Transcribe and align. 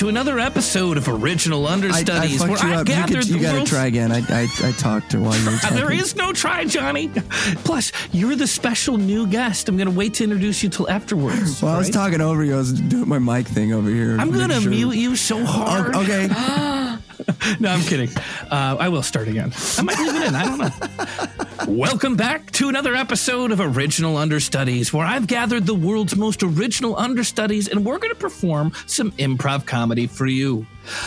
to 0.00 0.08
another 0.08 0.38
episode 0.38 0.96
of 0.96 1.06
Original 1.08 1.66
I, 1.66 1.70
I 1.70 1.72
Understudies, 1.74 2.38
fucked 2.38 2.50
where 2.50 2.72
you 2.72 2.74
I've 2.74 2.88
up. 2.88 3.10
You, 3.10 3.16
could, 3.16 3.28
you 3.28 3.36
the 3.36 3.42
gotta 3.42 3.66
try 3.66 3.84
again. 3.84 4.10
I, 4.10 4.20
I, 4.30 4.48
I 4.64 4.72
talked 4.72 5.12
while 5.14 5.38
you 5.38 5.44
were 5.44 5.56
talking. 5.58 5.76
There 5.76 5.92
is 5.92 6.16
no 6.16 6.32
try, 6.32 6.64
Johnny. 6.64 7.10
Plus, 7.64 7.92
you're 8.10 8.34
the 8.34 8.46
special 8.46 8.96
new 8.96 9.26
guest. 9.26 9.68
I'm 9.68 9.76
to 9.90 9.94
wait 9.94 10.14
to 10.14 10.24
introduce 10.24 10.62
you 10.62 10.70
till 10.70 10.88
afterwards. 10.88 11.60
Well, 11.60 11.74
I 11.74 11.76
was 11.76 11.90
talking 11.90 12.22
over 12.22 12.42
you. 12.42 12.54
I 12.54 12.56
was 12.56 12.72
doing 12.72 13.10
my 13.10 13.18
mic 13.18 13.46
thing 13.46 13.74
over 13.74 13.90
here. 13.90 14.16
I'm 14.18 14.32
to 14.48 14.60
sure- 14.62 14.70
mute 14.70 14.96
you 14.96 15.16
so 15.16 15.44
hard. 15.44 15.94
Oh, 15.94 16.00
okay. 16.00 16.30
No, 17.60 17.70
I'm 17.70 17.80
kidding. 17.82 18.08
Uh, 18.50 18.76
I 18.78 18.88
will 18.88 19.02
start 19.02 19.28
again. 19.28 19.52
I 19.78 19.82
might 19.82 19.98
leave 19.98 20.14
it 20.14 20.28
in. 20.28 20.34
I 20.34 20.44
don't 20.44 20.58
know. 20.58 21.74
Welcome 21.76 22.16
back 22.16 22.50
to 22.52 22.68
another 22.68 22.94
episode 22.94 23.52
of 23.52 23.60
Original 23.60 24.16
Understudies, 24.16 24.92
where 24.92 25.06
I've 25.06 25.26
gathered 25.26 25.66
the 25.66 25.74
world's 25.74 26.16
most 26.16 26.42
original 26.42 26.96
understudies 26.96 27.68
and 27.68 27.84
we're 27.84 27.98
going 27.98 28.12
to 28.14 28.18
perform 28.18 28.72
some 28.86 29.12
improv 29.12 29.66
comedy 29.66 30.06
for 30.06 30.26
you. 30.26 30.66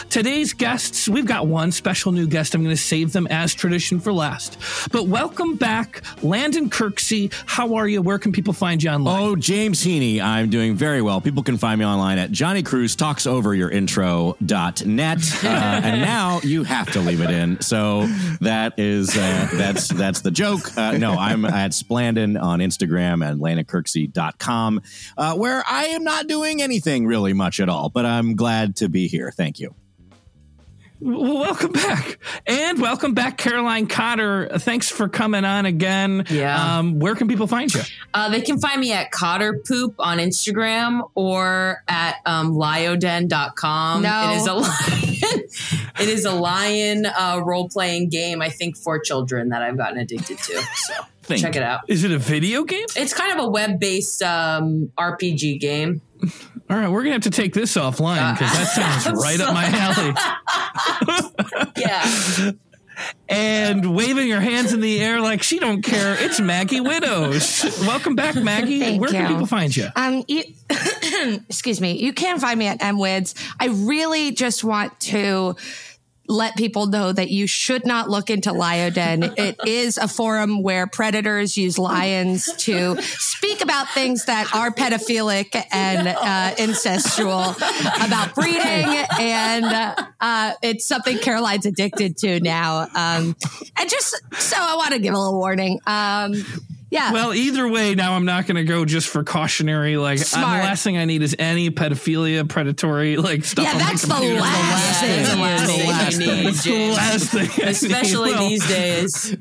Today's 0.09 0.54
guests, 0.54 1.08
we've 1.08 1.26
got 1.26 1.48
one 1.48 1.72
special 1.72 2.12
new 2.12 2.27
guest. 2.27 2.55
I'm 2.55 2.63
going 2.63 2.76
to 2.76 2.82
save 2.82 3.13
them 3.13 3.27
as 3.27 3.54
tradition 3.54 3.99
for 3.99 4.13
last. 4.13 4.58
But 4.91 5.08
welcome 5.08 5.55
back, 5.55 6.02
Landon 6.23 6.70
Kirksey. 6.70 7.34
How 7.46 7.76
are 7.76 7.88
you? 7.88 8.02
Where 8.02 8.20
can 8.20 8.32
people 8.32 8.54
find 8.54 8.82
you 8.82 8.90
online? 8.90 9.22
Oh, 9.23 9.36
James 9.36 9.84
Heaney, 9.84 10.22
I'm 10.22 10.49
doing 10.49 10.76
very 10.76 11.02
well. 11.02 11.20
People 11.22 11.44
can 11.44 11.58
find 11.58 11.80
me 11.80 11.86
online 11.86 12.18
at 12.18 12.32
Johnny 12.32 12.63
Cruz 12.63 12.96
talks 12.96 13.26
over 13.27 13.54
your 13.55 13.70
intro.net. 13.70 15.20
Uh, 15.54 15.82
and 15.84 16.02
now 16.02 16.40
you 16.44 16.63
have 16.63 16.91
to 16.91 16.99
leave 16.99 17.21
it 17.21 17.30
in. 17.30 17.60
So 17.62 18.08
that 18.41 18.74
is 18.80 19.16
uh, 19.16 19.49
that's 19.54 19.88
that's 19.88 20.21
the 20.21 20.32
joke. 20.32 20.76
Uh, 20.77 20.98
no, 20.98 21.13
I'm 21.13 21.46
at 21.46 21.71
Splandon 21.71 22.41
on 22.41 22.60
Instagram 22.60 23.27
and 23.27 23.40
landonkirksey.com, 23.40 24.82
uh, 25.18 25.35
where 25.35 25.63
I 25.68 25.85
am 25.85 26.04
not 26.04 26.27
doing 26.27 26.62
anything 26.62 27.05
really 27.05 27.34
much 27.34 27.60
at 27.60 27.70
all, 27.70 27.90
but 27.90 28.05
I'm 28.05 28.35
glad 28.35 28.77
to 28.77 28.90
be 28.90 29.07
here. 29.07 29.32
Thank 29.32 29.60
you. 29.60 29.73
Well, 31.04 31.34
welcome 31.34 31.73
back. 31.73 32.18
And 32.48 32.79
welcome 32.82 33.13
back, 33.13 33.37
Caroline 33.37 33.87
Cotter. 33.87 34.48
Thanks 34.59 34.90
for 34.90 35.10
coming 35.10 35.43
on 35.43 35.65
again. 35.65 36.23
Yeah. 36.29 36.77
Um, 36.77 36.99
where 36.99 37.13
can 37.13 37.27
people 37.27 37.45
find 37.45 37.73
you? 37.73 37.82
Uh, 38.13 38.29
they 38.29 38.40
can 38.40 38.57
find 38.57 38.79
me 38.79 38.93
at 38.93 39.12
Cotter 39.12 39.62
Poop 39.68 39.95
on 39.99 40.20
Instagram 40.20 41.10
or 41.13 41.84
at 41.90 42.21
um, 42.26 42.54
lioden.com. 42.54 44.01
No. 44.01 44.32
It 44.32 44.37
is 44.37 44.48
a 44.48 44.54
lion. 44.54 45.43
it 45.99 46.10
is 46.10 46.23
a 46.23 46.34
lion 46.34 47.05
uh, 47.05 47.41
role 47.43 47.67
playing 47.67 48.07
game, 48.07 48.41
I 48.41 48.49
think, 48.49 48.77
for 48.77 48.98
children 48.98 49.49
that 49.49 49.62
I've 49.62 49.77
gotten 49.77 49.98
addicted 49.98 50.38
to. 50.38 50.62
So 50.76 50.93
Think. 51.24 51.41
check 51.41 51.55
it 51.55 51.63
out. 51.63 51.82
Is 51.88 52.04
it 52.04 52.12
a 52.12 52.18
video 52.18 52.63
game? 52.63 52.85
It's 52.96 53.13
kind 53.13 53.38
of 53.40 53.46
a 53.46 53.49
web 53.49 53.79
based 53.79 54.21
um, 54.21 54.91
RPG 54.98 55.60
game. 55.60 56.02
All 56.70 56.77
right, 56.77 56.88
we're 56.88 57.04
going 57.04 57.12
to 57.12 57.13
have 57.13 57.21
to 57.24 57.29
take 57.29 57.54
this 57.54 57.76
offline 57.76 58.34
because 58.34 58.52
that 58.52 59.04
sounds 59.04 59.21
right 59.21 59.40
up 59.40 59.54
my 59.54 59.66
alley. 59.66 60.13
Yeah. 61.77 62.51
And 63.27 63.96
waving 63.96 64.29
her 64.29 64.40
hands 64.40 64.72
in 64.74 64.79
the 64.79 65.01
air 65.01 65.19
like 65.19 65.41
she 65.44 65.59
don't 65.59 65.81
care. 65.81 66.16
It's 66.19 66.40
Maggie 66.40 66.79
Widdows. 66.79 67.81
welcome 67.81 68.16
back, 68.16 68.35
Maggie. 68.35 68.79
Thank 68.79 69.01
where 69.01 69.09
can 69.09 69.28
people 69.28 69.47
find 69.47 69.75
you? 69.75 69.88
Um, 69.96 70.24
you, 70.28 70.44
excuse 71.50 71.81
me. 71.81 71.94
You 72.00 72.13
can 72.13 72.40
find 72.40 72.57
me 72.57 72.68
at 72.68 72.79
MWids. 72.79 73.34
I 73.59 73.68
really 73.68 74.31
just 74.31 74.63
want 74.63 74.97
to 75.01 75.56
let 76.28 76.56
people 76.56 76.88
know 76.88 77.12
that 77.12 77.29
you 77.29 77.47
should 77.47 77.85
not 77.85 78.09
look 78.09 78.29
into 78.29 78.52
Lioden. 78.52 79.34
it 79.38 79.59
is 79.68 79.97
a 79.97 80.07
forum 80.07 80.63
where 80.63 80.88
predators 80.88 81.57
use 81.57 81.78
lions 81.78 82.53
to 82.57 83.02
speak 83.02 83.62
about 83.62 83.90
things 83.90 84.25
that 84.25 84.53
are 84.56 84.72
pedophilic 84.72 85.56
and 85.72 86.07
uh, 86.07 86.56
incestual, 86.56 87.56
about 88.06 88.35
breeding, 88.35 89.06
and 89.19 89.66
uh, 89.66 89.95
uh, 90.22 90.53
it's 90.61 90.85
something 90.85 91.17
Caroline's 91.17 91.66
addicted 91.66 92.17
to 92.17 92.40
now. 92.40 92.88
Um, 92.95 93.35
and 93.78 93.90
just 93.90 94.16
so 94.35 94.55
I 94.57 94.75
want 94.75 94.94
to 94.94 95.00
give 95.00 95.13
a 95.13 95.17
little 95.17 95.38
warning. 95.38 95.79
Um, 95.85 96.34
yeah. 96.93 97.11
Well, 97.11 97.33
either 97.33 97.67
way, 97.67 97.95
now 97.95 98.13
I'm 98.13 98.25
not 98.25 98.45
going 98.47 98.55
to 98.57 98.63
go 98.63 98.85
just 98.85 99.07
for 99.09 99.23
cautionary. 99.23 99.97
Like, 99.97 100.19
uh, 100.19 100.23
Smart. 100.23 100.61
the 100.61 100.67
last 100.67 100.83
thing 100.83 100.97
I 100.97 101.05
need 101.05 101.21
is 101.23 101.35
any 101.39 101.69
pedophilia, 101.71 102.47
predatory, 102.47 103.17
like 103.17 103.43
stuff. 103.43 103.65
yeah, 103.65 103.71
on 103.73 103.77
that's 103.79 104.03
the 104.03 104.07
computer. 104.13 104.39
last 104.41 105.01
thing. 105.01 105.23
That's 105.23 105.33
the 105.33 105.41
last 105.41 106.17
thing 106.17 106.27
need. 106.27 106.27
you 106.27 106.35
need, 106.35 106.45
That's 106.45 106.63
the 106.63 106.89
last 106.91 107.29
thing. 107.31 107.49
I 107.51 107.65
need. 107.65 107.69
Especially 107.71 108.31
Well, 108.31 108.47
these 108.49 108.67
days. 108.67 109.35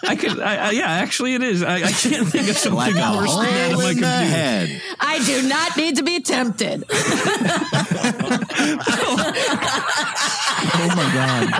I 0.04 0.16
could, 0.16 0.40
I, 0.40 0.56
I, 0.56 0.70
yeah, 0.70 0.90
actually, 0.90 1.34
it 1.34 1.42
is. 1.42 1.62
I, 1.62 1.76
I 1.76 1.92
can't 1.92 2.26
think 2.28 2.48
of 2.48 2.56
something 2.58 2.78
Like 2.78 2.94
a 2.96 3.16
worse 3.16 3.34
than 3.36 3.44
that 3.44 3.66
on 3.68 3.74
hole 3.74 3.82
my 3.82 3.88
the 3.88 4.00
computer. 4.00 4.06
head. 4.06 4.82
I 4.98 5.18
do 5.24 5.42
not 5.48 5.76
need 5.76 5.96
to 5.96 6.02
be 6.02 6.20
tempted. 6.20 6.84
Oh 10.74 10.88
my 10.96 11.04
god. 11.12 11.52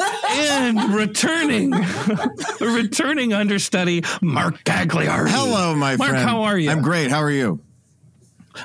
and 0.29 0.93
returning, 0.93 1.71
returning 2.61 3.33
understudy 3.33 4.03
Mark 4.21 4.63
Gagliardi. 4.63 5.29
Hello, 5.29 5.75
my 5.75 5.95
Mark, 5.95 6.09
friend. 6.09 6.13
Mark, 6.13 6.27
how 6.27 6.41
are 6.43 6.57
you? 6.57 6.69
I'm 6.69 6.81
great. 6.81 7.09
How 7.09 7.19
are 7.19 7.31
you? 7.31 7.61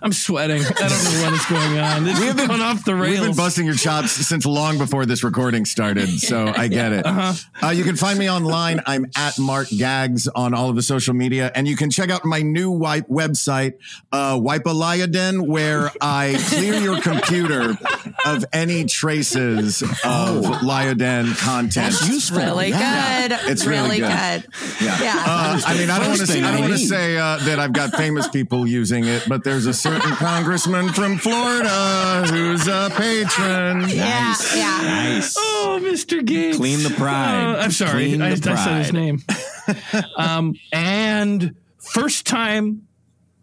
I'm 0.03 0.13
sweating. 0.13 0.63
I 0.63 0.89
don't 0.89 1.05
know 1.05 1.23
what 1.25 1.33
is 1.33 1.45
going 1.47 1.79
on. 1.79 2.05
This 2.05 2.21
is 2.21 2.35
going 2.47 2.61
off 2.61 2.85
the 2.85 2.95
rails. 2.95 3.21
We've 3.21 3.29
been 3.29 3.37
busting 3.37 3.67
your 3.67 3.75
chops 3.75 4.13
since 4.13 4.45
long 4.47 4.79
before 4.79 5.07
this 5.07 5.23
recording 5.25 5.65
started, 5.65 6.09
so 6.21 6.53
I 6.57 6.69
get 6.69 6.93
it. 6.93 7.07
Uh-huh. 7.07 7.69
you 7.71 7.85
can 7.85 7.97
find 7.97 8.19
me 8.19 8.31
online. 8.31 8.81
I'm 8.87 9.07
at 9.17 9.39
Mark 9.39 9.69
Gags 9.69 10.29
on 10.29 10.55
all 10.55 10.69
of 10.71 10.77
the 10.77 10.83
social 10.83 11.15
media, 11.15 11.51
and 11.55 11.67
you 11.69 11.77
can 11.77 11.91
check 11.91 12.11
out 12.11 12.25
my 12.25 12.43
new 12.43 12.71
wipe 12.71 13.09
website, 13.09 13.75
uh, 14.13 14.37
Wipealiaden, 14.39 15.47
where 15.47 15.91
I 16.01 16.37
clear 16.49 16.75
your 16.75 17.01
computer 17.01 17.77
of 18.25 18.45
any 18.53 18.85
traces 18.85 19.83
of 19.83 20.45
Lioden 20.63 21.37
content. 21.39 21.93
That's 21.93 22.09
useful. 22.09 22.39
Really 22.39 22.69
Yeah. 22.71 23.29
good. 23.29 23.39
It's 23.51 23.65
really 23.65 23.77
really 23.77 23.99
good. 23.99 24.09
good. 24.09 24.53
Yeah. 24.81 25.23
Uh, 25.27 25.61
I 25.67 25.75
mean, 25.79 25.91
I 25.91 25.99
don't 25.99 26.09
want 26.09 26.21
to 26.21 26.27
say, 26.27 26.39
I 26.39 26.51
don't 26.51 26.55
we 26.57 26.69
want 26.69 26.73
to 26.81 26.87
say 26.87 27.17
uh, 27.17 27.37
that 27.39 27.59
I've 27.59 27.73
got 27.73 27.95
famous 27.95 28.29
people 28.29 28.67
using 28.67 29.05
it, 29.05 29.25
but 29.29 29.45
there's 29.45 29.67
a 29.67 29.75
certain 29.77 30.13
congressman 30.13 30.93
from 30.93 31.19
Florida 31.19 32.25
who's 32.29 32.67
a 32.67 32.91
patron. 32.97 33.89
Yeah. 33.89 34.35
Yeah. 34.55 34.81
Nice. 34.83 35.37
Oh, 35.39 35.79
Mr. 35.83 36.21
Gaetz. 36.21 36.57
Clean 36.57 36.83
the 36.83 36.91
pride. 36.91 37.45
Uh, 37.45 37.59
I'm 37.59 37.71
sorry. 37.71 38.09
Clean 38.09 38.23
I, 38.23 38.35
the 38.35 38.53
I 38.53 38.57
said 38.57 38.79
his 38.79 38.93
name. 38.93 39.23
um, 40.17 40.55
and 40.73 41.55
first 41.79 42.27
time, 42.27 42.83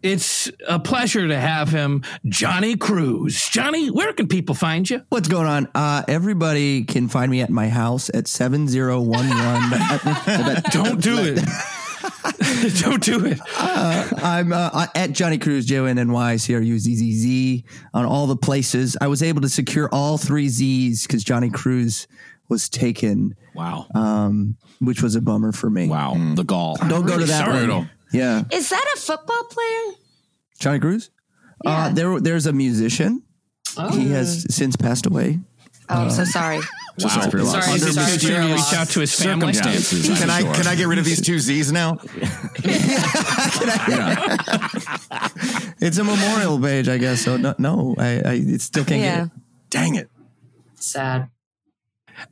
it's 0.02 0.50
a 0.68 0.78
pleasure 0.78 1.26
to 1.28 1.38
have 1.38 1.70
him, 1.70 2.02
Johnny 2.26 2.76
Cruz. 2.76 3.48
Johnny, 3.48 3.90
where 3.90 4.12
can 4.12 4.28
people 4.28 4.54
find 4.54 4.90
you? 4.90 5.00
What's 5.08 5.28
going 5.28 5.46
on? 5.46 5.68
Uh, 5.74 6.02
everybody 6.08 6.84
can 6.84 7.08
find 7.08 7.30
me 7.30 7.40
at 7.40 7.48
my 7.48 7.68
house 7.68 8.10
at 8.12 8.28
7011. 8.28 10.62
Don't 10.70 11.00
do 11.00 11.18
it. 11.20 11.42
Don't 12.80 13.02
do 13.02 13.24
it. 13.26 13.38
I'm 13.58 14.52
uh, 14.52 14.86
at 14.94 15.12
Johnny 15.12 15.38
Cruz, 15.38 15.66
J 15.66 15.78
O 15.78 15.84
N 15.86 15.98
N 15.98 16.12
Y 16.12 16.36
C 16.36 16.54
R 16.54 16.60
U 16.60 16.78
Z 16.78 16.94
Z 16.94 17.12
Z, 17.12 17.64
on 17.92 18.04
all 18.04 18.26
the 18.26 18.36
places. 18.36 18.96
I 19.00 19.06
was 19.08 19.22
able 19.22 19.40
to 19.42 19.48
secure 19.48 19.88
all 19.92 20.18
three 20.18 20.48
Z's 20.48 21.06
because 21.06 21.24
Johnny 21.24 21.50
Cruz 21.50 22.06
was 22.48 22.68
taken, 22.68 23.34
Wow. 23.54 23.86
um, 23.94 24.56
which 24.80 25.02
was 25.02 25.14
a 25.16 25.20
bummer 25.20 25.52
for 25.52 25.70
me. 25.70 25.88
wow. 25.88 26.14
The 26.34 26.44
gall. 26.44 26.76
Don't 26.76 27.06
go 27.06 27.18
to 27.18 27.24
that 27.24 27.46
sorry. 27.46 27.66
one. 27.68 27.90
Yeah. 28.12 28.42
Is 28.52 28.68
that 28.70 28.84
a 28.96 29.00
football 29.00 29.44
player? 29.44 29.94
Johnny 30.58 30.78
Cruz? 30.78 31.10
Uh, 31.64 31.88
there, 31.92 32.20
there's 32.20 32.46
a 32.46 32.52
musician. 32.52 33.22
He 33.92 34.10
has 34.10 34.46
since 34.54 34.76
passed 34.76 35.06
away. 35.06 35.40
Oh, 35.88 36.02
I'm 36.04 36.10
so 36.10 36.24
sorry. 36.24 36.60
So 36.98 37.08
sorry 37.08 37.30
for 37.30 37.36
your 37.38 37.46
loss. 37.46 37.64
Sorry, 37.64 37.72
Under 37.80 37.92
sorry 37.92 38.06
Mr. 38.18 38.54
reach 38.54 38.72
out 38.78 38.88
to 38.90 39.00
his 39.00 39.14
family. 39.20 39.52
Circumstances. 39.52 40.08
I'm 40.10 40.16
Can 40.16 40.30
I 40.30 40.40
sure. 40.42 40.54
can 40.54 40.66
I 40.68 40.74
get 40.76 40.86
rid 40.86 40.98
of 40.98 41.04
these 41.04 41.20
two 41.20 41.38
Z's 41.40 41.72
now? 41.72 41.98
It's 45.80 45.98
a 45.98 46.04
memorial 46.04 46.58
page, 46.60 46.88
I 46.88 46.98
guess. 46.98 47.20
So 47.22 47.36
no, 47.36 47.54
no 47.58 47.94
I, 47.98 48.22
I 48.24 48.40
still 48.58 48.84
can't 48.84 49.00
Yeah. 49.02 49.16
get 49.16 49.26
it. 49.26 49.30
Dang 49.70 49.94
it. 49.96 50.10
Sad. 50.76 51.28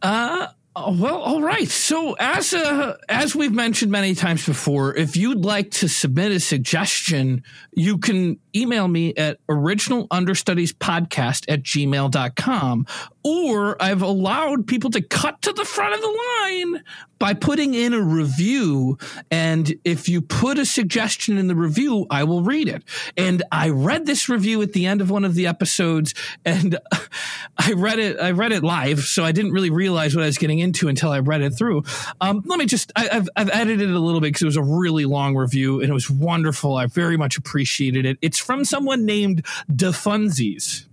Uh, 0.01 0.47
oh, 0.77 0.97
well, 0.99 1.21
all 1.21 1.43
right. 1.43 1.69
So 1.69 2.15
as 2.19 2.53
uh, 2.53 2.97
as 3.09 3.35
we've 3.35 3.53
mentioned 3.53 3.91
many 3.91 4.15
times 4.15 4.47
before, 4.47 4.95
if 4.95 5.17
you'd 5.17 5.45
like 5.45 5.71
to 5.73 5.89
submit 5.89 6.33
a 6.33 6.41
suggestion, 6.41 7.43
you 7.73 7.99
can 7.99 8.39
email 8.55 8.89
me 8.89 9.15
at 9.15 9.39
originalunderstudiespodcast 9.47 11.45
at 11.49 11.63
gmail.com. 11.63 12.87
Or 13.25 13.81
I've 13.81 14.03
allowed 14.03 14.67
people 14.67 14.91
to 14.91 15.01
cut 15.01 15.41
to 15.43 15.53
the 15.53 15.65
front 15.65 15.95
of 15.95 16.01
the 16.01 16.21
line 16.43 16.83
by 17.23 17.35
putting 17.35 17.75
in 17.75 17.95
a 17.95 18.01
review. 18.01 18.99
And 19.31 19.73
if 19.85 20.09
you 20.09 20.21
put 20.21 20.59
a 20.59 20.67
suggestion 20.67 21.39
in 21.39 21.47
the 21.47 21.55
review, 21.55 22.05
I 22.11 22.25
will 22.25 22.43
read 22.43 22.67
it. 22.67 22.83
And 23.17 23.45
I 23.53 23.69
read 23.69 24.07
this 24.07 24.29
review 24.29 24.61
at 24.61 24.73
the 24.73 24.87
end 24.87 25.01
of 25.01 25.09
one 25.09 25.25
of 25.25 25.37
the 25.37 25.47
episodes 25.47 26.15
and 26.45 26.77
I 27.59 27.75
read 27.75 28.01
it, 28.01 28.19
I 28.19 28.33
read 28.33 28.51
it 28.51 28.65
live. 28.65 29.01
So 29.05 29.25
I 29.25 29.31
didn't 29.31 29.53
really 29.53 29.71
realize 29.71 30.17
what 30.17 30.25
I 30.25 30.27
was 30.27 30.37
getting 30.37 30.59
into 30.63 30.89
until 30.89 31.11
I 31.11 31.19
read 31.19 31.43
it 31.43 31.51
through. 31.51 31.85
Um, 32.21 32.43
let 32.47 32.59
me 32.59 32.67
just, 32.67 32.93
I, 32.97 33.09
I've, 33.13 33.29
I've 33.37 33.51
edited 33.51 33.89
it 33.89 33.95
a 33.95 33.99
little 33.99 34.21
bit 34.21 34.29
because 34.29 34.43
it 34.43 34.47
was 34.47 34.57
a 34.57 34.63
really 34.63 35.05
long 35.05 35.37
review 35.37 35.81
and 35.81 35.91
it 35.91 35.95
was 35.95 36.09
wonderful. 36.11 36.77
I 36.77 36.87
very 36.87 37.17
much 37.17 37.37
appreciated 37.37 38.07
it. 38.07 38.19
It's 38.23 38.39
from 38.39 38.65
someone 38.65 39.05
named 39.05 39.45
DeFunzies. 39.71 40.87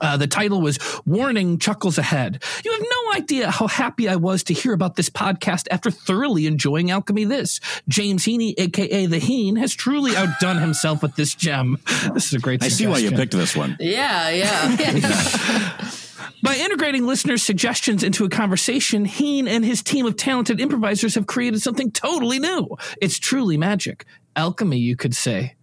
Uh, 0.00 0.16
the 0.16 0.26
title 0.26 0.60
was 0.60 0.78
Warning 1.06 1.58
Chuckles 1.58 1.98
Ahead. 1.98 2.42
You 2.64 2.72
have 2.72 2.80
no 2.80 3.12
idea 3.14 3.50
how 3.50 3.66
happy 3.66 4.08
I 4.08 4.16
was 4.16 4.42
to 4.44 4.54
hear 4.54 4.72
about 4.72 4.96
this 4.96 5.10
podcast 5.10 5.68
after 5.70 5.90
thoroughly 5.90 6.46
enjoying 6.46 6.90
Alchemy 6.90 7.24
This. 7.24 7.60
James 7.88 8.24
Heaney, 8.24 8.54
aka 8.58 9.06
The 9.06 9.18
Heen, 9.18 9.56
has 9.56 9.74
truly 9.74 10.16
outdone 10.16 10.58
himself 10.58 11.02
with 11.02 11.16
this 11.16 11.34
gem. 11.34 11.78
This 12.12 12.26
is 12.26 12.34
a 12.34 12.38
great 12.38 12.62
I 12.62 12.68
see 12.68 12.86
why 12.86 12.98
you 12.98 13.10
picked 13.10 13.32
this 13.32 13.56
one. 13.56 13.76
Yeah, 13.78 14.30
yeah. 14.30 15.90
By 16.44 16.56
integrating 16.56 17.06
listeners' 17.06 17.42
suggestions 17.42 18.02
into 18.02 18.26
a 18.26 18.28
conversation, 18.28 19.06
Heen 19.06 19.48
and 19.48 19.64
his 19.64 19.82
team 19.82 20.04
of 20.04 20.18
talented 20.18 20.60
improvisers 20.60 21.14
have 21.14 21.26
created 21.26 21.62
something 21.62 21.90
totally 21.90 22.38
new. 22.38 22.68
It's 23.00 23.18
truly 23.18 23.56
magic. 23.56 24.04
Alchemy, 24.36 24.76
you 24.76 24.94
could 24.94 25.14
say. 25.14 25.54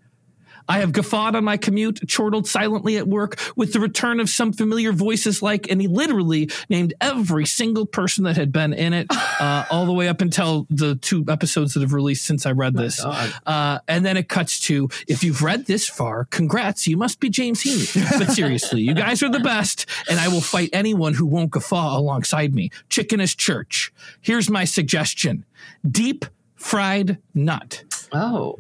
I 0.68 0.80
have 0.80 0.92
guffawed 0.92 1.36
on 1.36 1.44
my 1.44 1.58
commute, 1.58 2.08
chortled 2.08 2.48
silently 2.48 2.98
at 2.98 3.08
work 3.08 3.40
with 3.56 3.74
the 3.74 3.80
return 3.80 4.20
of 4.20 4.30
some 4.30 4.54
familiar 4.54 4.92
voices 4.92 5.42
like, 5.42 5.70
and 5.70 5.82
he 5.82 5.88
literally 5.88 6.50
named 6.70 6.94
every 7.02 7.46
single 7.46 7.86
person 7.86 8.24
that 8.26 8.38
had 8.38 8.52
been 8.52 8.74
in 8.74 8.94
it, 8.94 9.08
uh, 9.40 9.66
all 9.70 9.86
the 9.86 9.94
way 9.94 10.08
up 10.08 10.22
until 10.22 10.68
the 10.70 10.96
two 10.96 11.26
episodes 11.28 11.74
that 11.74 11.82
have 11.82 11.94
released 11.94 12.26
since 12.26 12.46
I 12.46 12.52
read 12.52 12.74
this. 12.76 13.04
Uh, 13.04 13.80
and 13.88 14.06
then 14.06 14.18
it 14.18 14.30
cuts 14.30 14.60
to, 14.62 14.90
if 15.08 15.24
you've 15.24 15.42
read 15.42 15.66
this 15.66 15.88
far, 15.88 16.26
congrats, 16.26 16.88
you 16.88 16.98
must 16.98 17.20
be 17.20 17.30
James 17.30 17.64
Heaney. 17.64 18.20
But 18.20 18.32
seriously, 18.32 18.82
you 18.82 18.94
guys 18.94 19.24
are 19.24 19.30
the 19.30 19.40
best, 19.40 19.86
and 20.10 20.20
I 20.20 20.28
will 20.28 20.42
fight 20.42 20.70
anyone 20.74 21.14
who 21.14 21.26
won't 21.26 21.52
guffaw 21.52 21.98
alongside 21.98 22.54
me. 22.54 22.72
Chicken 22.90 23.20
is 23.20 23.36
church. 23.36 23.92
Here's 24.22 24.50
my 24.50 24.66
suggestion 24.66 25.46
deep 25.90 26.26
fried 26.56 27.18
nut. 27.34 27.84
Oh. 28.12 28.58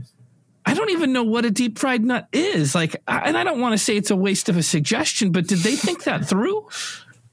I 0.66 0.74
don't 0.74 0.92
even 0.92 1.12
know 1.13 1.24
what 1.24 1.44
a 1.46 1.52
deep 1.52 1.80
fried 1.80 2.04
nut 2.06 2.28
is. 2.31 2.75
Like, 2.75 2.96
I- 3.08 3.19
and 3.22 3.38
I 3.38 3.44
don't 3.44 3.60
want 3.60 3.74
to 3.74 3.78
say 3.78 3.98
it's 3.98 4.12
a 4.12 4.16
waste 4.16 4.48
of 4.50 4.58
a 4.58 4.63
suggestion, 4.63 5.31
but 5.31 5.48
did 5.48 5.60
they 5.60 5.75
think 5.75 6.04
that 6.04 6.28
through? 6.28 6.68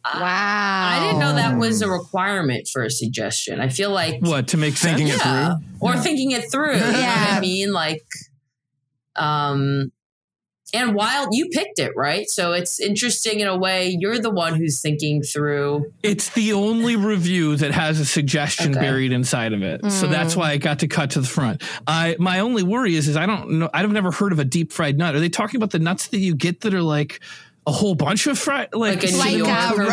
Wow. 0.04 0.20
I 0.22 1.00
didn't 1.04 1.18
know 1.20 1.34
that 1.34 1.58
was 1.58 1.82
a 1.82 1.88
requirement 1.88 2.68
for 2.68 2.82
a 2.84 2.90
suggestion. 2.90 3.60
I 3.60 3.68
feel 3.68 3.90
like 3.90 4.20
What 4.22 4.48
to 4.48 4.56
make 4.56 4.74
Thinking 4.74 5.08
sense? 5.08 5.20
it 5.20 5.26
yeah, 5.26 5.54
through. 5.56 5.64
or 5.80 5.96
thinking 5.98 6.30
it 6.30 6.50
through. 6.50 6.74
You 6.74 6.80
know 6.80 6.86
what 6.86 6.98
Yeah. 7.00 7.26
I 7.36 7.40
mean? 7.40 7.72
Like, 7.72 8.06
um, 9.16 9.92
and 10.74 10.94
while 10.94 11.28
you 11.32 11.48
picked 11.48 11.78
it, 11.78 11.92
right? 11.96 12.28
So 12.28 12.52
it's 12.52 12.80
interesting 12.80 13.40
in 13.40 13.48
a 13.48 13.56
way. 13.56 13.96
You're 13.98 14.18
the 14.18 14.30
one 14.30 14.54
who's 14.54 14.80
thinking 14.80 15.22
through. 15.22 15.92
It's 16.02 16.28
the 16.30 16.52
only 16.52 16.96
review 16.96 17.56
that 17.56 17.72
has 17.72 18.00
a 18.00 18.04
suggestion 18.04 18.72
Okay. 18.72 18.80
buried 18.80 19.12
inside 19.12 19.52
of 19.52 19.62
it. 19.62 19.90
So 19.90 20.06
that's 20.06 20.36
why 20.36 20.50
I 20.50 20.56
got 20.58 20.80
to 20.80 20.88
cut 20.88 21.10
to 21.12 21.20
the 21.20 21.26
front. 21.26 21.62
I 21.86 22.16
my 22.18 22.40
only 22.40 22.62
worry 22.62 22.94
is 22.96 23.08
is 23.08 23.16
I 23.16 23.26
don't 23.26 23.58
know 23.58 23.70
I've 23.72 23.90
never 23.90 24.10
heard 24.10 24.32
of 24.32 24.38
a 24.38 24.44
deep 24.44 24.72
fried 24.72 24.98
nut. 24.98 25.14
Are 25.14 25.20
they 25.20 25.28
talking 25.28 25.56
about 25.58 25.70
the 25.70 25.78
nuts 25.78 26.08
that 26.08 26.18
you 26.18 26.34
get 26.34 26.60
that 26.62 26.74
are 26.74 26.82
like 26.82 27.20
a 27.66 27.72
whole 27.72 27.94
bunch 27.94 28.26
of 28.26 28.38
fried 28.38 28.68
like, 28.72 29.02
Like 29.02 29.12
a 29.12 29.16
Like 29.16 29.32
New 29.32 29.38
York 29.38 29.50
uh, 29.50 29.74
or 29.76 29.86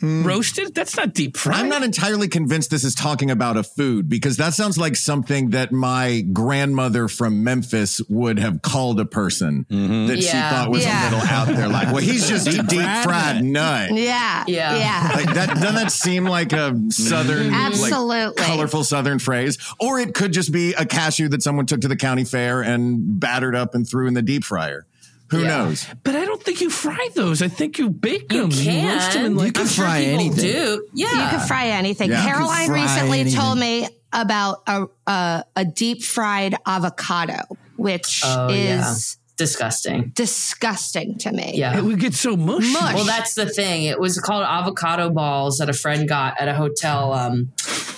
whatever. 0.00 0.28
roasted? 0.28 0.40
roasted? 0.40 0.74
That's 0.74 0.96
not 0.96 1.14
deep 1.14 1.36
fried. 1.36 1.60
I'm 1.60 1.68
not 1.68 1.82
entirely 1.82 2.28
convinced 2.28 2.70
this 2.70 2.84
is 2.84 2.94
talking 2.94 3.30
about 3.30 3.56
a 3.56 3.62
food 3.62 4.08
because 4.08 4.36
that 4.38 4.54
sounds 4.54 4.78
like 4.78 4.96
something 4.96 5.50
that 5.50 5.72
my 5.72 6.20
grandmother 6.32 7.08
from 7.08 7.44
Memphis 7.44 8.00
would 8.08 8.38
have 8.38 8.62
called 8.62 8.98
a 9.00 9.04
person 9.04 9.66
that 9.68 10.18
she 10.22 10.30
thought 10.30 10.70
was 10.70 10.84
Yeah. 10.84 11.02
a 11.02 11.04
little 11.10 11.28
out 11.28 11.48
there. 11.48 11.68
Like, 11.68 11.88
well, 11.88 11.98
he's 12.02 12.28
just 12.28 12.46
a 12.48 12.62
deep 12.62 12.80
fried 12.80 13.04
fried 13.04 13.44
nut. 13.44 13.92
Yeah. 13.92 14.44
Yeah. 14.46 14.76
Yeah. 14.76 15.10
Like 15.14 15.34
that 15.34 15.48
doesn't 15.56 15.74
that 15.74 15.92
seem 15.92 16.24
like 16.24 16.52
a 16.52 16.74
southern, 16.90 17.52
Absolutely. 17.52 18.26
like, 18.26 18.36
colorful 18.36 18.84
southern 18.84 19.18
phrase? 19.18 19.58
Or 19.78 19.98
it 19.98 20.14
could 20.14 20.32
just 20.32 20.52
be 20.52 20.72
a 20.74 20.84
cashew 20.86 21.28
that 21.28 21.42
someone 21.42 21.66
took 21.66 21.80
to 21.82 21.88
the 21.88 21.96
county 21.96 22.24
fair 22.24 22.62
and 22.62 23.18
battered 23.20 23.54
up 23.54 23.74
and 23.74 23.88
threw 23.88 24.06
in 24.06 24.14
the 24.14 24.22
deep 24.22 24.44
fryer. 24.44 24.86
Who 25.30 25.40
Yeah. 25.42 25.48
knows? 25.48 25.86
but 26.04 26.16
I 26.16 26.24
don't 26.24 26.42
think 26.42 26.60
you 26.60 26.70
fry 26.70 27.08
those. 27.14 27.40
I 27.42 27.48
think 27.48 27.78
you 27.78 27.90
bake 27.90 28.32
You 28.32 28.42
them. 28.42 28.50
can. 28.50 28.88
roast 28.88 29.12
them 29.12 29.24
in 29.26 29.36
like 29.36 29.46
You 29.46 29.52
can 29.52 29.62
I'm 29.62 29.68
fry 29.68 29.98
people 30.04 30.14
anything. 30.20 30.44
Do 30.52 30.86
yeah. 30.94 31.08
You 31.24 31.30
can 31.38 31.46
fry 31.46 31.66
anything. 31.68 32.10
Yeah. 32.10 32.24
Caroline 32.24 32.66
fry 32.68 32.82
recently 32.82 33.20
anything. 33.20 33.38
told 33.40 33.58
me 33.58 33.88
about 34.12 34.62
a, 34.66 34.86
a 35.06 35.44
a 35.56 35.64
deep 35.64 36.02
fried 36.02 36.54
avocado, 36.66 37.38
which 37.76 38.22
Oh, 38.24 38.48
yeah. 38.50 38.90
is 38.92 39.18
disgusting. 39.36 40.12
disgusting 40.14 41.16
to 41.18 41.32
me. 41.32 41.52
Yeah. 41.54 41.76
it 41.78 41.82
would 41.84 42.00
get 42.00 42.14
so 42.14 42.36
mushy. 42.36 42.72
Mush. 42.72 42.94
Well, 42.94 43.04
that's 43.04 43.34
the 43.34 43.46
thing. 43.48 43.84
It 43.84 43.98
was 44.00 44.18
called 44.18 44.44
avocado 44.44 45.10
balls 45.10 45.58
that 45.58 45.68
a 45.70 45.72
friend 45.72 46.08
got 46.08 46.40
at 46.40 46.48
a 46.48 46.54
hotel 46.54 47.12
um, 47.12 47.52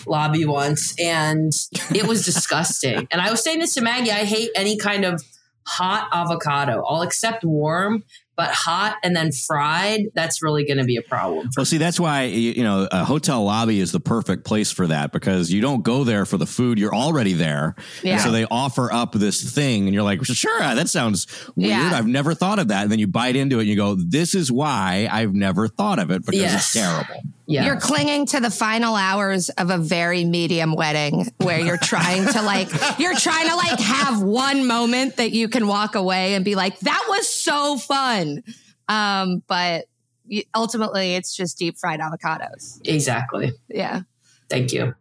lobby 0.07 0.45
once, 0.45 0.95
and 1.01 1.53
it 1.95 2.07
was 2.07 2.25
disgusting. 2.25 3.09
and 3.11 3.21
I 3.21 3.31
was 3.31 3.43
saying 3.43 3.59
this 3.61 3.75
to 3.75 3.81
Maggie. 3.81 4.11
I 4.13 4.25
hate 4.25 4.51
any 4.55 4.77
kind 4.77 5.05
of 5.05 5.23
hot 5.67 6.09
avocado. 6.13 6.85
I'll 6.89 7.03
accept 7.03 7.45
warm, 7.45 8.05
but 8.37 8.51
hot 8.51 8.97
and 9.03 9.15
then 9.15 9.31
fried. 9.31 10.07
That's 10.15 10.43
really 10.43 10.65
going 10.65 10.79
to 10.79 10.85
be 10.85 10.97
a 10.97 11.03
problem. 11.03 11.51
Well, 11.57 11.67
see, 11.67 11.79
that's 11.79 12.01
why 12.01 12.25
you 12.25 12.53
you 12.53 12.63
know 12.65 12.89
a 12.91 13.05
hotel 13.05 13.45
lobby 13.45 13.79
is 13.81 13.93
the 13.93 14.01
perfect 14.01 14.45
place 14.45 14.73
for 14.73 14.87
that 14.87 15.13
because 15.13 15.53
you 15.53 15.61
don't 15.61 15.83
go 15.83 16.05
there 16.05 16.25
for 16.25 16.37
the 16.39 16.47
food; 16.47 16.79
you're 16.79 16.95
already 16.95 17.35
there. 17.35 17.75
Yeah. 18.03 18.15
And 18.15 18.21
so 18.23 18.31
they 18.31 18.45
offer 18.51 18.93
up 18.93 19.13
this 19.13 19.55
thing, 19.55 19.87
and 19.87 19.95
you're 19.95 20.03
like, 20.03 20.25
"Sure, 20.25 20.63
uh, 20.63 20.75
that 20.75 20.89
sounds 20.89 21.27
weird. 21.57 21.71
Yeah. 21.71 21.93
I've 21.95 22.07
never 22.07 22.35
thought 22.35 22.59
of 22.59 22.69
that." 22.69 22.83
And 22.83 22.91
then 22.91 22.99
you 22.99 23.07
bite 23.07 23.37
into 23.37 23.59
it, 23.59 23.63
and 23.63 23.69
you 23.69 23.77
go, 23.77 23.95
"This 23.95 24.35
is 24.35 24.51
why 24.51 25.09
I've 25.11 25.35
never 25.35 25.69
thought 25.69 25.99
of 25.99 26.11
it 26.11 26.25
because 26.25 26.41
Yes. 26.41 26.55
it's 26.55 26.73
terrible." 26.73 27.23
Yeah. 27.47 27.67
You're 27.67 27.81
clinging 27.81 28.27
to 28.27 28.41
the 28.41 28.51
final 28.51 28.95
hours 28.95 29.49
of 29.51 29.71
a 29.71 29.79
very 29.79 30.25
medium 30.25 30.75
wedding 30.75 31.27
where 31.39 31.59
you're 31.61 31.77
trying 31.77 32.27
to 32.27 32.43
like 32.43 32.69
you're 32.99 33.17
trying 33.17 33.49
to 33.49 33.57
like 33.57 33.81
have 33.81 34.23
one 34.23 34.67
moment 34.67 35.17
that 35.17 35.33
you 35.33 35.49
can 35.49 35.67
walk 35.67 35.95
away 35.95 36.35
and 36.35 36.45
be 36.45 36.55
like 36.55 36.79
that 36.81 37.05
was 37.09 37.29
so 37.29 37.77
fun. 37.77 38.43
Um 38.89 39.43
but 39.47 39.87
ultimately 40.55 41.15
it's 41.15 41.37
just 41.37 41.59
deep 41.59 41.79
fried 41.79 42.01
avocados. 42.01 42.81
exactly. 42.85 43.53
Yeah. 43.69 44.03
Thank 44.49 44.73
you. 44.73 44.95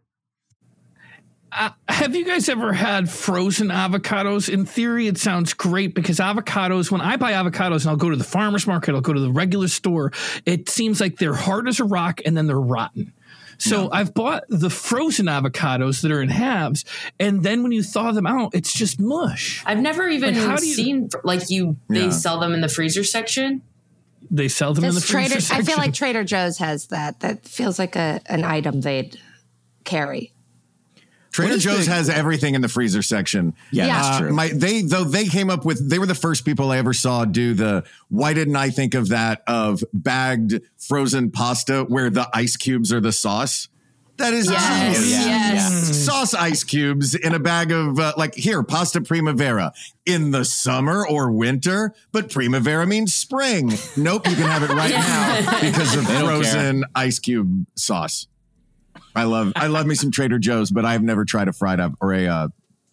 Uh, 1.54 1.70
have 1.88 2.16
you 2.16 2.24
guys 2.24 2.48
ever 2.48 2.72
had 2.72 3.10
frozen 3.10 3.68
avocados? 3.68 4.48
In 4.48 4.64
theory, 4.64 5.06
it 5.06 5.18
sounds 5.18 5.52
great 5.52 5.94
because 5.94 6.18
avocados, 6.18 6.90
when 6.90 7.02
I 7.02 7.16
buy 7.16 7.32
avocados 7.32 7.82
and 7.82 7.90
I'll 7.90 7.96
go 7.96 8.08
to 8.08 8.16
the 8.16 8.24
farmer's 8.24 8.66
market, 8.66 8.94
I'll 8.94 9.02
go 9.02 9.12
to 9.12 9.20
the 9.20 9.30
regular 9.30 9.68
store, 9.68 10.12
it 10.46 10.70
seems 10.70 10.98
like 11.00 11.18
they're 11.18 11.34
hard 11.34 11.68
as 11.68 11.78
a 11.78 11.84
rock 11.84 12.20
and 12.24 12.36
then 12.36 12.46
they're 12.46 12.58
rotten. 12.58 13.12
So 13.58 13.90
I've 13.92 14.12
bought 14.12 14.42
the 14.48 14.70
frozen 14.70 15.26
avocados 15.26 16.02
that 16.02 16.10
are 16.10 16.20
in 16.20 16.30
halves, 16.30 16.84
and 17.20 17.44
then 17.44 17.62
when 17.62 17.70
you 17.70 17.84
thaw 17.84 18.10
them 18.10 18.26
out, 18.26 18.54
it's 18.54 18.72
just 18.72 18.98
mush. 18.98 19.62
I've 19.64 19.78
never 19.78 20.08
even 20.08 20.34
Like, 20.34 20.44
how 20.44 20.56
do 20.56 20.66
you- 20.66 20.74
seen 20.74 21.08
like 21.22 21.48
you. 21.48 21.76
They 21.88 22.06
Yeah. 22.06 22.10
sell 22.10 22.40
them 22.40 22.54
in 22.54 22.60
the 22.60 22.68
freezer 22.68 23.04
section. 23.04 23.62
They 24.32 24.48
sell 24.48 24.74
them 24.74 24.82
in 24.84 24.94
the 24.94 25.00
This 25.00 25.08
freezer 25.10 25.40
Trader 25.40 25.54
I 25.54 25.62
feel 25.62 25.76
like 25.76 25.94
Trader 25.94 26.24
Joe's 26.24 26.58
has 26.58 26.86
that. 26.86 27.20
That 27.20 27.46
feels 27.46 27.78
like 27.78 27.94
a 27.94 28.20
an 28.26 28.42
item 28.42 28.80
they'd 28.80 29.16
carry. 29.84 30.32
Trader 31.32 31.58
Joe's 31.58 31.86
the- 31.86 31.92
has 31.92 32.08
everything 32.10 32.54
in 32.54 32.60
the 32.60 32.68
freezer 32.68 33.02
section. 33.02 33.54
Yeah, 33.70 33.86
Yeah. 33.86 34.02
that's 34.02 34.16
Uh, 34.16 34.20
true. 34.20 34.32
my 34.32 34.48
they 34.54 34.82
though 34.82 35.04
they 35.04 35.26
came 35.26 35.50
up 35.50 35.64
with 35.64 35.88
they 35.90 35.98
were 35.98 36.06
the 36.06 36.14
first 36.14 36.44
people 36.44 36.70
I 36.70 36.78
ever 36.78 36.92
saw 36.94 37.24
do 37.24 37.54
the 37.54 37.84
why 38.08 38.34
didn't 38.34 38.56
I 38.56 38.70
think 38.70 38.94
of 38.94 39.08
that 39.08 39.42
of 39.46 39.82
bagged 39.92 40.60
frozen 40.78 41.30
pasta 41.30 41.84
where 41.88 42.10
the 42.10 42.28
ice 42.34 42.56
cubes 42.56 42.92
are 42.92 43.00
the 43.00 43.12
sauce. 43.12 43.68
That 44.18 44.34
is 44.34 44.48
Yes. 44.50 44.96
genius. 44.98 45.10
Yes. 45.10 46.04
Sauce 46.04 46.34
ice 46.34 46.64
cubes 46.64 47.14
in 47.14 47.34
a 47.34 47.38
bag 47.38 47.72
of 47.72 47.98
uh, 47.98 48.12
like 48.18 48.34
here 48.34 48.62
pasta 48.62 49.00
primavera 49.00 49.72
in 50.04 50.32
the 50.32 50.44
summer 50.44 51.04
or 51.06 51.32
winter, 51.32 51.94
but 52.12 52.30
primavera 52.30 52.86
means 52.86 53.14
spring. 53.14 53.72
Nope, 53.96 54.28
you 54.28 54.36
can 54.36 54.44
have 54.46 54.62
it 54.62 54.70
right 54.70 54.90
now 54.90 55.60
because 55.62 55.96
of 55.96 56.06
They 56.06 56.20
frozen 56.20 56.84
ice 56.94 57.18
cube 57.18 57.64
sauce. 57.74 58.26
I 59.14 59.24
love 59.24 59.52
I 59.56 59.66
love 59.66 59.86
me 59.86 59.94
some 59.94 60.10
Trader 60.12 60.38
Joe's, 60.38 60.70
but 60.70 60.84
I've 60.84 61.02
never 61.02 61.24
tried 61.24 61.48
a 61.48 61.52
fried 61.52 61.80
av- 61.80 61.96
or 62.00 62.12
a 62.12 62.26
uh, 62.26 62.48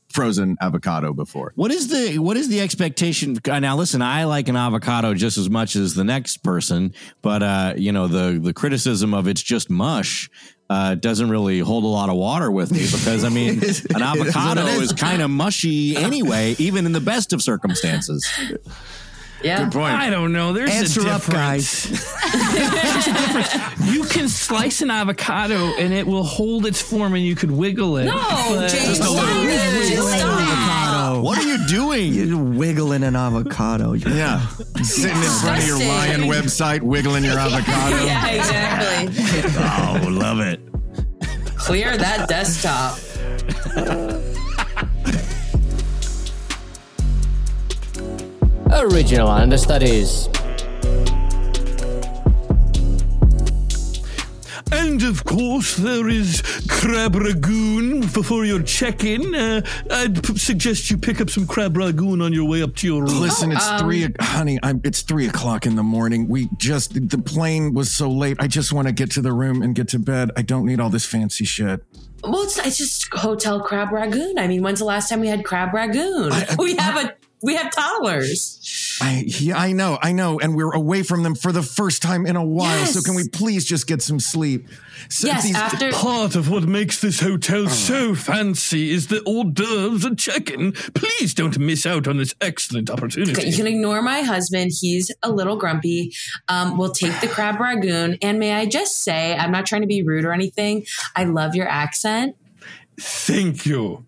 frozen 0.10 0.58
avocado 0.62 1.14
before. 1.14 1.54
What 1.56 1.72
is 1.72 1.88
the 1.88 2.20
what 2.20 2.38
is 2.38 2.50
the 2.50 2.62
expectation? 2.62 3.38
Now, 3.46 3.76
listen, 3.76 4.02
I 4.02 4.26
like 4.26 4.50
an 4.50 4.56
avocado 4.56 5.14
just 5.14 5.38
as 5.38 5.50
much 5.50 5.76
as 5.76 5.94
the 5.96 6.04
next 6.04 6.38
person, 6.38 6.94
but 7.22 7.44
uh, 7.44 7.74
you 7.78 7.92
know 7.92 8.08
the 8.08 8.40
the 8.40 8.54
criticism 8.54 9.14
of 9.14 9.28
it's 9.28 9.42
just 9.42 9.70
mush 9.70 10.30
uh, 10.70 10.96
doesn't 10.96 11.30
really 11.30 11.60
hold 11.60 11.84
a 11.84 11.88
lot 11.88 12.10
of 12.10 12.16
water 12.16 12.52
with 12.52 12.72
me 12.72 12.80
because 12.80 13.24
I 13.24 13.30
mean 13.30 13.62
an 13.96 14.02
avocado 14.02 14.66
is 14.66 14.94
kind 14.94 15.22
of 15.22 15.30
mushy 15.30 15.96
anyway, 15.96 16.56
even 16.60 16.86
in 16.86 16.92
the 16.92 17.02
best 17.02 17.34
of 17.34 17.42
circumstances. 17.42 18.28
Yeah. 19.44 19.64
Good 19.64 19.72
point. 19.72 19.94
I 19.96 20.10
don't 20.10 20.34
know. 20.34 20.52
There's 20.54 20.70
Answer 20.70 21.02
a 21.08 21.12
up, 21.12 21.22
difference. 21.26 21.84
There's 21.90 23.08
a 23.08 23.14
difference. 23.14 23.94
You 23.94 24.04
can 24.04 24.28
slice 24.28 24.82
an 24.82 24.92
avocado 24.92 25.56
and 25.78 25.94
it 25.94 26.06
will 26.06 26.24
hold 26.24 26.66
its 26.66 26.82
form 26.82 27.14
and 27.16 27.24
you 27.24 27.36
could 27.36 27.52
wiggle 27.52 27.98
it. 27.98 28.06
No, 28.06 28.68
James, 28.70 28.74
Just 28.74 29.02
a 29.02 29.04
stop 29.06 29.14
little. 29.16 29.44
it. 29.48 29.98
Stop. 30.18 30.42
avocado. 30.42 31.22
What 31.22 31.38
are 31.38 31.48
you 31.48 31.68
doing? 31.68 32.14
You're 32.14 32.38
wiggling 32.38 33.04
an 33.04 33.16
avocado. 33.16 33.94
You're- 33.94 34.14
Yeah. 34.16 34.46
Sitting 34.84 35.16
in 35.16 35.24
front 35.24 35.60
of 35.62 35.68
your 35.68 35.80
lion 35.80 36.22
website, 36.24 36.82
wiggling 36.82 37.24
your 37.24 37.40
avocado. 37.40 37.96
yeah, 38.06 38.28
exactly. 38.28 39.52
oh, 39.58 40.10
love 40.12 40.40
it. 40.42 40.60
Clear 41.58 41.96
that 41.98 42.28
desktop. 42.28 42.98
Original 48.72 49.28
Understudies. 49.28 50.28
And 54.72 55.02
of 55.04 55.24
course, 55.26 55.76
there 55.78 56.08
is 56.08 56.42
crab 56.70 57.14
ragoon 57.16 58.02
before 58.14 58.46
your 58.46 58.62
check-in. 58.62 59.34
Uh, 59.34 59.62
I'd 59.90 60.24
p- 60.24 60.38
suggest 60.38 60.92
you 60.92 60.98
pick 60.98 61.20
up 61.20 61.30
some 61.30 61.48
crab 61.48 61.74
ragoon 61.76 62.24
on 62.24 62.32
your 62.34 62.48
way 62.48 62.62
up 62.62 62.76
to 62.78 62.88
your 62.88 63.04
room. 63.04 63.20
Listen, 63.20 63.52
it's 63.52 63.68
three, 63.82 64.08
honey. 64.20 64.60
I'm, 64.62 64.80
it's 64.84 65.02
three 65.02 65.28
o'clock 65.28 65.66
in 65.66 65.76
the 65.76 65.84
morning. 65.84 66.28
We 66.28 66.50
just 66.58 66.94
the 67.10 67.18
plane 67.18 67.74
was 67.74 67.90
so 67.92 68.10
late. 68.10 68.38
I 68.40 68.48
just 68.48 68.72
want 68.72 68.88
to 68.88 68.94
get 68.94 69.10
to 69.12 69.22
the 69.22 69.34
room 69.34 69.62
and 69.64 69.74
get 69.74 69.88
to 69.90 70.00
bed. 70.00 70.30
I 70.38 70.44
don't 70.44 70.66
need 70.66 70.80
all 70.80 70.90
this 70.90 71.06
fancy 71.06 71.46
shit. 71.46 71.84
Well, 72.24 72.44
it's, 72.44 72.58
it's 72.60 72.78
just 72.78 73.12
hotel 73.14 73.60
crab 73.62 73.90
ragoon. 73.90 74.38
I 74.38 74.48
mean, 74.48 74.62
when's 74.62 74.80
the 74.80 74.86
last 74.86 75.10
time 75.10 75.20
we 75.22 75.28
had 75.28 75.44
crab 75.44 75.70
ragoon? 75.72 76.32
I- 76.32 76.46
I- 76.52 76.56
we 76.60 76.76
have 76.76 77.04
a 77.04 77.16
we 77.42 77.56
have 77.56 77.72
toddlers. 77.72 78.98
I 79.02 79.24
yeah, 79.26 79.58
I 79.58 79.72
know, 79.72 79.98
I 80.02 80.12
know, 80.12 80.40
and 80.40 80.56
we're 80.56 80.74
away 80.74 81.04
from 81.04 81.24
them 81.24 81.36
for 81.36 81.52
the 81.52 81.62
first 81.64 82.02
time 82.02 82.26
in 82.26 82.36
a 82.36 82.44
while. 82.44 82.80
Yes. 82.80 82.94
So 82.94 83.02
can 83.02 83.16
we 83.16 83.28
please 83.30 83.64
just 83.66 83.88
get 83.88 84.02
some 84.02 84.20
sleep? 84.20 84.68
So 85.10 85.28
yes, 85.28 85.44
these- 85.44 85.56
after 85.56 85.92
Part 85.92 86.36
of 86.36 86.50
what 86.50 86.64
makes 86.64 87.00
this 87.00 87.22
hotel 87.22 87.68
so 87.70 88.14
fancy 88.14 88.92
is 88.92 89.08
the 89.08 89.22
hors 89.26 89.46
d'oeuvres 89.54 90.04
and 90.06 90.20
check-in. 90.20 90.74
Please 90.74 91.34
don't 91.34 91.58
miss 91.58 91.86
out 91.86 92.08
on 92.08 92.18
this 92.18 92.36
excellent 92.42 92.90
opportunity. 92.90 93.32
Okay, 93.32 93.48
you 93.50 93.56
can 93.56 93.68
ignore 93.68 94.02
my 94.02 94.22
husband. 94.22 94.72
He's 94.80 95.10
a 95.24 95.32
little 95.32 95.56
grumpy. 95.56 96.14
Um, 96.50 96.78
we'll 96.78 96.92
take 96.92 97.20
the 97.22 97.28
crab 97.28 97.56
ragoon. 97.56 98.18
And 98.22 98.38
may 98.40 98.54
I 98.54 98.66
just 98.66 98.98
say, 99.04 99.36
I'm 99.36 99.52
not 99.52 99.66
trying 99.66 99.82
to 99.82 99.88
be 99.88 100.04
rude 100.04 100.26
or 100.26 100.34
anything. 100.34 100.86
I 101.16 101.24
love 101.24 101.56
your 101.56 101.68
accent. 101.68 102.36
Thank 103.00 103.66
you. 103.66 104.06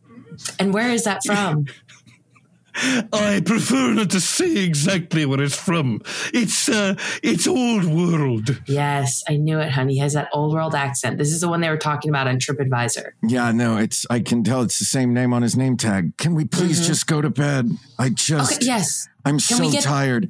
And 0.59 0.73
where 0.73 0.89
is 0.89 1.05
that 1.05 1.23
from? 1.25 1.65
I 2.75 3.41
prefer 3.45 3.93
not 3.93 4.09
to 4.11 4.19
say 4.21 4.57
exactly 4.63 5.25
where 5.25 5.41
it's 5.41 5.55
from. 5.55 6.01
It's 6.33 6.69
uh, 6.69 6.95
it's 7.23 7.47
old 7.47 7.85
world. 7.85 8.61
yes, 8.67 9.23
I 9.27 9.37
knew 9.37 9.59
it, 9.59 9.71
honey. 9.71 9.93
He 9.93 9.99
has 9.99 10.13
that 10.13 10.29
old 10.33 10.53
world 10.53 10.75
accent. 10.75 11.17
This 11.17 11.31
is 11.31 11.41
the 11.41 11.49
one 11.49 11.61
they 11.61 11.69
were 11.69 11.77
talking 11.77 12.09
about 12.09 12.27
on 12.27 12.39
TripAdvisor. 12.39 13.11
yeah, 13.23 13.51
no, 13.51 13.77
it's 13.77 14.05
I 14.09 14.19
can 14.19 14.43
tell 14.43 14.61
it's 14.61 14.79
the 14.79 14.85
same 14.85 15.13
name 15.13 15.33
on 15.33 15.41
his 15.41 15.55
name 15.57 15.77
tag. 15.77 16.17
Can 16.17 16.33
we 16.35 16.45
please 16.45 16.85
just 16.87 17.07
go 17.07 17.21
to 17.21 17.29
bed? 17.29 17.71
I 17.99 18.09
just 18.09 18.31
Mm-hmm. 18.51 18.55
Okay, 18.57 18.65
yes. 18.65 19.07
I'm 19.25 19.33
Can 19.39 19.57
so 19.57 19.71
get- 19.71 19.83
tired. 19.83 20.29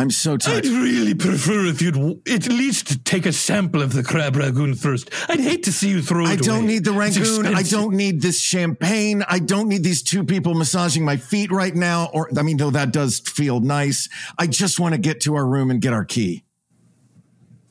I'm 0.00 0.10
so 0.10 0.36
tired. 0.38 0.64
I'd 0.64 0.72
really 0.72 1.14
prefer 1.14 1.66
if 1.66 1.82
you'd 1.82 1.94
w- 1.94 2.20
at 2.32 2.48
least 2.48 3.04
take 3.04 3.26
a 3.26 3.32
sample 3.32 3.82
of 3.82 3.92
the 3.92 4.02
crab 4.02 4.34
ragoon 4.34 4.74
first. 4.76 5.10
I'd 5.28 5.40
hate 5.40 5.62
to 5.64 5.72
see 5.72 5.90
you 5.90 6.00
throw 6.00 6.24
it 6.24 6.28
I 6.28 6.36
don't 6.36 6.58
away. 6.64 6.66
need 6.66 6.84
the 6.84 6.98
It's 6.98 7.18
rangoon. 7.18 7.46
I 7.54 7.62
don't 7.62 7.94
need 7.94 8.22
this 8.22 8.40
champagne. 8.40 9.22
I 9.28 9.38
don't 9.40 9.68
need 9.68 9.82
these 9.84 10.02
two 10.02 10.24
people 10.24 10.54
massaging 10.54 11.04
my 11.04 11.18
feet 11.18 11.50
right 11.52 11.74
now. 11.74 12.08
Or, 12.14 12.30
I 12.38 12.42
mean, 12.42 12.56
though 12.56 12.70
that 12.70 12.92
does 12.92 13.20
feel 13.20 13.60
nice. 13.60 14.08
I 14.38 14.46
just 14.46 14.80
want 14.80 14.94
to 14.94 15.00
get 15.00 15.20
to 15.22 15.34
our 15.34 15.46
room 15.46 15.70
and 15.70 15.80
get 15.82 15.92
our 15.92 16.04
key. 16.06 16.44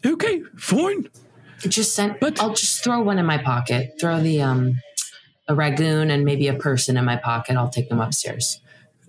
Okay, 0.05 0.43
fine. 0.55 1.09
Just 1.67 1.95
send. 1.95 2.17
But- 2.21 2.39
I'll 2.41 2.53
just 2.53 2.83
throw 2.83 3.01
one 3.01 3.17
in 3.17 3.25
my 3.25 3.39
pocket. 3.39 3.93
Throw 3.99 4.21
the 4.21 4.41
um, 4.41 4.79
a 5.47 5.55
ragoon 5.55 6.11
and 6.13 6.23
maybe 6.25 6.47
a 6.47 6.53
person 6.53 6.95
in 6.95 7.05
my 7.05 7.15
pocket. 7.15 7.57
I'll 7.57 7.69
take 7.69 7.89
them 7.89 7.99
upstairs. 7.99 8.61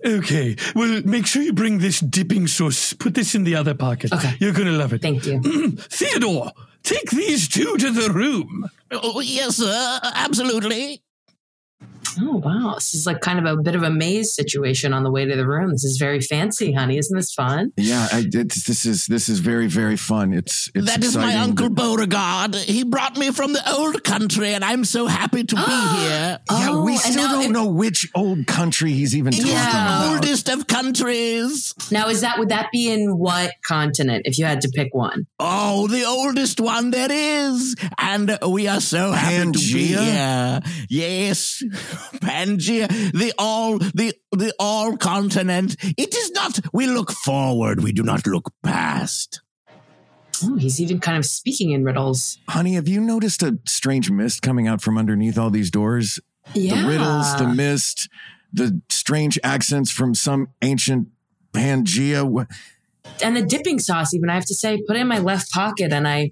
Okay, 0.05 0.55
well, 0.75 1.01
make 1.05 1.27
sure 1.27 1.41
you 1.41 1.53
bring 1.53 1.77
this 1.79 1.99
dipping 1.99 2.47
sauce. 2.47 2.93
Put 2.93 3.13
this 3.13 3.35
in 3.35 3.43
the 3.43 3.55
other 3.55 3.73
pocket. 3.73 4.11
Okay. 4.13 4.35
You're 4.39 4.53
gonna 4.53 4.71
love 4.71 4.93
it. 4.93 5.01
Thank 5.01 5.25
you. 5.25 5.41
Theodore, 5.77 6.51
take 6.83 7.09
these 7.11 7.47
two 7.47 7.77
to 7.77 7.91
the 7.91 8.11
room. 8.11 8.69
Oh, 8.91 9.19
yes, 9.21 9.57
sir. 9.57 9.99
Absolutely. 10.03 11.01
Oh 12.19 12.37
wow, 12.37 12.73
this 12.75 12.93
is 12.93 13.05
like 13.05 13.21
kind 13.21 13.39
of 13.39 13.45
a 13.45 13.61
bit 13.61 13.75
of 13.75 13.83
a 13.83 13.89
maze 13.89 14.33
situation 14.33 14.93
on 14.93 15.03
the 15.03 15.11
way 15.11 15.25
to 15.25 15.35
the 15.35 15.47
room. 15.47 15.71
This 15.71 15.83
is 15.83 15.97
very 15.97 16.19
fancy, 16.19 16.73
honey. 16.73 16.97
Isn't 16.97 17.15
this 17.15 17.33
fun? 17.33 17.71
Yeah, 17.77 18.07
I, 18.11 18.25
it's, 18.31 18.63
this 18.65 18.85
is 18.85 19.05
this 19.05 19.29
is 19.29 19.39
very 19.39 19.67
very 19.67 19.95
fun. 19.97 20.33
It's 20.33 20.69
it's 20.75 20.85
That 20.87 21.03
is 21.03 21.15
my 21.15 21.35
Uncle 21.37 21.69
but- 21.69 21.81
Beauregard. 21.83 22.55
He 22.55 22.83
brought 22.83 23.17
me 23.17 23.31
from 23.31 23.53
the 23.53 23.71
old 23.71 24.03
country, 24.03 24.53
and 24.53 24.63
I'm 24.63 24.83
so 24.85 25.07
happy 25.07 25.43
to 25.43 25.55
be 25.55 25.61
here. 25.99 26.39
Yeah, 26.49 26.67
Oh, 26.69 26.83
we 26.83 26.97
still 26.97 27.27
don't 27.29 27.45
if- 27.45 27.51
know 27.51 27.67
which 27.67 28.09
old 28.15 28.47
country 28.47 28.91
he's 28.93 29.15
even 29.15 29.31
talking 29.33 29.47
It's 29.51 29.61
about. 29.61 30.03
the 30.03 30.13
oldest 30.15 30.49
of 30.49 30.67
countries. 30.67 31.73
Now, 31.91 32.09
is 32.09 32.21
that 32.21 32.39
would 32.39 32.49
that 32.49 32.69
be 32.71 32.89
in 32.89 33.17
what 33.17 33.51
continent 33.65 34.23
if 34.25 34.37
you 34.37 34.45
had 34.45 34.61
to 34.61 34.69
pick 34.69 34.93
one? 34.93 35.27
Oh, 35.39 35.87
the 35.87 36.03
oldest 36.05 36.59
one 36.59 36.91
there 36.91 37.11
is. 37.11 37.75
And 37.97 38.37
we 38.47 38.67
are 38.67 38.81
so 38.81 39.11
happy 39.11 39.51
to 39.51 39.51
be 39.51 39.93
Pangea? 39.93 40.63
here. 40.63 40.85
Yes, 40.89 41.63
Pangea, 42.21 42.87
the 43.13 43.33
all, 43.37 43.77
the, 43.79 44.13
the 44.31 44.53
all 44.59 44.97
continent. 44.97 45.75
It 45.97 46.15
is 46.15 46.31
not, 46.31 46.59
we 46.73 46.87
look 46.87 47.11
forward, 47.11 47.83
we 47.83 47.91
do 47.91 48.03
not 48.03 48.25
look 48.27 48.51
past. 48.63 49.41
Oh, 50.43 50.55
he's 50.55 50.81
even 50.81 50.99
kind 50.99 51.17
of 51.17 51.25
speaking 51.25 51.71
in 51.71 51.83
riddles. 51.83 52.39
Honey, 52.49 52.73
have 52.73 52.87
you 52.87 52.99
noticed 52.99 53.43
a 53.43 53.59
strange 53.65 54.09
mist 54.09 54.41
coming 54.41 54.67
out 54.67 54.81
from 54.81 54.97
underneath 54.97 55.37
all 55.37 55.49
these 55.51 55.69
doors? 55.69 56.19
Yeah, 56.53 56.81
The 56.81 56.87
riddles, 56.87 57.35
the 57.37 57.47
mist, 57.47 58.09
the 58.51 58.81
strange 58.89 59.37
accents 59.43 59.91
from 59.91 60.15
some 60.15 60.49
ancient 60.61 61.09
Pangea. 61.53 62.47
And 63.23 63.35
the 63.37 63.43
dipping 63.43 63.77
sauce. 63.79 64.13
Even 64.13 64.29
I 64.29 64.35
have 64.35 64.45
to 64.45 64.55
say, 64.55 64.81
put 64.87 64.95
it 64.95 65.01
in 65.01 65.07
my 65.07 65.19
left 65.19 65.51
pocket, 65.51 65.91
and 65.93 66.07
I 66.07 66.31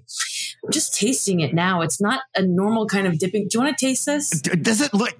I'm 0.64 0.72
just 0.72 0.94
tasting 0.94 1.40
it 1.40 1.54
now. 1.54 1.80
It's 1.82 2.00
not 2.00 2.20
a 2.34 2.42
normal 2.42 2.86
kind 2.86 3.06
of 3.06 3.18
dipping. 3.18 3.48
Do 3.48 3.58
you 3.58 3.64
want 3.64 3.76
to 3.78 3.86
taste 3.86 4.06
this? 4.06 4.30
D- 4.30 4.56
Does 4.56 4.80
it 4.80 4.92
look? 4.92 5.16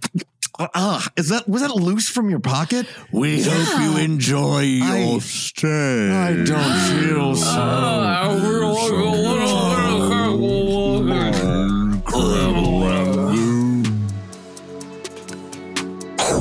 Uh, 0.74 1.00
is 1.16 1.30
that 1.30 1.48
was 1.48 1.62
that 1.62 1.74
loose 1.74 2.08
from 2.08 2.28
your 2.28 2.40
pocket? 2.40 2.86
We 3.12 3.42
hope 3.42 3.80
you 3.80 3.96
enjoy 3.96 4.60
your 4.60 5.16
I- 5.16 5.18
stay. 5.20 6.10
I 6.10 6.34
don't 6.44 7.00
feel 7.00 7.34
so. 7.34 8.70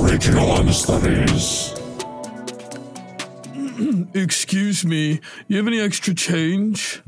Original 0.01 0.51
Understudies. 0.51 1.73
Excuse 4.13 4.85
me, 4.85 5.19
you 5.47 5.57
have 5.57 5.67
any 5.67 5.79
extra 5.79 6.13
change? 6.13 7.01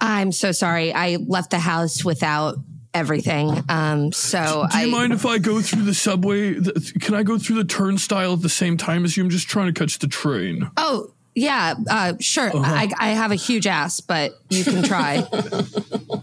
I'm 0.00 0.32
so 0.32 0.52
sorry. 0.52 0.92
I 0.92 1.16
left 1.16 1.50
the 1.50 1.58
house 1.58 2.04
without 2.04 2.56
everything. 2.94 3.62
Um, 3.68 4.12
so 4.12 4.66
Do 4.70 4.78
you 4.78 4.86
I 4.86 4.90
mind 4.90 5.12
if 5.12 5.26
I 5.26 5.38
go 5.38 5.60
through 5.60 5.82
the 5.82 5.94
subway? 5.94 6.54
Can 7.00 7.14
I 7.14 7.22
go 7.22 7.36
through 7.38 7.56
the 7.56 7.64
turnstile 7.64 8.34
at 8.34 8.42
the 8.42 8.48
same 8.48 8.76
time 8.76 9.04
as 9.04 9.16
you? 9.16 9.24
I'm 9.24 9.30
just 9.30 9.48
trying 9.48 9.66
to 9.72 9.78
catch 9.78 9.98
the 9.98 10.06
train. 10.06 10.70
Oh, 10.76 11.10
yeah, 11.34 11.74
uh, 11.90 12.14
sure. 12.20 12.50
I, 12.54 12.90
I 12.96 13.08
have 13.08 13.32
a 13.32 13.34
huge 13.34 13.66
ass, 13.66 14.00
but 14.00 14.38
you 14.50 14.62
can 14.62 14.84
try. 14.84 15.16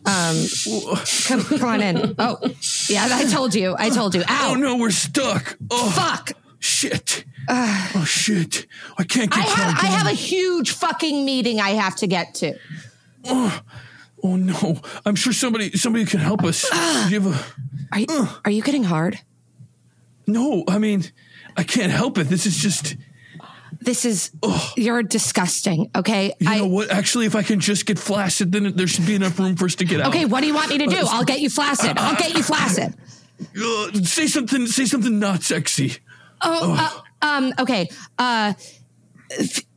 um, 0.05 0.45
come, 1.25 1.43
come 1.43 1.63
on 1.63 1.81
in. 1.81 2.15
Oh, 2.17 2.37
yeah, 2.87 3.07
I 3.11 3.25
told 3.25 3.53
you. 3.53 3.75
I 3.77 3.89
told 3.89 4.15
you. 4.15 4.23
Ow. 4.27 4.51
Oh 4.51 4.55
no, 4.55 4.77
we're 4.77 4.91
stuck. 4.91 5.57
Oh 5.69 5.89
Fuck. 5.91 6.31
shit. 6.59 7.25
oh 7.49 8.05
shit. 8.07 8.67
I 8.97 9.03
can't 9.03 9.29
get. 9.29 9.39
I 9.39 9.49
have, 9.49 9.83
I 9.83 9.87
have 9.87 10.07
a 10.07 10.15
huge 10.15 10.71
fucking 10.71 11.25
meeting 11.25 11.59
I 11.59 11.71
have 11.71 11.97
to 11.97 12.07
get 12.07 12.35
to. 12.35 12.57
Oh 13.25 13.61
no. 14.23 14.79
I'm 15.05 15.15
sure 15.15 15.33
somebody 15.33 15.71
somebody 15.77 16.05
can 16.05 16.19
help 16.19 16.43
us. 16.43 16.67
Ah. 16.71 17.05
Do 17.09 17.13
you 17.15 17.21
have 17.21 17.33
a 17.33 17.45
Are 17.91 17.99
you, 17.99 18.27
are 18.45 18.51
you 18.51 18.61
getting 18.61 18.83
hard? 18.83 19.19
No, 20.27 20.63
I 20.67 20.77
mean 20.77 21.03
I 21.57 21.63
can't 21.63 21.91
help 21.91 22.17
it. 22.17 22.25
This 22.29 22.45
is 22.45 22.57
just 22.57 22.95
This 23.79 24.05
is, 24.05 24.31
you're 24.77 25.01
disgusting. 25.01 25.89
Okay. 25.95 26.33
you 26.39 26.49
I, 26.49 26.59
know 26.59 26.67
what? 26.67 26.91
Actually, 26.91 27.25
if 27.25 27.35
I 27.35 27.41
can 27.41 27.59
just 27.59 27.85
get 27.85 27.97
flaccid, 27.97 28.51
then 28.51 28.75
there 28.75 28.85
should 28.87 29.07
be 29.07 29.15
enough 29.15 29.39
room 29.39 29.55
for 29.55 29.65
us 29.65 29.75
to 29.75 29.85
get 29.85 30.01
out. 30.01 30.09
okay. 30.09 30.25
What 30.25 30.41
do 30.41 30.47
you 30.47 30.53
want 30.53 30.69
me 30.69 30.77
to 30.77 30.85
do? 30.85 30.97
I'll 30.99 31.23
get 31.23 31.39
you 31.39 31.49
flaccid. 31.49 31.97
I'll 31.97 32.15
get 32.15 32.35
you 32.35 32.43
flaccid. 32.43 32.93
Uh, 33.59 33.91
say 34.03 34.27
something. 34.27 34.67
Say 34.67 34.85
something 34.85 35.17
not 35.17 35.41
sexy. 35.41 35.97
Oh, 36.43 36.75
uh, 36.77 37.01
um, 37.25 37.53
okay. 37.57 37.89
Uh, 38.19 38.53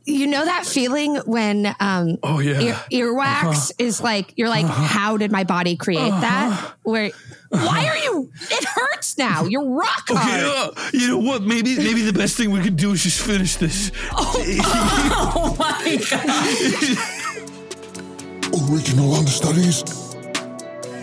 you 0.05 0.27
know 0.27 0.45
that 0.45 0.65
feeling 0.65 1.15
when 1.25 1.65
um, 1.79 2.17
Oh 2.23 2.39
yeah. 2.39 2.59
ear, 2.61 2.73
earwax 3.07 3.71
is 3.79 4.01
like 4.01 4.33
you're 4.35 4.49
like, 4.49 4.65
how 4.65 5.17
did 5.17 5.31
my 5.31 5.43
body 5.43 5.75
create 5.75 6.09
that? 6.11 6.73
Where 6.83 7.11
why 7.49 7.87
are 7.87 7.97
you? 7.97 8.31
It 8.51 8.65
hurts 8.65 9.17
now. 9.17 9.45
You're 9.45 9.67
rock 9.69 10.03
Okay, 10.11 10.19
hard. 10.21 10.73
uh, 10.77 10.89
you 10.93 11.07
know 11.07 11.17
what? 11.19 11.41
Maybe 11.43 11.75
maybe 11.77 12.01
the 12.01 12.13
best 12.13 12.35
thing 12.37 12.51
we 12.51 12.61
could 12.61 12.75
do 12.75 12.91
is 12.91 13.03
just 13.03 13.21
finish 13.21 13.55
this. 13.55 13.91
Oh 14.17 15.55
my 15.57 15.97
god. 16.09 16.31
Original 18.71 19.13
Understudies. 19.15 19.83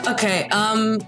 Okay. 0.09 0.49
Um. 0.51 1.01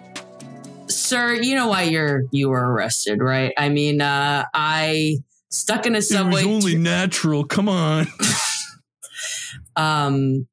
sir, 0.88 1.34
you 1.34 1.54
know 1.54 1.68
why 1.68 1.82
you're 1.84 2.22
you 2.30 2.48
were 2.48 2.72
arrested, 2.72 3.20
right? 3.20 3.52
I 3.58 3.68
mean, 3.68 4.00
uh, 4.00 4.46
I 4.52 5.18
stuck 5.54 5.86
in 5.86 5.94
a 5.94 6.02
subway. 6.02 6.42
It 6.42 6.46
was 6.46 6.64
only 6.64 6.76
natural. 6.76 7.44
Come 7.44 7.68
on. 7.68 8.06
um, 9.76 10.46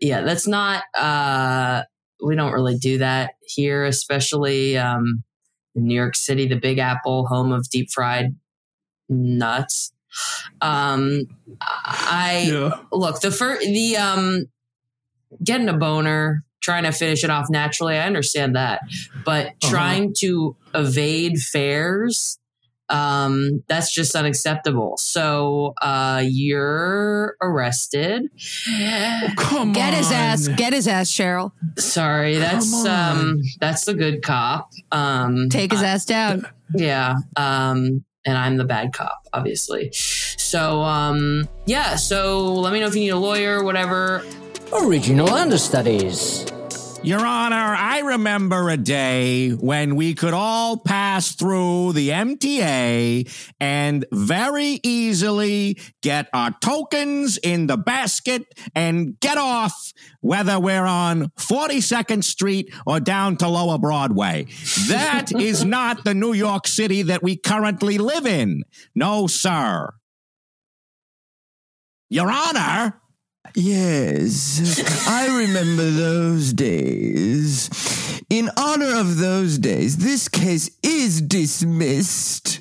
yeah, 0.00 0.22
that's 0.22 0.46
not. 0.46 0.84
Uh, 0.94 1.82
we 2.24 2.34
don't 2.36 2.52
really 2.52 2.76
do 2.76 2.98
that 2.98 3.32
here, 3.46 3.84
especially 3.84 4.76
um, 4.76 5.22
in 5.74 5.84
New 5.84 5.94
York 5.94 6.16
City, 6.16 6.46
the 6.46 6.56
Big 6.56 6.78
Apple, 6.78 7.26
home 7.26 7.52
of 7.52 7.68
deep 7.70 7.90
fried 7.90 8.34
nuts. 9.08 9.92
Um, 10.60 11.22
I 11.60 12.48
Yeah. 12.52 12.80
look 12.92 13.20
the 13.20 13.30
first 13.30 13.60
the 13.66 13.96
um 13.96 14.46
getting 15.44 15.68
a 15.68 15.76
boner 15.76 16.44
trying 16.60 16.84
to 16.84 16.92
finish 16.92 17.22
it 17.22 17.30
off 17.30 17.46
naturally 17.50 17.94
i 17.96 18.06
understand 18.06 18.56
that 18.56 18.80
but 19.24 19.46
Uh-huh. 19.48 19.68
trying 19.70 20.14
to 20.14 20.56
evade 20.74 21.38
fares 21.38 22.37
um 22.90 23.62
that's 23.68 23.92
just 23.92 24.14
unacceptable 24.14 24.96
so 24.96 25.74
uh 25.82 26.22
you're 26.24 27.36
arrested 27.42 28.22
Come 29.36 29.72
Get 29.72 29.94
his 29.94 30.10
ass. 30.10 30.48
Get 30.48 30.72
his 30.72 30.88
ass, 30.88 31.10
Cheryl. 31.10 31.52
sorry 31.78 32.36
that's 32.38 32.72
on. 32.86 33.18
um 33.20 33.38
that's 33.60 33.84
the 33.84 33.94
good 33.94 34.22
cop 34.22 34.70
um 34.92 35.48
Take 35.50 35.72
his 35.72 35.82
ass 35.82 36.04
down. 36.04 36.46
yeah 36.74 37.16
um 37.36 38.04
and 38.24 38.36
i'm 38.38 38.56
the 38.56 38.64
bad 38.64 38.92
cop 38.92 39.26
obviously 39.32 39.90
so 39.92 40.82
um 40.82 41.48
yeah 41.66 41.94
so 41.96 42.54
let 42.54 42.72
me 42.72 42.80
know 42.80 42.86
if 42.86 42.94
you 42.94 43.00
need 43.00 43.10
a 43.10 43.16
lawyer 43.18 43.62
whatever 43.62 44.24
Original 44.70 45.30
Understudies. 45.30 46.44
Your 47.04 47.24
Honor, 47.24 47.76
I 47.78 48.00
remember 48.00 48.68
a 48.68 48.76
day 48.76 49.50
when 49.50 49.94
we 49.94 50.14
could 50.14 50.34
all 50.34 50.76
pass 50.76 51.32
through 51.32 51.92
the 51.92 52.08
MTA 52.08 53.32
and 53.60 54.04
very 54.12 54.80
easily 54.82 55.78
get 56.02 56.28
our 56.34 56.50
tokens 56.60 57.38
in 57.38 57.68
the 57.68 57.76
basket 57.76 58.52
and 58.74 59.18
get 59.20 59.38
off, 59.38 59.92
whether 60.20 60.58
we're 60.58 60.84
on 60.84 61.28
42nd 61.38 62.24
Street 62.24 62.74
or 62.84 62.98
down 62.98 63.36
to 63.36 63.48
Lower 63.48 63.78
Broadway. 63.78 64.46
That 64.88 65.30
is 65.38 65.64
not 65.64 66.04
the 66.04 66.14
New 66.14 66.32
York 66.32 66.66
City 66.66 67.02
that 67.02 67.22
we 67.22 67.36
currently 67.36 67.96
live 67.98 68.26
in. 68.26 68.64
No, 68.94 69.28
sir. 69.28 69.94
Your 72.10 72.30
Honor. 72.30 73.00
Yes, 73.54 75.06
I 75.08 75.26
remember 75.38 75.90
those 75.90 76.52
days. 76.52 77.70
In 78.30 78.50
honor 78.56 78.98
of 79.00 79.18
those 79.18 79.58
days, 79.58 79.96
this 79.96 80.28
case 80.28 80.70
is 80.82 81.20
dismissed. 81.22 82.60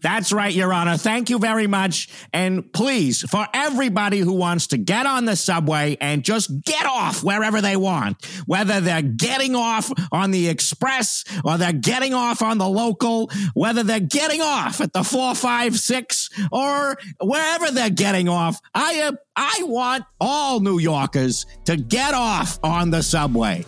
That's 0.00 0.32
right, 0.32 0.52
Your 0.52 0.72
Honor. 0.72 0.96
Thank 0.96 1.28
you 1.28 1.38
very 1.38 1.66
much. 1.66 2.08
And 2.32 2.72
please, 2.72 3.22
for 3.28 3.46
everybody 3.52 4.20
who 4.20 4.32
wants 4.32 4.68
to 4.68 4.78
get 4.78 5.06
on 5.06 5.24
the 5.24 5.34
subway 5.34 5.96
and 6.00 6.22
just 6.22 6.62
get 6.64 6.86
off 6.86 7.24
wherever 7.24 7.60
they 7.60 7.76
want, 7.76 8.24
whether 8.46 8.80
they're 8.80 9.02
getting 9.02 9.56
off 9.56 9.90
on 10.12 10.30
the 10.30 10.48
express 10.48 11.24
or 11.44 11.58
they're 11.58 11.72
getting 11.72 12.14
off 12.14 12.42
on 12.42 12.58
the 12.58 12.68
local, 12.68 13.30
whether 13.54 13.82
they're 13.82 13.98
getting 13.98 14.40
off 14.40 14.80
at 14.80 14.92
the 14.92 15.02
456 15.02 16.30
or 16.52 16.96
wherever 17.20 17.70
they're 17.72 17.90
getting 17.90 18.28
off, 18.28 18.60
I, 18.74 19.00
uh, 19.00 19.12
I 19.34 19.62
want 19.62 20.04
all 20.20 20.60
New 20.60 20.78
Yorkers 20.78 21.44
to 21.64 21.76
get 21.76 22.14
off 22.14 22.58
on 22.62 22.90
the 22.90 23.02
subway. 23.02 23.66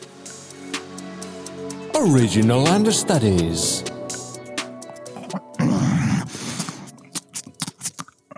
Original 1.94 2.66
Understudies. 2.68 3.84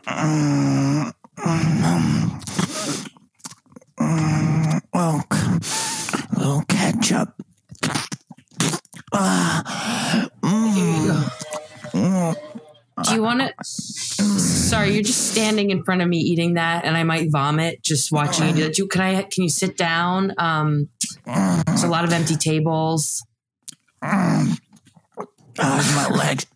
Well, 0.07 1.13
a 5.31 5.61
little 6.37 6.63
ketchup. 6.69 7.35
Do 13.05 13.15
you 13.15 13.23
want 13.23 13.41
to? 13.41 13.53
Sorry, 13.65 14.95
you're 14.95 15.03
just 15.03 15.33
standing 15.33 15.71
in 15.71 15.83
front 15.83 16.03
of 16.03 16.09
me 16.09 16.19
eating 16.19 16.55
that, 16.55 16.85
and 16.85 16.97
I 16.97 17.05
might 17.05 17.31
vomit 17.31 17.83
just 17.83 18.11
watching 18.12 18.49
you 18.49 18.55
do 18.55 18.62
that. 18.65 18.75
Do, 18.75 18.87
can 18.87 19.01
I? 19.03 19.23
Can 19.23 19.43
you 19.45 19.49
sit 19.49 19.77
down? 19.77 20.33
Um, 20.38 20.88
there's 21.25 21.85
a 21.85 21.88
lot 21.88 22.05
of 22.05 22.12
empty 22.12 22.37
tables. 22.37 23.25
Oh, 24.03 24.57
my 25.59 26.09
legs. 26.11 26.47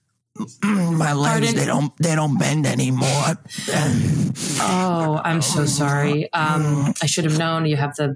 My 0.62 1.12
legs, 1.12 1.32
Pardon? 1.32 1.54
they 1.56 1.64
don't 1.66 1.92
they 1.98 2.14
don't 2.14 2.38
bend 2.38 2.66
anymore. 2.66 3.38
Oh, 4.60 5.20
I'm 5.24 5.42
so 5.42 5.66
sorry. 5.66 6.32
Um, 6.32 6.94
I 7.02 7.06
should 7.06 7.24
have 7.24 7.38
known. 7.38 7.66
You 7.66 7.76
have 7.76 7.94
the 7.96 8.14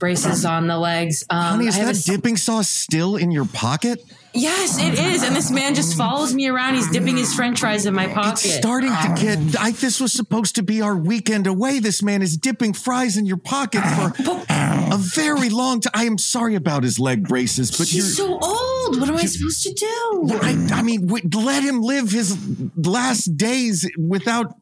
braces 0.00 0.44
on 0.44 0.66
the 0.66 0.78
legs. 0.78 1.24
Um, 1.30 1.42
Honey, 1.42 1.66
is 1.68 1.76
that 1.78 1.96
a 1.96 2.02
dipping 2.02 2.36
sauce 2.36 2.68
still 2.68 3.14
in 3.14 3.30
your 3.30 3.44
pocket? 3.44 4.02
yes, 4.34 4.78
it 4.78 4.98
is. 4.98 5.22
And 5.22 5.34
this 5.34 5.50
man 5.50 5.74
just 5.74 5.96
follows 5.96 6.34
me 6.34 6.48
around. 6.48 6.74
He's 6.74 6.90
dipping 6.90 7.16
his 7.16 7.34
French 7.34 7.60
fries 7.60 7.86
in 7.86 7.94
my 7.94 8.06
pocket. 8.06 8.44
It's 8.44 8.54
starting 8.54 8.90
to 8.90 9.14
get. 9.20 9.60
I, 9.60 9.72
this 9.72 10.00
was 10.00 10.12
supposed 10.12 10.56
to 10.56 10.62
be 10.62 10.80
our 10.82 10.96
weekend 10.96 11.46
away. 11.46 11.78
This 11.78 12.02
man 12.02 12.22
is 12.22 12.36
dipping 12.36 12.72
fries 12.72 13.16
in 13.16 13.26
your 13.26 13.36
pocket 13.36 13.82
for 13.82 14.12
a 14.48 14.96
very 14.96 15.48
long 15.48 15.80
time. 15.80 15.92
I 15.94 16.04
am 16.04 16.18
sorry 16.18 16.54
about 16.54 16.82
his 16.82 16.98
leg 16.98 17.28
braces, 17.28 17.70
but. 17.76 17.88
He's 17.88 18.16
so 18.16 18.38
old. 18.40 19.00
What 19.00 19.08
am 19.08 19.16
I 19.16 19.24
supposed 19.24 19.62
to 19.64 19.72
do? 19.72 20.38
I, 20.42 20.78
I 20.78 20.82
mean, 20.82 21.08
let 21.08 21.62
him 21.62 21.82
live 21.82 22.10
his 22.10 22.36
last 22.76 23.36
days 23.36 23.88
without. 23.98 24.54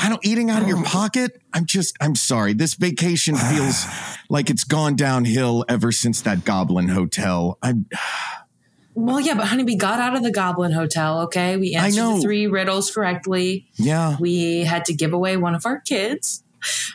I 0.00 0.08
don't 0.08 0.24
eating 0.24 0.48
out 0.48 0.62
of 0.62 0.68
your 0.68 0.82
pocket. 0.82 1.42
I'm 1.52 1.66
just. 1.66 1.94
I'm 2.00 2.14
sorry. 2.14 2.54
This 2.54 2.74
vacation 2.74 3.36
feels 3.36 3.84
like 4.30 4.48
it's 4.48 4.64
gone 4.64 4.96
downhill 4.96 5.66
ever 5.68 5.92
since 5.92 6.22
that 6.22 6.44
Goblin 6.44 6.88
Hotel. 6.88 7.58
I'm. 7.62 7.86
Well, 8.92 9.20
yeah, 9.20 9.34
but 9.34 9.46
honey, 9.46 9.62
we 9.62 9.76
got 9.76 10.00
out 10.00 10.16
of 10.16 10.24
the 10.24 10.32
Goblin 10.32 10.72
Hotel. 10.72 11.20
Okay, 11.22 11.56
we 11.56 11.76
I 11.76 11.84
answered 11.84 12.00
know. 12.00 12.16
the 12.16 12.22
three 12.22 12.48
riddles 12.48 12.90
correctly. 12.90 13.68
Yeah. 13.76 14.16
We 14.18 14.64
had 14.64 14.84
to 14.86 14.94
give 14.94 15.12
away 15.12 15.36
one 15.36 15.54
of 15.54 15.64
our 15.64 15.80
kids, 15.80 16.42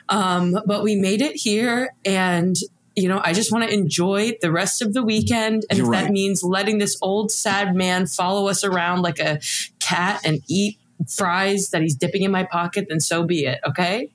um, 0.09 0.59
but 0.65 0.83
we 0.83 0.97
made 0.97 1.21
it 1.21 1.37
here, 1.37 1.95
and 2.03 2.57
you 2.95 3.07
know, 3.07 3.21
I 3.23 3.31
just 3.31 3.51
want 3.51 3.63
to 3.63 3.73
enjoy 3.73 4.33
the 4.41 4.51
rest 4.51 4.81
of 4.81 4.93
the 4.93 5.03
weekend. 5.03 5.65
And 5.69 5.77
You're 5.77 5.87
if 5.87 5.91
right. 5.91 6.03
that 6.03 6.11
means 6.11 6.43
letting 6.43 6.79
this 6.79 6.97
old 7.01 7.31
sad 7.31 7.75
man 7.75 8.07
follow 8.07 8.49
us 8.49 8.63
around 8.63 9.01
like 9.01 9.19
a 9.19 9.39
cat 9.79 10.21
and 10.25 10.41
eat 10.47 10.77
fries 11.09 11.69
that 11.69 11.81
he's 11.81 11.95
dipping 11.95 12.23
in 12.23 12.31
my 12.31 12.43
pocket, 12.43 12.87
then 12.89 12.99
so 12.99 13.23
be 13.23 13.45
it. 13.45 13.59
Okay, 13.67 14.11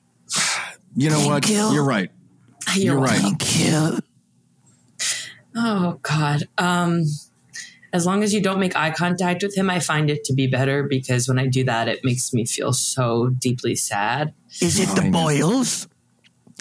You 0.95 1.09
know 1.09 1.25
what? 1.27 1.47
you. 1.49 1.71
You're 1.73 1.83
right. 1.85 2.09
You're, 2.75 2.83
You're 2.93 2.99
right. 2.99 3.19
Thank 3.19 3.59
you. 3.59 3.99
Oh 5.55 5.99
God. 6.01 6.43
Um, 6.57 7.03
as 7.93 8.05
long 8.05 8.23
as 8.23 8.33
you 8.33 8.41
don't 8.41 8.59
make 8.59 8.75
eye 8.75 8.91
contact 8.91 9.43
with 9.43 9.55
him, 9.57 9.69
I 9.69 9.79
find 9.79 10.09
it 10.09 10.23
to 10.25 10.33
be 10.33 10.47
better 10.47 10.83
because 10.83 11.27
when 11.27 11.37
I 11.37 11.47
do 11.47 11.63
that, 11.65 11.87
it 11.89 12.05
makes 12.05 12.31
me 12.33 12.45
feel 12.45 12.71
so 12.71 13.29
deeply 13.29 13.75
sad. 13.75 14.33
Is 14.61 14.79
it 14.79 14.87
the 14.95 15.09
boils? 15.11 15.87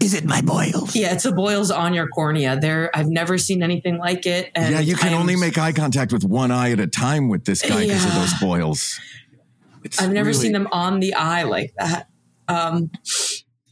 Is 0.00 0.14
it 0.14 0.24
my 0.24 0.40
boils? 0.40 0.96
Yeah, 0.96 1.12
it's 1.12 1.26
a 1.26 1.32
boils 1.32 1.70
on 1.70 1.92
your 1.94 2.08
cornea. 2.08 2.58
There, 2.58 2.90
I've 2.96 3.08
never 3.08 3.36
seen 3.38 3.62
anything 3.62 3.98
like 3.98 4.26
it. 4.26 4.50
And 4.56 4.74
Yeah, 4.74 4.80
you 4.80 4.96
can 4.96 5.10
I 5.10 5.12
am- 5.12 5.20
only 5.20 5.36
make 5.36 5.56
eye 5.58 5.72
contact 5.72 6.12
with 6.12 6.24
one 6.24 6.50
eye 6.50 6.72
at 6.72 6.80
a 6.80 6.86
time 6.88 7.28
with 7.28 7.44
this 7.44 7.62
guy 7.62 7.82
because 7.82 8.04
of 8.06 8.14
those 8.14 8.32
boils. 8.40 8.98
It's 9.84 10.00
I've 10.00 10.12
never 10.12 10.28
really- 10.30 10.38
seen 10.38 10.52
them 10.52 10.68
on 10.72 11.00
the 11.00 11.14
eye 11.14 11.42
like 11.44 11.72
that. 11.78 12.08
Um, 12.48 12.90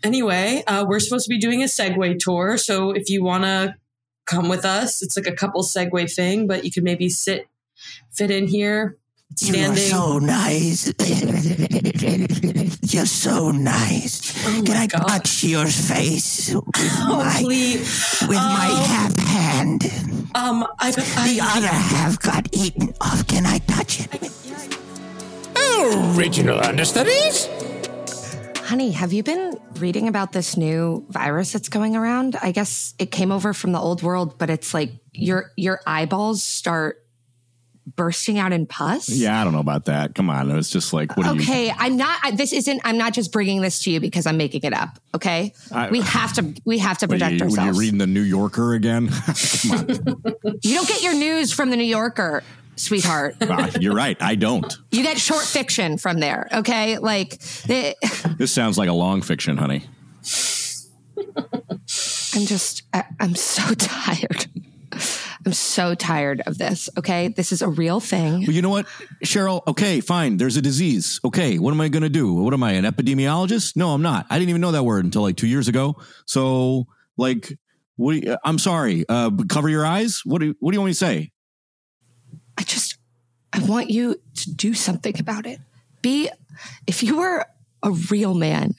anyway, 0.02 0.62
uh, 0.66 0.84
we're 0.88 1.00
supposed 1.00 1.24
to 1.26 1.30
be 1.30 1.38
doing 1.38 1.62
a 1.62 1.66
Segway 1.66 2.18
tour, 2.18 2.56
so 2.56 2.90
if 2.92 3.08
you 3.10 3.22
want 3.24 3.44
to 3.44 3.74
come 4.26 4.48
with 4.48 4.64
us, 4.64 5.02
it's 5.02 5.16
like 5.16 5.26
a 5.26 5.32
couple 5.32 5.62
Segway 5.62 6.10
thing, 6.12 6.46
but 6.46 6.64
you 6.64 6.70
could 6.70 6.84
maybe 6.84 7.08
sit, 7.08 7.48
fit 8.12 8.30
in 8.30 8.46
here, 8.46 8.96
You 9.40 9.70
are 9.70 9.76
so 9.76 10.18
nice. 10.18 10.92
You're 12.94 13.04
so 13.06 13.50
nice. 13.50 14.32
Oh 14.46 14.62
Can 14.64 14.76
I 14.76 14.86
God. 14.86 15.06
touch 15.06 15.44
your 15.44 15.66
face 15.66 16.54
with 16.54 16.64
oh, 16.76 17.16
my 17.24 17.36
please. 17.42 17.80
with 18.22 18.36
my 18.38 18.68
Oh. 18.70 18.84
half 18.88 19.18
hand? 19.18 19.84
Um, 20.34 20.66
I, 20.78 20.90
The 20.92 21.40
I, 21.42 21.56
other 21.56 21.66
half 21.68 22.18
got 22.20 22.48
eaten 22.52 22.94
off. 23.00 23.26
Can 23.26 23.44
I 23.46 23.58
touch 23.58 24.00
it? 24.00 24.30
Original 25.82 26.58
Understudies? 26.58 27.48
Honey, 28.58 28.90
have 28.90 29.12
you 29.12 29.22
been 29.22 29.56
reading 29.76 30.08
about 30.08 30.32
this 30.32 30.56
new 30.56 31.06
virus 31.08 31.52
that's 31.52 31.68
going 31.68 31.94
around? 31.94 32.36
I 32.42 32.50
guess 32.50 32.94
it 32.98 33.12
came 33.12 33.30
over 33.30 33.54
from 33.54 33.70
the 33.72 33.78
old 33.78 34.02
world, 34.02 34.38
but 34.38 34.50
it's 34.50 34.74
like 34.74 34.90
your 35.12 35.52
your 35.56 35.80
eyeballs 35.86 36.42
start 36.42 37.04
bursting 37.96 38.38
out 38.38 38.52
in 38.52 38.66
pus? 38.66 39.08
Yeah, 39.08 39.40
I 39.40 39.44
don't 39.44 39.54
know 39.54 39.60
about 39.60 39.86
that. 39.86 40.14
Come 40.14 40.28
on, 40.28 40.50
it's 40.50 40.68
just 40.68 40.92
like 40.92 41.16
what 41.16 41.26
do 41.26 41.34
you? 41.36 41.40
Okay, 41.42 41.72
I'm 41.78 41.96
not. 41.96 42.18
I, 42.24 42.32
this 42.32 42.52
isn't. 42.52 42.80
I'm 42.84 42.98
not 42.98 43.14
just 43.14 43.30
bringing 43.32 43.62
this 43.62 43.82
to 43.84 43.90
you 43.92 44.00
because 44.00 44.26
I'm 44.26 44.36
making 44.36 44.62
it 44.64 44.74
up. 44.74 44.98
Okay, 45.14 45.54
I- 45.72 45.90
we 45.90 46.00
have 46.02 46.32
to. 46.34 46.54
We 46.64 46.78
have 46.78 46.98
to 46.98 47.06
What, 47.06 47.12
protect 47.20 47.34
you, 47.40 47.46
what, 47.46 47.58
ourselves. 47.60 47.76
you 47.78 47.80
reading 47.80 47.98
the 47.98 48.06
New 48.08 48.20
Yorker 48.22 48.74
again? 48.74 49.08
Come 49.62 49.70
on, 49.70 49.88
You 50.62 50.74
don't 50.74 50.88
get 50.88 51.02
your 51.02 51.14
news 51.14 51.52
from 51.52 51.70
the 51.70 51.76
New 51.76 51.84
Yorker, 51.84 52.42
sweetheart. 52.78 53.36
You're 53.80 53.94
right. 53.94 54.16
I 54.20 54.34
don't. 54.34 54.76
you 54.90 55.02
get 55.02 55.18
short 55.18 55.44
fiction 55.44 55.98
from 55.98 56.20
there. 56.20 56.48
Okay, 56.52 56.98
like 56.98 57.38
it, 57.68 57.96
This 58.38 58.52
sounds 58.52 58.78
like 58.78 58.88
a 58.88 58.92
long 58.92 59.22
fiction, 59.22 59.56
honey. 59.56 59.84
I'm 62.34 62.46
just. 62.46 62.82
I, 62.92 63.04
I'm 63.20 63.34
so 63.34 63.74
tired. 63.78 64.46
I'm 65.46 65.52
so 65.52 65.94
tired 65.94 66.42
of 66.46 66.58
this. 66.58 66.90
Okay, 66.98 67.28
this 67.28 67.52
is 67.52 67.62
a 67.62 67.68
real 67.68 68.00
thing. 68.00 68.40
Well, 68.40 68.50
you 68.50 68.60
know 68.60 68.70
what, 68.70 68.86
Cheryl? 69.24 69.62
Okay, 69.66 70.00
fine. 70.00 70.36
There's 70.36 70.56
a 70.56 70.62
disease. 70.62 71.20
Okay, 71.24 71.58
what 71.58 71.72
am 71.72 71.80
I 71.80 71.88
going 71.88 72.02
to 72.02 72.08
do? 72.08 72.34
What 72.34 72.52
am 72.52 72.62
I, 72.62 72.72
an 72.72 72.84
epidemiologist? 72.84 73.76
No, 73.76 73.90
I'm 73.90 74.02
not. 74.02 74.26
I 74.30 74.38
didn't 74.38 74.50
even 74.50 74.60
know 74.60 74.72
that 74.72 74.82
word 74.84 75.04
until 75.04 75.22
like 75.22 75.36
two 75.36 75.46
years 75.46 75.68
ago. 75.68 75.96
So, 76.26 76.86
like, 77.16 77.52
what? 77.96 78.12
Do 78.12 78.18
you, 78.18 78.36
I'm 78.44 78.58
sorry. 78.58 79.04
Uh, 79.08 79.30
cover 79.48 79.68
your 79.68 79.86
eyes. 79.86 80.22
What 80.24 80.40
do 80.40 80.46
you, 80.48 80.54
What 80.60 80.72
do 80.72 80.76
you 80.76 80.80
want 80.80 80.88
me 80.88 80.92
to 80.92 80.98
say? 80.98 81.32
I 82.58 82.62
just 82.64 82.98
I 83.52 83.60
want 83.60 83.88
you 83.90 84.20
to 84.34 84.50
do 84.54 84.74
something 84.74 85.18
about 85.18 85.46
it. 85.46 85.60
Be 86.02 86.28
if 86.86 87.02
you 87.02 87.16
were 87.18 87.46
a 87.82 87.90
real 87.90 88.34
man, 88.34 88.74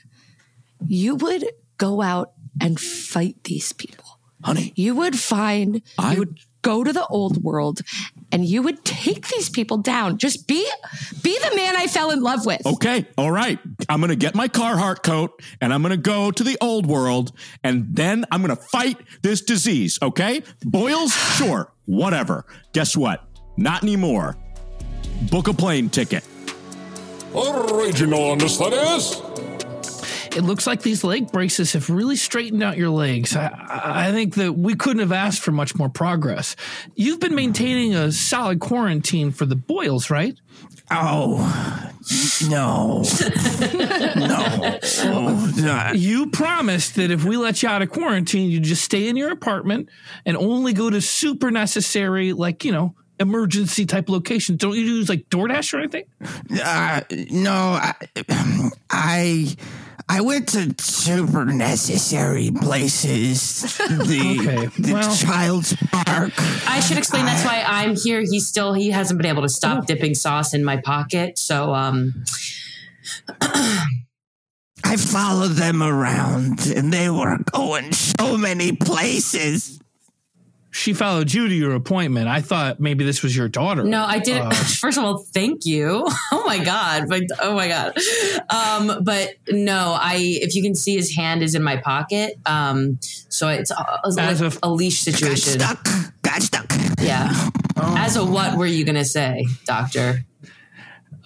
you 0.86 1.16
would 1.16 1.46
go 1.78 2.02
out 2.02 2.34
and 2.62 2.80
fight 2.80 3.44
these 3.46 3.74
people. 3.74 4.06
Honey, 4.44 4.72
You 4.76 4.96
would 4.96 5.18
find 5.20 5.82
I- 5.98 6.14
you 6.14 6.20
would 6.20 6.40
go 6.62 6.84
to 6.84 6.92
the 6.92 7.06
old 7.08 7.42
world 7.44 7.82
and 8.34 8.46
you 8.46 8.62
would 8.62 8.84
take 8.86 9.28
these 9.30 9.50
people 9.50 9.78
down. 9.78 10.18
Just 10.18 10.46
be 10.48 10.66
be 11.24 11.38
the 11.40 11.56
man 11.56 11.76
I 11.78 11.88
fell 11.88 12.12
in 12.12 12.22
love 12.22 12.46
with. 12.46 12.66
Okay, 12.66 13.06
all 13.18 13.32
right. 13.32 13.60
I'm 13.88 14.00
going 14.02 14.10
to 14.10 14.16
get 14.18 14.36
my 14.36 14.48
Carhartt 14.50 15.04
coat 15.04 15.42
and 15.62 15.74
I'm 15.74 15.82
going 15.82 15.92
to 15.92 15.98
go 15.98 16.32
to 16.32 16.44
the 16.44 16.58
old 16.62 16.86
world 16.86 17.32
and 17.64 17.88
then 17.96 18.26
I'm 18.32 18.42
going 18.42 18.56
to 18.56 18.62
fight 18.62 18.98
this 19.22 19.42
disease. 19.42 20.00
Okay, 20.02 20.44
boils, 20.64 21.14
sure, 21.38 21.72
whatever. 21.86 22.46
Guess 22.74 22.96
what? 22.98 23.26
Not 23.60 23.84
anymore. 23.84 24.38
Book 25.30 25.50
a 25.50 25.54
plane 25.54 25.90
ticket. 25.90 26.24
Original 27.36 28.32
understudies. 28.32 29.22
It 30.36 30.44
looks 30.44 30.66
like 30.66 30.82
these 30.82 31.04
leg 31.04 31.32
braces 31.32 31.74
have 31.74 31.90
really 31.90 32.16
straightened 32.16 32.64
out 32.64 32.78
your 32.78 32.90
legs. 32.90 33.36
I, 33.36 33.48
I 33.48 34.08
I 34.08 34.12
think 34.12 34.36
that 34.36 34.54
we 34.54 34.76
couldn't 34.76 35.02
have 35.02 35.12
asked 35.12 35.42
for 35.42 35.52
much 35.52 35.76
more 35.76 35.90
progress. 35.90 36.56
You've 36.96 37.20
been 37.20 37.36
maintaining 37.36 37.96
a 37.96 38.12
solid 38.12 38.60
quarantine 38.62 39.32
for 39.32 39.46
the 39.46 39.56
boils, 39.56 40.10
right? 40.10 40.40
Oh, 40.92 41.38
no. 42.50 43.04
no. 44.16 44.80
Oh, 45.04 45.92
You 45.94 46.30
promised 46.32 46.96
that 46.96 47.12
if 47.12 47.26
we 47.26 47.36
let 47.36 47.62
you 47.62 47.70
out 47.70 47.82
of 47.82 47.90
quarantine, 47.90 48.50
you'd 48.50 48.64
just 48.64 48.84
stay 48.84 49.10
in 49.10 49.18
your 49.18 49.32
apartment 49.32 49.90
and 50.26 50.38
only 50.38 50.74
go 50.74 50.90
to 50.90 51.02
super 51.02 51.52
necessary, 51.52 52.34
like, 52.34 52.64
you 52.64 52.72
know, 52.72 52.96
emergency 53.20 53.86
type 53.86 54.10
locations. 54.10 54.58
Don't 54.60 54.76
you 54.76 54.84
use 54.84 55.10
like 55.10 55.30
DoorDash 55.30 55.74
or 55.74 55.80
anything? 55.80 56.06
Uh, 56.64 57.02
no, 57.32 57.52
I, 57.82 57.94
I, 58.90 59.56
I 60.08 60.22
went 60.22 60.50
to 60.50 60.74
super 60.80 61.46
necessary 61.46 62.50
places. 62.52 63.78
The, 63.78 64.38
Okay, 64.40 64.66
the 64.82 64.94
well- 64.94 65.16
child's 65.16 65.76
park. 65.92 66.34
I 66.68 66.80
should 66.80 66.98
explain 66.98 67.26
that's 67.26 67.46
why 67.46 67.64
I'm 67.66 67.96
here. 67.96 68.22
He's 68.22 68.48
still 68.48 68.74
he 68.74 68.90
hasn't 68.92 69.20
been 69.22 69.30
able 69.30 69.44
to 69.44 69.50
stop 69.50 69.86
dipping 69.86 70.16
sauce 70.16 70.54
in 70.54 70.64
my 70.64 70.78
pocket. 70.78 71.38
So 71.38 71.74
um 71.74 72.24
I 74.84 74.96
followed 74.98 75.52
them 75.52 75.84
around, 75.84 76.66
and 76.68 76.92
they 76.92 77.10
were 77.10 77.38
going 77.52 77.92
so 77.92 78.38
many 78.38 78.72
places. 78.72 79.80
She 80.72 80.94
followed 80.94 81.34
you 81.34 81.48
to 81.48 81.54
your 81.56 81.74
appointment. 81.74 82.28
I 82.28 82.42
thought 82.42 82.80
maybe 82.80 83.04
this 83.04 83.24
was 83.24 83.36
your 83.36 83.48
daughter. 83.50 83.84
no, 83.84 84.04
I 84.06 84.20
didn't 84.20 84.54
first 84.56 84.98
of 84.98 85.04
all, 85.04 85.18
thank 85.18 85.66
you. 85.66 86.08
Oh 86.32 86.44
my 86.46 86.64
god. 86.64 87.06
But 87.10 87.24
oh 87.42 87.54
my 87.56 87.68
god. 87.68 87.94
Um 88.50 89.04
but 89.04 89.34
no, 89.50 89.96
I 90.00 90.16
if 90.42 90.56
you 90.56 90.62
can 90.64 90.76
see 90.76 90.96
his 90.96 91.16
hand 91.16 91.42
is 91.44 91.54
in 91.56 91.64
my 91.64 91.78
pocket. 91.78 92.36
Um 92.46 93.00
so 93.30 93.48
it's 93.50 93.72
a, 93.72 94.00
As 94.06 94.16
like 94.16 94.40
of- 94.42 94.60
a 94.64 94.70
leash 94.72 95.02
situation. 95.02 95.60
Got 95.60 95.78
situation. 95.78 96.02
stuck. 96.02 96.22
Got 96.22 96.42
stuck. 96.42 96.72
Yeah. 97.02 97.50
As 97.78 98.16
a 98.16 98.26
what 98.26 98.58
were 98.58 98.66
you 98.66 98.84
gonna 98.86 99.06
say, 99.06 99.46
doctor? 99.66 100.26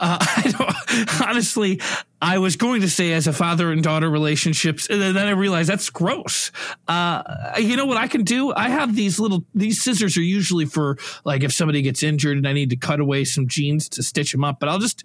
Uh, 0.04 0.18
I 0.22 0.52
don't, 0.52 1.22
honestly, 1.30 1.80
I 2.22 2.38
was 2.38 2.58
going 2.58 2.82
to 2.82 2.90
say 2.90 3.14
as 3.14 3.26
a 3.26 3.32
father 3.34 3.72
and 3.72 3.82
daughter 3.82 4.10
relationships, 4.10 4.88
and 4.90 5.02
then 5.02 5.18
I 5.18 5.32
realized 5.32 5.70
that's 5.70 5.90
gross. 5.90 6.52
Uh, 6.90 7.24
you 7.58 7.78
know 7.78 7.86
what 7.86 7.96
I 7.98 8.08
can 8.08 8.24
do? 8.24 8.54
I 8.54 8.68
have 8.68 8.96
these 8.96 9.18
little 9.20 9.46
these 9.56 9.82
scissors 9.82 10.18
are 10.18 10.22
usually 10.22 10.66
for 10.66 10.98
like 11.24 11.44
if 11.44 11.54
somebody 11.54 11.82
gets 11.82 12.04
injured 12.04 12.38
and 12.38 12.46
I 12.48 12.52
need 12.52 12.70
to 12.72 12.76
cut 12.76 13.00
away 13.00 13.24
some 13.24 13.48
jeans 13.48 13.88
to 13.90 14.04
stitch 14.04 14.34
them 14.34 14.44
up, 14.44 14.60
but 14.60 14.68
I'll 14.68 14.80
just 14.80 15.04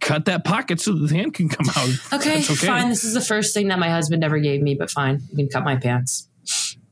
cut 0.00 0.26
that 0.26 0.44
pocket 0.44 0.78
so 0.80 0.92
the 0.92 1.14
hand 1.14 1.32
can 1.32 1.48
come 1.48 1.66
out. 1.70 1.88
Okay, 2.20 2.38
okay. 2.40 2.54
fine. 2.54 2.90
This 2.90 3.04
is 3.04 3.14
the 3.14 3.22
first 3.22 3.54
thing 3.54 3.68
that 3.68 3.78
my 3.78 3.88
husband 3.88 4.22
ever 4.22 4.38
gave 4.38 4.60
me, 4.60 4.74
but 4.74 4.90
fine. 4.90 5.22
You 5.30 5.36
can 5.38 5.48
cut 5.48 5.64
my 5.64 5.76
pants. 5.76 6.28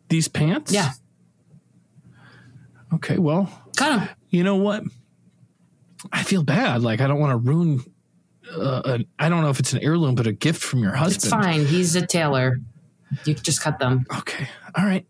These 0.09 0.29
pants? 0.29 0.73
Yeah. 0.73 0.93
Okay, 2.95 3.19
well, 3.19 3.51
Cut 3.77 3.99
them. 3.99 4.09
you 4.31 4.43
know 4.45 4.57
what? 4.57 4.85
I 6.11 6.23
feel 6.23 6.43
bad. 6.43 6.83
Like 6.83 7.01
I 7.01 7.07
don't 7.07 7.21
want 7.21 7.33
to 7.33 7.37
ruin. 7.51 7.85
Uh, 8.51 8.83
an, 8.85 9.07
I 9.19 9.29
don't 9.29 9.43
know 9.43 9.51
if 9.51 9.61
it's 9.61 9.73
an 9.73 9.81
heirloom, 9.83 10.15
but 10.15 10.27
a 10.27 10.33
gift 10.33 10.63
from 10.63 10.81
your 10.83 10.93
husband. 10.93 11.17
It's 11.25 11.29
fine. 11.29 11.65
He's 11.65 11.95
a 11.97 12.05
tailor. 12.07 12.59
You 13.25 13.35
just 13.35 13.61
cut 13.63 13.79
them. 13.79 14.07
Okay. 14.19 14.49
All 14.75 14.85
right. 14.85 15.07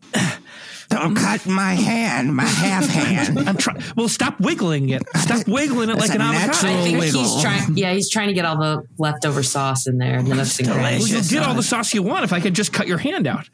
Don't 0.88 1.14
cut 1.14 1.46
my 1.46 1.72
hand, 1.72 2.36
my 2.36 2.44
half 2.44 2.86
hand. 2.86 3.38
I'm 3.48 3.56
trying. 3.56 3.82
Well, 3.96 4.08
stop 4.10 4.38
wiggling 4.40 4.90
it. 4.90 5.02
Stop 5.16 5.48
wiggling 5.48 5.88
it 5.88 5.96
like 5.96 6.14
an 6.14 6.20
avocado. 6.20 6.68
I 6.68 6.82
think 6.82 7.00
wiggle. 7.00 7.22
he's 7.22 7.42
trying. 7.42 7.76
Yeah, 7.78 7.94
he's 7.94 8.10
trying 8.10 8.28
to 8.28 8.34
get 8.34 8.44
all 8.44 8.58
the 8.58 8.82
leftover 8.98 9.42
sauce 9.42 9.86
in 9.86 9.96
there. 9.96 10.18
And 10.18 10.26
then 10.26 10.36
that's 10.36 10.60
Well, 10.60 10.98
you'll 10.98 11.22
get 11.22 11.42
all 11.44 11.52
uh, 11.52 11.54
the 11.54 11.62
sauce 11.62 11.94
you 11.94 12.02
want 12.02 12.24
if 12.24 12.32
I 12.34 12.40
could 12.40 12.54
just 12.54 12.74
cut 12.74 12.86
your 12.88 12.98
hand 12.98 13.26
out. 13.26 13.48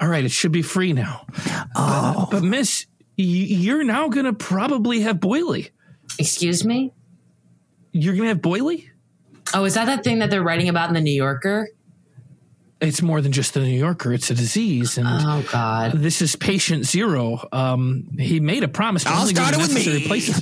all 0.00 0.08
right, 0.08 0.24
it 0.24 0.30
should 0.30 0.52
be 0.52 0.62
free 0.62 0.92
now. 0.92 1.26
Oh, 1.74 2.28
But 2.30 2.44
Miss, 2.44 2.86
y- 3.18 3.24
you're 3.24 3.82
now 3.82 4.08
gonna 4.08 4.32
probably 4.32 5.00
have 5.00 5.16
boily. 5.16 5.70
Excuse 6.18 6.64
me. 6.64 6.92
You're 7.92 8.14
gonna 8.16 8.28
have 8.28 8.38
boily. 8.42 8.88
Oh, 9.54 9.64
is 9.64 9.74
that 9.74 9.84
that 9.86 10.02
thing 10.04 10.18
that 10.20 10.30
they're 10.30 10.42
writing 10.42 10.68
about 10.68 10.88
in 10.88 10.94
the 10.94 11.00
New 11.00 11.12
Yorker? 11.12 11.68
It's 12.80 13.00
more 13.00 13.20
than 13.20 13.32
just 13.32 13.54
the 13.54 13.60
New 13.60 13.78
Yorker. 13.78 14.12
It's 14.12 14.30
a 14.30 14.34
disease, 14.34 14.98
and 14.98 15.06
Oh 15.08 15.44
God. 15.50 15.92
this 15.92 16.20
is 16.20 16.36
patient 16.36 16.84
zero. 16.84 17.46
Um, 17.52 18.08
he 18.18 18.40
made 18.40 18.62
a 18.64 18.68
promise 18.68 19.04
to 19.04 19.10
I'll 19.10 19.20
only 19.22 19.32
go 19.32 19.42
start 19.42 19.54
to 19.54 19.60
it 19.60 19.74
with 19.74 19.86
me. 19.86 20.06
places. 20.06 20.40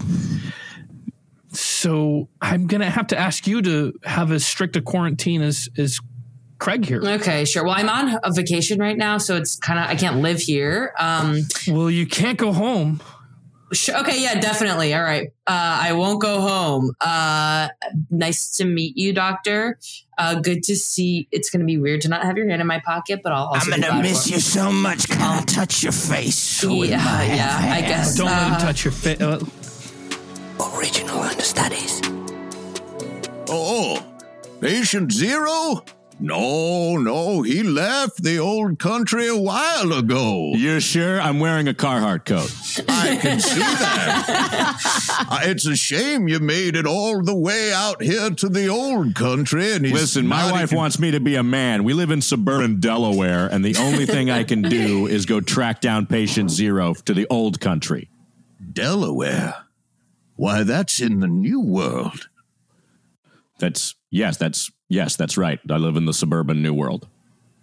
So 1.53 2.29
I'm 2.41 2.67
gonna 2.67 2.89
have 2.91 3.09
to 3.09 3.19
ask 3.19 3.47
you 3.47 3.61
to 3.63 3.93
have 4.05 4.33
as 4.33 4.47
strict 4.47 4.77
a 4.77 4.81
quarantine 4.83 5.43
as 5.43 5.69
as 5.77 6.01
Craig 6.59 6.85
here. 6.87 7.03
Okay, 7.05 7.45
sure. 7.45 7.65
Well, 7.65 7.75
I'm 7.77 7.89
on 7.89 8.19
a 8.23 8.33
vacation 8.33 8.79
right 8.79 8.97
now, 8.97 9.19
so 9.19 9.37
it's 9.37 9.57
kind 9.57 9.79
of 9.79 9.87
I 9.91 9.97
can't 9.97 10.19
live 10.23 10.41
here. 10.41 10.95
Um, 10.99 11.43
Well, 11.69 11.91
you 11.91 12.07
can't 12.07 12.39
go 12.39 12.53
home. 12.53 13.03
Sure. 13.73 13.99
Okay. 14.01 14.23
Yeah, 14.23 14.39
definitely. 14.41 14.93
All 14.95 15.03
right. 15.03 15.29
Uh, 15.47 15.79
I 15.83 15.93
won't 15.95 16.21
go 16.21 16.41
home. 16.41 16.93
Uh, 17.01 17.69
nice 18.11 18.51
to 18.59 18.65
meet 18.65 18.97
you, 18.99 19.13
doctor. 19.13 19.79
Uh, 20.19 20.35
good 20.41 20.63
to 20.65 20.77
see. 20.77 21.27
It's 21.33 21.49
going 21.51 21.61
to 21.61 21.67
be 21.67 21.79
weird 21.79 22.03
to 22.03 22.09
not 22.09 22.23
have 22.25 22.37
your 22.37 22.49
hand 22.49 22.61
in 22.61 22.67
my 22.67 22.81
pocket, 22.81 23.21
but 23.25 23.33
I'll 23.33 23.47
also 23.47 23.73
I'm 23.73 23.81
gonna 23.81 24.03
miss 24.03 24.31
you 24.31 24.41
so 24.41 24.71
much. 24.71 25.09
Can 25.09 25.21
I 25.23 25.41
touch 25.45 25.83
your 25.83 25.93
face? 25.93 26.63
with 26.63 26.91
Yeah, 26.91 26.99
my 26.99 27.25
yeah, 27.25 27.35
half 27.61 27.77
I 27.79 27.81
guess. 27.81 28.17
Don't 28.17 28.27
let 28.27 28.47
him 28.47 28.53
Uh, 28.55 28.59
touch 28.59 28.85
your 28.85 28.93
face. 28.93 29.21
Uh, 29.21 29.41
Original 30.77 31.19
understudies. 31.21 32.01
Oh, 33.49 34.05
patient 34.61 35.11
zero? 35.13 35.83
No, 36.21 36.97
no, 36.99 37.43
he 37.43 37.63
left 37.63 38.23
the 38.23 38.39
old 38.39 38.79
country 38.79 39.27
a 39.29 39.37
while 39.37 39.93
ago. 39.93 40.53
You're 40.55 40.81
sure? 40.81 41.21
I'm 41.21 41.41
wearing 41.41 41.67
a 41.69 41.75
Carhartt 41.75 42.25
coat. 42.27 42.51
I 42.89 43.17
can 43.17 43.41
see 43.41 43.59
that. 43.61 44.79
Uh, 45.33 45.41
it's 45.45 45.67
a 45.67 45.77
shame 45.77 46.27
you 46.29 46.39
made 46.41 46.75
it 46.77 46.87
all 46.87 47.23
the 47.23 47.35
way 47.35 47.73
out 47.73 48.03
here 48.03 48.31
to 48.31 48.49
the 48.49 48.69
old 48.69 49.15
country. 49.15 49.73
And 49.73 49.89
Listen, 49.91 50.27
my 50.27 50.51
wife 50.51 50.65
even- 50.71 50.79
wants 50.79 50.99
me 50.99 51.11
to 51.13 51.21
be 51.21 51.37
a 51.37 51.43
man. 51.43 51.85
We 51.85 51.95
live 51.95 52.11
in 52.11 52.21
suburban 52.21 52.81
Delaware, 52.81 53.47
and 53.47 53.65
the 53.65 53.77
only 53.77 54.05
thing 54.07 54.31
I 54.31 54.45
can 54.45 54.63
do 54.63 55.07
is 55.11 55.25
go 55.27 55.41
track 55.41 55.81
down 55.81 56.07
patient 56.07 56.51
zero 56.51 56.95
to 56.95 57.15
the 57.15 57.27
old 57.31 57.61
country. 57.61 58.11
Delaware. 58.73 59.55
Why, 60.37 60.65
that's 60.65 61.01
in 61.01 61.21
the 61.21 61.29
New 61.29 61.61
World. 61.61 62.29
That's 63.59 63.95
yes, 64.13 64.37
that's 64.37 64.71
yes, 64.89 65.17
that's 65.17 65.37
right. 65.37 65.59
I 65.69 65.77
live 65.79 65.97
in 65.97 66.05
the 66.05 66.13
suburban 66.13 66.63
New 66.63 66.75
World. 66.75 67.09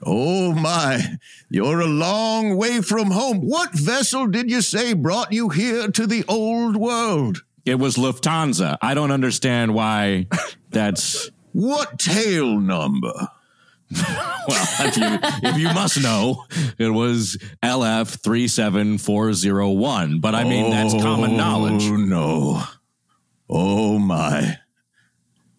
Oh 0.04 0.54
my, 0.54 1.18
you're 1.50 1.80
a 1.80 1.86
long 1.88 2.58
way 2.58 2.82
from 2.82 3.12
home. 3.12 3.40
What 3.40 3.74
vessel 3.74 4.28
did 4.28 4.50
you 4.50 4.62
say 4.62 4.94
brought 4.94 5.32
you 5.32 5.48
here 5.50 5.88
to 5.90 6.06
the 6.08 6.26
old 6.28 6.76
world? 6.76 7.44
It 7.66 7.76
was 7.76 7.96
Lufthansa. 7.96 8.78
I 8.82 8.94
don't 8.94 9.12
understand 9.12 9.74
why 9.74 10.28
that's. 10.70 11.30
What 11.52 11.98
tail 11.98 12.60
number? 12.60 13.12
Well, 14.48 14.68
if 14.82 14.98
you, 14.98 15.20
if 15.50 15.58
you 15.58 15.66
must 15.74 16.02
know, 16.02 16.46
it 16.78 16.90
was 16.90 17.38
LF 17.62 18.22
37401. 18.22 20.20
But 20.20 20.36
I 20.36 20.44
mean, 20.44 20.72
that's 20.72 20.94
common 20.94 21.38
knowledge. 21.38 21.88
Oh 21.88 21.96
no. 21.96 22.64
Oh 23.50 24.00
my. 24.00 24.58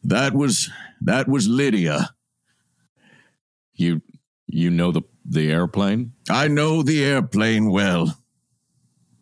That 0.05 0.35
was 0.35 0.71
that 1.03 1.29
was 1.29 1.49
Lydia. 1.49 2.11
You 3.75 4.03
you 4.47 4.71
know 4.71 4.93
the, 4.93 5.03
the 5.25 5.51
airplane? 5.51 6.13
I 6.29 6.49
know 6.49 6.83
the 6.83 7.05
airplane 7.05 7.71
well. 7.71 8.17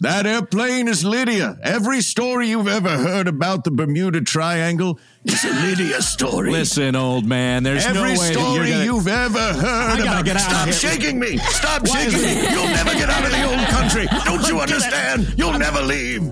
That 0.00 0.26
airplane 0.26 0.86
is 0.86 1.04
Lydia. 1.04 1.58
Every 1.60 2.00
story 2.02 2.48
you've 2.50 2.68
ever 2.68 2.88
heard 2.98 3.26
about 3.26 3.64
the 3.64 3.72
Bermuda 3.72 4.20
Triangle 4.20 5.00
is 5.24 5.44
a 5.44 5.50
Lydia 5.50 6.00
story. 6.02 6.52
Listen, 6.52 6.94
old 6.94 7.26
man, 7.26 7.64
there's 7.64 7.84
no 7.84 8.04
Every 8.04 8.10
way 8.12 8.16
that 8.16 8.32
story 8.32 8.54
you're 8.54 8.68
gonna, 8.68 8.84
you've 8.84 9.08
ever 9.08 9.38
heard 9.54 9.98
gotta 9.98 10.02
about. 10.02 10.24
get 10.24 10.36
out 10.36 10.42
of 10.42 10.52
Stop 10.52 10.64
here. 10.66 10.72
shaking 10.74 11.18
me! 11.18 11.36
Stop 11.38 11.84
shaking 11.86 12.22
me! 12.22 12.48
You'll 12.48 12.68
never 12.68 12.92
get 12.92 13.10
out 13.10 13.24
of 13.24 13.30
the 13.32 13.44
old 13.44 13.68
country. 13.70 14.06
Don't 14.24 14.46
you 14.46 14.60
understand? 14.60 15.34
You'll 15.36 15.58
never 15.58 15.82
leave. 15.82 16.22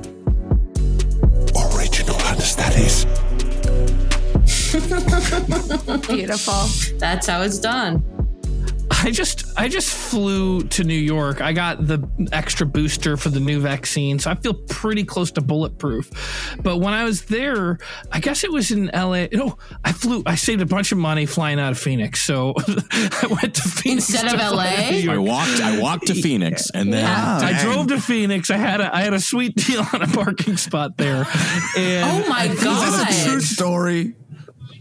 Original 1.75 2.17
Understudies. 2.23 3.05
Beautiful. 6.09 6.99
That's 6.99 7.27
how 7.27 7.43
it's 7.43 7.59
done. 7.59 8.05
I 8.91 9.11
just 9.11 9.45
I 9.59 9.69
just 9.69 9.93
flew 9.95 10.63
to 10.63 10.85
New 10.85 10.95
York. 10.95 11.41
I 11.41 11.53
got 11.53 11.87
the 11.87 12.07
extra 12.33 12.67
booster 12.67 13.17
for 13.17 13.29
the 13.29 13.41
new 13.41 13.61
vaccine, 13.61 14.19
so 14.19 14.31
I 14.31 14.35
feel 14.37 14.55
pretty 14.55 15.05
close 15.05 15.31
to 15.33 15.41
bulletproof. 15.41 16.57
But 16.63 16.79
when 16.79 16.95
I 16.95 17.05
was 17.05 17.25
there, 17.27 17.79
I 18.13 18.21
guess 18.21 18.45
it 18.45 18.53
was 18.53 18.71
in 18.71 18.91
LA. 18.95 19.27
No, 19.33 19.59
I 19.85 19.93
flew. 19.93 20.23
I 20.25 20.35
saved 20.35 20.63
a 20.63 20.67
bunch 20.67 20.93
of 20.93 20.99
money 20.99 21.27
flying 21.27 21.59
out 21.59 21.73
of 21.73 21.79
Phoenix, 21.79 22.23
so 22.23 22.55
I 22.93 23.27
went 23.43 23.55
to 23.57 23.63
Phoenix 23.63 24.09
Instead 24.11 24.35
of 24.35 24.41
to 24.41 24.49
fly 24.49 25.03
LA? 25.07 25.13
I 25.13 25.19
walked. 25.19 25.61
I 25.61 25.81
walked 25.81 26.07
to 26.07 26.15
Phoenix, 26.15 26.71
and 26.71 26.93
then 26.93 27.05
I 27.05 27.61
drove 27.63 27.89
to 27.89 28.01
Phoenix. 28.01 28.51
I 28.51 28.57
had 28.57 28.81
a 28.81 28.95
I 28.95 29.03
had 29.03 29.15
a 29.15 29.21
sweet 29.21 29.57
deal 29.67 29.85
on 29.93 30.03
a 30.03 30.09
parking 30.09 30.57
spot 30.57 30.97
there. 30.97 31.25
Oh 31.27 31.73
and 31.77 32.25
Oh 32.25 32.29
my 32.29 32.49
That's 32.49 33.25
a 33.25 33.29
true 33.29 33.41
story. 33.41 34.15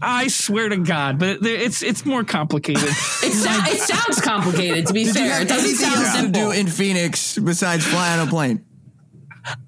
I 0.02 0.28
swear 0.28 0.68
to 0.68 0.76
God, 0.76 1.18
but 1.18 1.44
it's 1.44 1.82
it's 1.82 2.04
more 2.04 2.24
complicated. 2.24 2.82
It, 3.26 3.32
so- 3.32 3.50
it 3.50 3.80
sounds 3.80 4.20
complicated. 4.20 4.86
To 4.86 4.92
be 4.92 5.04
Did 5.04 5.14
fair, 5.16 5.32
have 5.32 5.42
it 5.42 5.48
doesn't 5.48 5.64
anything 5.68 5.86
sound 5.90 5.96
else 6.04 6.12
to 6.14 6.20
simple. 6.22 6.42
do 6.42 6.50
in 6.52 6.66
Phoenix 6.68 7.36
besides 7.38 7.84
fly 7.84 8.16
on 8.18 8.26
a 8.28 8.30
plane? 8.30 8.64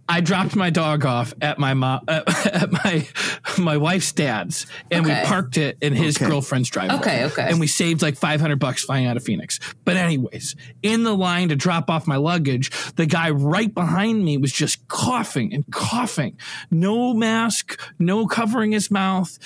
I 0.08 0.20
dropped 0.20 0.56
my 0.56 0.70
dog 0.70 1.04
off 1.04 1.34
at 1.40 1.58
my 1.58 1.74
mom 1.74 2.00
at, 2.08 2.46
at 2.46 2.72
my 2.72 3.06
my 3.58 3.76
wife's 3.76 4.10
dad's, 4.12 4.66
and 4.90 5.04
Okay. 5.06 5.20
we 5.22 5.26
parked 5.26 5.56
it 5.56 5.78
in 5.80 5.92
his 5.92 6.16
Okay. 6.16 6.26
girlfriend's 6.26 6.68
driveway. 6.70 6.96
Okay, 6.98 7.24
okay. 7.26 7.48
And 7.48 7.60
we 7.60 7.66
saved 7.66 8.02
like 8.02 8.16
five 8.16 8.40
hundred 8.40 8.58
bucks 8.58 8.84
flying 8.84 9.06
out 9.06 9.16
of 9.16 9.22
Phoenix. 9.24 9.58
But 9.84 9.96
anyways, 9.96 10.56
in 10.82 11.04
the 11.04 11.14
line 11.14 11.48
to 11.50 11.56
drop 11.56 11.90
off 11.90 12.06
my 12.06 12.16
luggage, 12.16 12.70
the 12.94 13.06
guy 13.06 13.30
right 13.30 13.72
behind 13.72 14.24
me 14.24 14.36
was 14.36 14.52
just 14.52 14.86
coughing 14.88 15.52
and 15.54 15.64
coughing, 15.72 16.36
no 16.70 17.12
mask, 17.14 17.80
no 17.98 18.26
covering 18.26 18.72
his 18.72 18.90
mouth. 18.90 19.38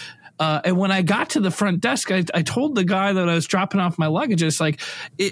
Uh, 0.42 0.61
and 0.64 0.76
when 0.76 0.90
I 0.90 1.02
got 1.02 1.31
to 1.31 1.40
the 1.40 1.52
front 1.52 1.78
desk, 1.78 2.11
I, 2.11 2.24
I 2.35 2.42
told 2.42 2.74
the 2.74 2.83
guy 2.83 3.12
that 3.12 3.28
I 3.28 3.35
was 3.35 3.46
dropping 3.46 3.78
off 3.78 3.96
my 3.96 4.09
luggage, 4.09 4.42
it's 4.42 4.59
like, 4.59 4.81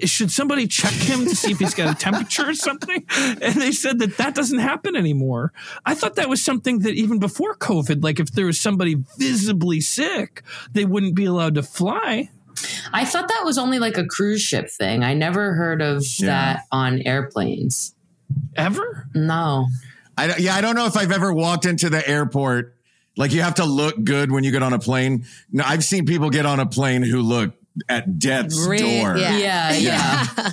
should 0.04 0.30
somebody 0.30 0.68
check 0.68 0.92
him 0.92 1.24
to 1.24 1.34
see 1.34 1.50
if 1.50 1.58
he's 1.58 1.74
got 1.74 1.96
a 1.96 1.98
temperature 1.98 2.48
or 2.48 2.54
something? 2.54 3.04
And 3.42 3.54
they 3.54 3.72
said 3.72 3.98
that 3.98 4.18
that 4.18 4.36
doesn't 4.36 4.60
happen 4.60 4.94
anymore. 4.94 5.52
I 5.84 5.94
thought 5.94 6.14
that 6.14 6.28
was 6.28 6.42
something 6.44 6.80
that 6.80 6.94
even 6.94 7.18
before 7.18 7.56
COVID, 7.56 8.04
like 8.04 8.20
if 8.20 8.30
there 8.30 8.46
was 8.46 8.60
somebody 8.60 9.02
visibly 9.18 9.80
sick, 9.80 10.42
they 10.72 10.84
wouldn't 10.84 11.16
be 11.16 11.24
allowed 11.24 11.56
to 11.56 11.64
fly. 11.64 12.30
I 12.92 13.04
thought 13.04 13.26
that 13.28 13.42
was 13.44 13.58
only 13.58 13.80
like 13.80 13.98
a 13.98 14.06
cruise 14.06 14.42
ship 14.42 14.70
thing. 14.70 15.02
I 15.02 15.14
never 15.14 15.54
heard 15.54 15.82
of 15.82 16.04
that 16.20 16.60
on 16.70 17.02
airplanes. 17.02 17.96
Ever? 18.54 19.08
No. 19.12 19.66
I, 20.16 20.36
yeah, 20.36 20.54
I 20.54 20.60
don't 20.60 20.76
know 20.76 20.86
if 20.86 20.96
I've 20.96 21.12
ever 21.12 21.32
walked 21.32 21.66
into 21.66 21.90
the 21.90 22.06
airport. 22.08 22.76
Like 23.20 23.32
you 23.32 23.42
have 23.42 23.54
to 23.56 23.64
look 23.64 24.02
good 24.02 24.32
when 24.32 24.42
you 24.44 24.50
get 24.50 24.62
on 24.64 24.72
a 24.72 24.78
plane. 24.78 25.26
No, 25.52 25.62
I've 25.64 25.84
seen 25.84 26.06
people 26.06 26.30
get 26.30 26.46
on 26.46 26.58
a 26.58 26.66
plane 26.66 27.02
who 27.02 27.20
look 27.20 27.52
at 27.88 28.18
death's 28.18 28.66
Re- 28.66 28.78
door, 28.78 29.16
yeah. 29.16 29.36
Yeah, 29.36 29.72
yeah. 29.74 30.50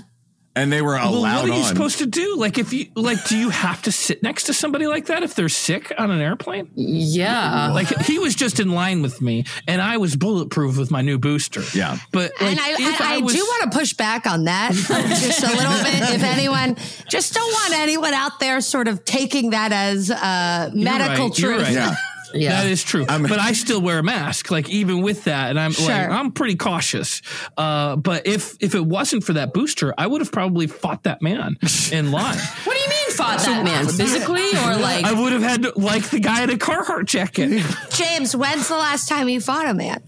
and 0.55 0.71
they 0.71 0.81
were 0.81 0.93
Well, 0.93 1.15
allowed 1.15 1.41
what 1.41 1.51
are 1.51 1.53
you 1.57 1.63
on. 1.63 1.65
supposed 1.65 1.97
to 1.99 2.05
do? 2.05 2.35
Like, 2.37 2.57
if 2.57 2.73
you 2.73 2.87
like, 2.95 3.23
do 3.25 3.37
you 3.37 3.49
have 3.49 3.81
to 3.83 3.91
sit 3.91 4.21
next 4.21 4.43
to 4.45 4.53
somebody 4.53 4.85
like 4.85 5.05
that 5.07 5.23
if 5.23 5.33
they're 5.33 5.49
sick 5.49 5.91
on 5.97 6.11
an 6.11 6.19
airplane? 6.21 6.69
Yeah. 6.75 7.71
Like, 7.73 7.87
he 8.01 8.19
was 8.19 8.35
just 8.35 8.59
in 8.59 8.69
line 8.71 9.01
with 9.01 9.21
me, 9.21 9.45
and 9.67 9.81
I 9.81 9.97
was 9.97 10.15
bulletproof 10.15 10.77
with 10.77 10.91
my 10.91 11.01
new 11.01 11.17
booster. 11.17 11.61
Yeah. 11.73 11.97
but 12.11 12.31
like, 12.41 12.51
and 12.51 12.59
I, 12.59 12.71
if 12.71 13.01
I, 13.01 13.15
I 13.15 13.17
was- 13.19 13.33
do 13.33 13.39
want 13.39 13.71
to 13.71 13.77
push 13.77 13.93
back 13.93 14.25
on 14.27 14.43
that 14.45 14.71
just 14.73 15.43
a 15.43 15.47
little 15.55 15.83
bit. 15.83 16.15
If 16.15 16.23
anyone, 16.23 16.75
just 17.09 17.33
don't 17.33 17.51
want 17.51 17.73
anyone 17.75 18.13
out 18.13 18.39
there 18.39 18.61
sort 18.61 18.87
of 18.87 19.05
taking 19.05 19.51
that 19.51 19.71
as 19.71 20.11
uh, 20.11 20.69
You're 20.73 20.83
medical 20.83 21.29
right, 21.29 21.39
you're 21.39 21.51
truth. 21.53 21.63
right. 21.63 21.73
yeah. 21.73 21.95
Yeah. 22.37 22.61
That 22.61 22.69
is 22.69 22.83
true, 22.83 23.05
but 23.05 23.39
I 23.39 23.53
still 23.53 23.81
wear 23.81 23.99
a 23.99 24.03
mask. 24.03 24.51
Like 24.51 24.69
even 24.69 25.01
with 25.01 25.25
that, 25.25 25.49
and 25.49 25.59
I'm 25.59 25.71
like 25.71 26.09
I'm 26.09 26.31
pretty 26.31 26.55
cautious. 26.55 27.21
Uh, 27.57 27.95
but 27.95 28.27
if 28.27 28.55
if 28.59 28.75
it 28.75 28.85
wasn't 28.85 29.23
for 29.23 29.33
that 29.33 29.53
booster, 29.53 29.93
I 29.97 30.07
would 30.07 30.21
have 30.21 30.31
probably 30.31 30.67
fought 30.67 31.03
that 31.03 31.21
man 31.21 31.57
in 31.91 32.11
line. 32.11 32.37
What 32.63 32.73
do 32.73 32.79
you 32.79 32.89
mean 32.89 33.11
fought 33.11 33.39
that 33.39 33.63
man? 33.63 33.85
Physically 33.97 34.49
or 34.51 34.75
like 34.77 35.05
I 35.05 35.13
would 35.13 35.33
have 35.33 35.43
had 35.43 35.75
like 35.75 36.09
the 36.09 36.19
guy 36.19 36.43
in 36.43 36.49
a 36.49 36.57
Carhartt 36.57 37.05
jacket. 37.05 37.63
James, 37.91 38.35
when's 38.35 38.67
the 38.67 38.77
last 38.77 39.09
time 39.09 39.29
you 39.29 39.41
fought 39.41 39.67
a 39.67 39.73
man 39.73 40.01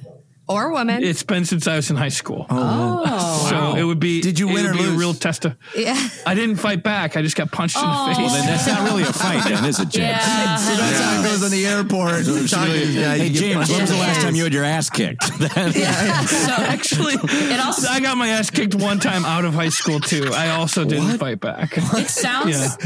or 0.49 0.71
woman? 0.71 1.03
It's 1.03 1.23
been 1.23 1.45
since 1.45 1.67
I 1.67 1.75
was 1.77 1.89
in 1.89 1.95
high 1.95 2.09
school, 2.09 2.45
Oh. 2.49 3.03
oh 3.05 3.47
so 3.49 3.75
it 3.79 3.83
would 3.83 3.99
be. 3.99 4.19
Did 4.21 4.39
you 4.39 4.49
it 4.49 4.53
win 4.53 4.63
would 4.65 4.71
or 4.71 4.77
be 4.77 4.83
lose? 4.83 4.95
a 4.95 4.97
real 4.97 5.13
test 5.13 5.45
of. 5.45 5.55
yeah. 5.77 6.09
I 6.25 6.33
didn't 6.35 6.57
fight 6.57 6.83
back. 6.83 7.15
I 7.15 7.21
just 7.21 7.35
got 7.35 7.51
punched 7.51 7.77
in 7.77 7.83
the 7.83 7.87
oh, 7.89 8.07
face. 8.07 8.17
well, 8.17 8.29
then 8.29 8.45
that's 8.47 8.67
not 8.67 8.81
really 8.89 9.03
a 9.03 9.13
fight, 9.13 9.43
then, 9.45 9.63
is 9.65 9.79
it, 9.79 9.89
James? 9.89 9.95
Yeah. 9.95 10.17
That's 10.79 10.99
how 10.99 11.19
it 11.21 11.23
goes 11.23 11.43
in 11.43 11.51
the 11.51 11.65
airport. 11.65 12.25
Talking 12.49 12.73
to 12.73 12.79
these 12.79 12.95
Hey 12.95 13.29
James, 13.29 13.69
when 13.69 13.81
was 13.81 13.89
the 13.89 13.95
last 13.97 14.15
Yes. 14.17 14.23
time 14.23 14.35
you 14.35 14.43
had 14.43 14.53
your 14.53 14.63
ass 14.65 14.89
kicked? 14.89 15.23
So 15.29 16.51
Actually, 16.57 17.13
It 17.15 17.59
also- 17.59 17.87
I 17.89 17.99
got 17.99 18.17
my 18.17 18.29
ass 18.29 18.49
kicked 18.49 18.75
one 18.75 18.99
time 18.99 19.25
out 19.25 19.45
of 19.45 19.53
high 19.53 19.69
school 19.69 19.99
too. 19.99 20.31
I 20.33 20.49
also 20.51 20.83
didn't 20.85 21.17
fight 21.17 21.39
back. 21.39 21.73
it 21.77 22.09
sounds 22.09 22.77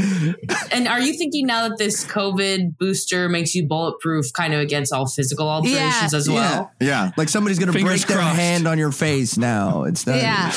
and 0.72 0.86
are 0.88 1.00
you 1.00 1.14
thinking 1.14 1.46
now 1.46 1.68
that 1.68 1.78
this 1.78 2.04
COVID 2.04 2.78
booster 2.78 3.28
makes 3.28 3.54
you 3.54 3.66
bulletproof 3.66 4.32
kind 4.32 4.52
of 4.54 4.60
against 4.60 4.92
all 4.92 5.06
physical 5.06 5.48
alterations 5.48 6.12
Yeah. 6.12 6.18
as 6.18 6.28
well? 6.28 6.72
Yeah. 6.80 7.10
Like 7.16 7.28
somebody's 7.54 7.58
going 7.58 7.72
to 7.72 7.78
Fingers 7.78 8.04
break 8.04 8.18
their 8.18 8.34
hand 8.34 8.66
on 8.66 8.78
your 8.78 8.92
face 8.92 9.36
now. 9.36 9.84
It's 9.84 10.06
not. 10.06 10.16
Yeah. 10.16 10.52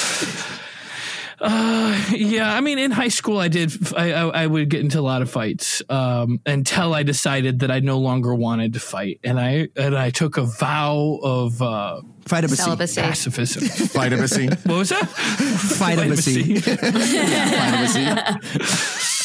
Yeah, 2.10 2.52
I 2.52 2.62
mean, 2.62 2.80
in 2.80 2.90
high 2.92 3.10
school, 3.10 3.38
I 3.38 3.48
did. 3.48 3.72
I, 3.96 4.12
I, 4.12 4.44
I 4.44 4.48
would 4.48 4.70
get 4.70 4.82
into 4.82 5.00
a 5.00 5.02
lot 5.02 5.22
of 5.22 5.30
fights 5.30 5.84
um, 5.88 6.42
until 6.46 6.96
I 6.96 7.04
decided 7.04 7.60
that 7.60 7.70
I 7.70 7.80
no 7.80 8.00
longer 8.00 8.34
wanted 8.34 8.74
to 8.74 8.80
fight, 8.80 9.20
and 9.24 9.40
I 9.40 9.68
and 9.76 9.96
I 9.96 10.10
took 10.10 10.38
a 10.38 10.44
vow 10.44 11.20
of 11.22 11.62
uh, 11.62 12.02
Fight 12.26 12.44
a 12.44 12.50
Celibacy. 12.50 13.02
pacifism. 13.02 13.64
Vitamin 13.90 14.28
what 14.64 14.78
was 14.78 14.90
that? 14.90 15.08
Fight 15.08 15.98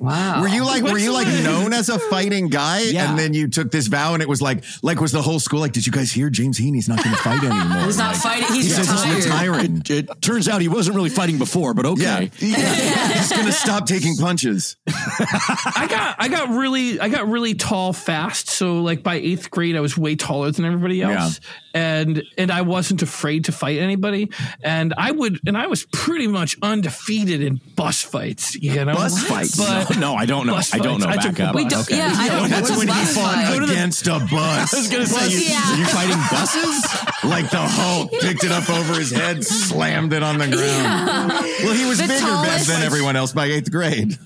Wow. 0.00 0.40
Were 0.40 0.48
you 0.48 0.64
like 0.64 0.82
were 0.82 0.98
you 0.98 1.12
like 1.12 1.28
known 1.44 1.72
as 1.72 1.88
a 1.90 1.98
fighting 1.98 2.48
guy 2.48 2.80
Yeah. 2.80 3.10
and 3.10 3.18
then 3.18 3.34
you 3.34 3.48
took 3.48 3.70
this 3.70 3.86
vow 3.86 4.14
and 4.14 4.22
it 4.22 4.28
was 4.28 4.40
like 4.40 4.64
like 4.82 5.00
was 5.00 5.12
the 5.12 5.20
whole 5.22 5.38
school 5.38 5.60
like 5.60 5.72
did 5.72 5.86
you 5.86 5.92
guys 5.92 6.10
hear 6.10 6.30
James 6.30 6.58
Heaney's 6.58 6.88
not 6.88 7.04
going 7.04 7.14
to 7.14 7.22
fight 7.22 7.42
anymore? 7.44 7.84
He's 7.84 7.98
not 7.98 8.14
Like, 8.14 8.22
fighting. 8.22 8.46
He 8.48 8.62
He's 8.62 8.74
says 8.74 8.88
he's 8.90 9.24
retired. 9.26 9.50
retiring. 9.50 9.76
it, 9.80 9.90
it 10.10 10.22
turns 10.22 10.48
out 10.48 10.60
he 10.62 10.68
wasn't 10.68 10.96
really 10.96 11.10
fighting 11.10 11.38
before, 11.38 11.74
but 11.74 11.84
okay. 11.86 12.30
Yeah. 12.38 13.08
He's 13.20 13.30
going 13.30 13.46
to 13.46 13.52
stop 13.52 13.86
taking 13.86 14.16
punches. 14.16 14.76
I 14.88 15.86
got 15.88 16.16
I 16.18 16.28
got 16.28 16.48
really 16.50 16.98
I 16.98 17.08
got 17.08 17.28
really 17.28 17.54
tall 17.54 17.92
fast. 17.92 18.48
So 18.48 18.80
like 18.82 19.02
by 19.02 19.16
eighth 19.16 19.50
grade, 19.50 19.76
I 19.76 19.80
was 19.80 19.96
way 19.98 20.16
taller 20.16 20.50
than 20.50 20.64
everybody 20.64 21.02
else, 21.02 21.40
and 21.74 22.22
and 22.38 22.50
I 22.50 22.62
wasn't 22.62 23.02
afraid 23.02 23.44
to 23.46 23.52
fight 23.52 23.78
anybody. 23.78 24.30
And 24.62 24.94
I 24.96 25.10
would 25.10 25.40
and 25.46 25.56
I 25.58 25.66
was 25.66 25.84
pretty 25.92 26.26
much 26.26 26.56
undefeated 26.62 27.42
in 27.42 27.60
bus 27.76 28.02
fights. 28.02 28.54
You 28.56 28.84
know, 28.84 28.94
Bus 28.94 29.22
fights? 29.26 29.56
But 29.56 29.89
No, 30.00 30.14
I 30.14 30.24
don't 30.26 30.46
know. 30.46 30.54
Bus 30.54 30.72
I 30.74 30.78
don't 30.78 31.00
know. 31.00 31.06
fights. 31.06 31.18
I 31.18 31.28
Back 31.28 31.36
took 31.36 31.40
up. 31.46 31.52
the 31.52 31.56
We 31.56 31.64
bus. 31.64 31.86
don't, 31.86 31.98
yeah, 31.98 32.12
I 32.14 32.28
don't. 32.28 32.48
That's 32.50 32.70
What's 32.70 32.74
a 32.74 32.78
when 32.78 32.88
he 32.88 32.94
bus 32.94 33.14
fought 33.14 33.34
fight? 33.34 33.62
against 33.62 34.06
a 34.06 34.18
bus. 34.18 34.74
I 34.74 34.78
was 34.78 34.88
gonna 34.88 35.06
say, 35.06 35.28
you, 35.30 35.38
Yeah. 35.40 35.76
you 35.76 35.84
fighting 35.86 36.20
buses? 36.30 36.84
like 37.24 37.50
the 37.50 37.58
Hulk 37.60 38.10
picked 38.20 38.44
it 38.44 38.52
up 38.52 38.68
over 38.70 38.94
his 38.94 39.10
head, 39.10 39.44
slammed 39.44 40.12
it 40.12 40.22
on 40.22 40.38
the 40.38 40.48
ground. 40.48 41.32
Well, 41.32 41.74
he 41.74 41.84
was 41.86 41.98
The 41.98 42.04
bigger 42.08 42.24
back 42.26 42.44
tallest- 42.46 42.68
than 42.68 42.82
everyone 42.82 43.16
else 43.16 43.32
by 43.32 43.46
eighth 43.46 43.70
grade. 43.70 44.16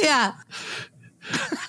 Yeah. 0.00 0.32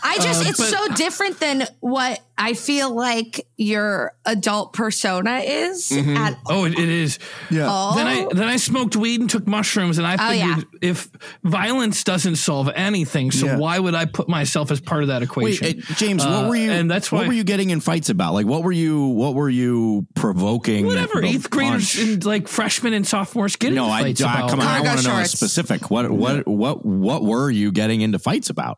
I 0.03 0.15
just, 0.17 0.45
Uh, 0.45 0.49
it's 0.49 0.59
but- 0.59 0.69
so 0.69 0.87
different 0.95 1.39
than 1.39 1.67
what 1.81 2.19
I 2.37 2.53
feel 2.53 2.93
like 2.95 3.45
your 3.57 4.13
adult 4.25 4.71
persona 4.73 5.39
is 5.45 5.89
Mm-hmm. 5.89 6.15
at 6.17 6.39
Oh, 6.47 6.63
it, 6.65 6.79
it 6.79 6.87
is. 6.89 7.19
Yeah. 7.51 7.67
all. 7.67 7.95
Then 7.95 8.07
I 8.07 8.25
then 8.33 8.47
I 8.47 8.55
smoked 8.55 8.95
weed 8.95 9.19
and 9.19 9.29
took 9.29 9.45
mushrooms, 9.45 9.97
and 9.97 10.07
I 10.07 10.15
Oh, 10.15 10.29
figured 10.31 10.65
if 10.81 11.09
violence 11.43 12.03
doesn't 12.05 12.37
solve 12.37 12.69
anything, 12.75 13.31
so 13.31 13.45
Yeah. 13.47 13.57
why 13.57 13.77
would 13.79 13.93
I 13.95 14.05
put 14.05 14.29
myself 14.29 14.71
as 14.71 14.79
part 14.79 15.01
of 15.03 15.09
that 15.09 15.19
Wait, 15.21 15.23
equation? 15.29 15.83
uh, 15.89 15.93
James, 15.95 16.23
what 16.25 16.45
Uh, 16.45 16.47
were 16.49 16.55
you? 16.55 16.71
and 16.71 16.89
that's 16.89 17.11
why 17.11 17.19
what 17.19 17.27
were 17.27 17.33
you 17.33 17.43
getting 17.43 17.69
in 17.71 17.81
fights 17.81 18.09
about? 18.09 18.33
Like, 18.33 18.45
what 18.45 18.63
were 18.63 18.71
you? 18.71 19.07
What 19.07 19.35
were 19.35 19.49
you 19.49 20.07
provoking? 20.15 20.85
whatever 20.85 21.21
eighth 21.23 21.49
graders 21.49 21.95
punch? 21.95 22.07
and 22.07 22.25
like 22.25 22.47
freshmen 22.47 22.93
and 22.93 23.05
sophomores 23.05 23.57
get 23.57 23.73
No, 23.73 23.83
into 23.85 23.93
I, 23.95 24.01
fights 24.03 24.21
I 24.21 24.33
about. 24.39 24.49
come 24.49 24.59
on. 24.61 24.67
I 24.67 24.69
Cargo 24.77 24.87
want 24.87 24.99
to 25.01 25.07
know 25.07 25.13
a 25.13 25.17
shorts. 25.17 25.31
specific. 25.31 25.91
What 25.91 26.09
what 26.09 26.47
what 26.47 26.85
what 26.85 27.23
were 27.23 27.51
you 27.51 27.71
getting 27.73 27.99
into 28.01 28.17
fights 28.19 28.49
about? 28.49 28.77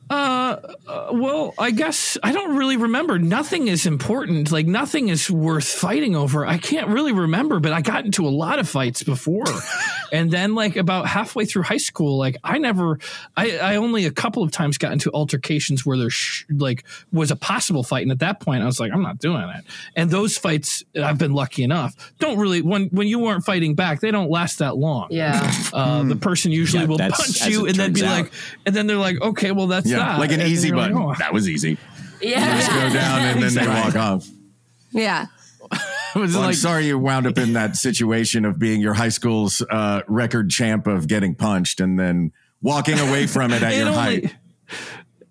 Uh, 0.11 0.59
uh, 0.87 1.07
well, 1.13 1.53
I 1.57 1.71
guess 1.71 2.17
I 2.21 2.33
don't 2.33 2.57
really 2.57 2.75
remember. 2.75 3.17
Nothing 3.17 3.69
is 3.69 3.85
important. 3.85 4.51
Like 4.51 4.67
nothing 4.67 5.07
is 5.07 5.31
worth 5.31 5.65
fighting 5.67 6.17
over. 6.17 6.45
I 6.45 6.57
can't 6.57 6.89
really 6.89 7.13
remember, 7.13 7.61
but 7.61 7.71
I 7.71 7.79
got 7.79 8.03
into 8.03 8.27
a 8.27 8.29
lot 8.29 8.59
of 8.59 8.67
fights 8.67 9.03
before. 9.03 9.45
and 10.11 10.29
then 10.29 10.53
like 10.53 10.75
about 10.75 11.07
halfway 11.07 11.45
through 11.45 11.63
high 11.63 11.77
school, 11.77 12.17
like 12.17 12.35
I 12.43 12.57
never, 12.57 12.99
I, 13.37 13.57
I 13.59 13.75
only 13.77 14.05
a 14.05 14.11
couple 14.11 14.43
of 14.43 14.51
times 14.51 14.77
got 14.77 14.91
into 14.91 15.09
altercations 15.13 15.85
where 15.85 15.97
there 15.97 16.09
sh- 16.09 16.43
like 16.49 16.83
was 17.13 17.31
a 17.31 17.37
possible 17.37 17.81
fight. 17.83 18.01
And 18.03 18.11
at 18.11 18.19
that 18.19 18.41
point 18.41 18.63
I 18.63 18.65
was 18.65 18.81
like, 18.81 18.91
I'm 18.91 19.01
not 19.03 19.17
doing 19.17 19.43
it. 19.47 19.63
And 19.95 20.09
those 20.09 20.37
fights, 20.37 20.83
I've 21.01 21.19
been 21.19 21.31
lucky 21.33 21.63
enough, 21.63 21.95
don't 22.19 22.37
really, 22.37 22.61
when, 22.61 22.87
when 22.87 23.07
you 23.07 23.19
weren't 23.19 23.45
fighting 23.45 23.75
back, 23.75 24.01
they 24.01 24.11
don't 24.11 24.29
last 24.29 24.59
that 24.59 24.75
long. 24.75 25.07
Yeah. 25.09 25.49
Uh, 25.71 26.03
the 26.03 26.17
person 26.17 26.51
usually 26.51 26.83
Yeah, 26.83 26.89
will 26.89 26.97
punch 26.97 27.47
you 27.47 27.65
and 27.65 27.75
then 27.75 27.93
be 27.93 28.03
out. 28.03 28.23
like, 28.23 28.33
and 28.65 28.75
then 28.75 28.87
they're 28.87 28.97
like, 28.97 29.21
okay, 29.21 29.53
well 29.53 29.67
that's 29.67 29.89
Yeah, 29.89 30.00
that. 30.01 30.19
like 30.19 30.31
an 30.31 30.41
And 30.41 30.49
easy 30.49 30.67
you're 30.69 30.77
like, 30.77 30.91
button. 30.93 31.09
"Oh." 31.09 31.15
That 31.19 31.33
was 31.33 31.47
easy. 31.49 31.77
Yeah. 32.21 32.57
Just 32.57 32.69
go 32.71 32.89
down 32.89 33.21
and 33.21 33.41
then 33.43 33.53
they 33.53 33.67
walk 33.67 33.95
off. 33.95 34.27
yeah. 34.91 35.25
Was 36.15 36.35
it 36.35 36.37
Well, 36.37 36.47
I'm 36.49 36.53
sorry 36.53 36.87
you 36.87 36.99
wound 36.99 37.25
up 37.25 37.37
in 37.37 37.53
that 37.53 37.77
situation 37.77 38.43
of 38.45 38.59
being 38.59 38.81
your 38.81 38.93
high 38.93 39.09
school's 39.09 39.61
uh, 39.69 40.01
record 40.07 40.49
champ 40.49 40.85
of 40.87 41.07
getting 41.07 41.33
punched 41.35 41.79
and 41.79 41.97
then 41.97 42.33
walking 42.61 42.99
away 42.99 43.25
from 43.27 43.51
it 43.53 43.63
at 43.63 43.71
It 43.73 43.77
your 43.77 43.87
only- 43.87 43.97
height. 43.97 44.35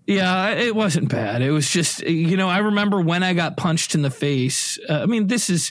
Yeah, 0.06 0.48
it 0.50 0.74
wasn't 0.74 1.08
bad. 1.08 1.40
It 1.42 1.50
was 1.52 1.68
just, 1.70 2.00
you 2.02 2.36
know, 2.36 2.48
I 2.48 2.58
remember 2.58 3.00
when 3.00 3.22
I 3.22 3.32
got 3.34 3.56
punched 3.56 3.94
in 3.94 4.02
the 4.02 4.10
face. 4.10 4.76
Uh, 4.88 5.02
I 5.02 5.06
mean, 5.06 5.28
this 5.28 5.48
is 5.48 5.70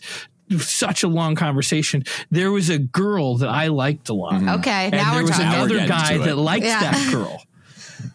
such 0.60 1.04
a 1.04 1.08
long 1.10 1.36
conversation. 1.36 2.04
There 2.32 2.52
was 2.52 2.70
a 2.70 2.78
girl 2.80 3.38
that 3.38 3.50
I 3.50 3.68
liked 3.68 4.08
a 4.08 4.14
lot. 4.14 4.36
Okay. 4.60 4.72
And 4.86 4.92
now 4.94 5.12
there 5.16 5.24
we're 5.24 5.28
was 5.28 5.32
talking. 5.32 5.46
Now 5.48 5.62
we're 5.64 5.76
another 5.78 5.88
guy 5.88 6.18
that 6.20 6.38
liked 6.38 6.66
Yeah. 6.66 6.80
that 6.92 7.12
girl. 7.12 7.42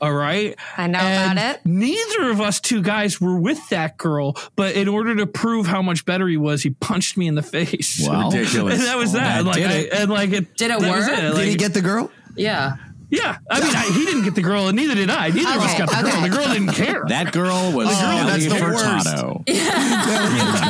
All 0.00 0.12
right. 0.12 0.56
I 0.76 0.86
know 0.86 0.98
And 0.98 1.38
about 1.38 1.56
it. 1.56 1.60
Neither 1.66 2.30
of 2.30 2.40
us 2.40 2.60
two 2.60 2.82
guys 2.82 3.20
were 3.20 3.38
with 3.38 3.68
that 3.70 3.96
girl, 3.96 4.36
but 4.56 4.74
in 4.74 4.88
order 4.88 5.14
to 5.16 5.26
prove 5.26 5.66
how 5.66 5.82
much 5.82 6.04
better 6.04 6.26
he 6.28 6.36
was, 6.36 6.62
he 6.62 6.70
punched 6.70 7.16
me 7.16 7.26
in 7.26 7.34
the 7.34 7.42
face. 7.42 8.00
Wow. 8.06 8.30
Ridiculous. 8.32 8.74
And 8.78 8.82
that 8.84 8.96
was 8.98 9.12
that. 9.12 9.38
that 9.38 9.44
like, 9.44 9.56
did 9.56 9.66
I- 9.70 9.74
it. 9.74 9.92
and 9.92 10.10
like 10.10 10.30
it 10.32 10.56
Did 10.56 10.70
it 10.70 10.80
that 10.80 10.96
was 10.96 11.06
work? 11.08 11.18
Like, 11.18 11.34
Did 11.36 11.48
he 11.48 11.56
get 11.56 11.74
the 11.74 11.80
girl? 11.82 12.10
Yeah. 12.36 12.76
yeah, 13.10 13.38
I 13.48 13.60
mean, 13.60 13.74
I, 13.76 13.82
he 13.96 14.04
didn't 14.06 14.24
get 14.24 14.34
the 14.34 14.42
girl, 14.42 14.66
and 14.66 14.74
neither 14.76 14.94
did 14.96 15.08
I. 15.10 15.28
Neither 15.28 15.50
of 15.50 15.62
us 15.62 15.78
got 15.78 15.88
the 15.90 16.10
girl. 16.10 16.20
The 16.22 16.28
girl 16.30 16.48
didn't 16.52 16.72
care. 16.72 17.04
that 17.08 17.30
girl 17.32 17.70
was 17.72 17.86
girl, 17.88 18.00
Nelly 18.24 18.46
that's 18.48 18.58
the 18.58 18.64
worst. 18.64 18.84
Furtado. 19.06 19.44
That's 19.46 20.26
a 20.26 20.34
real, 20.34 20.42
um, 20.42 20.63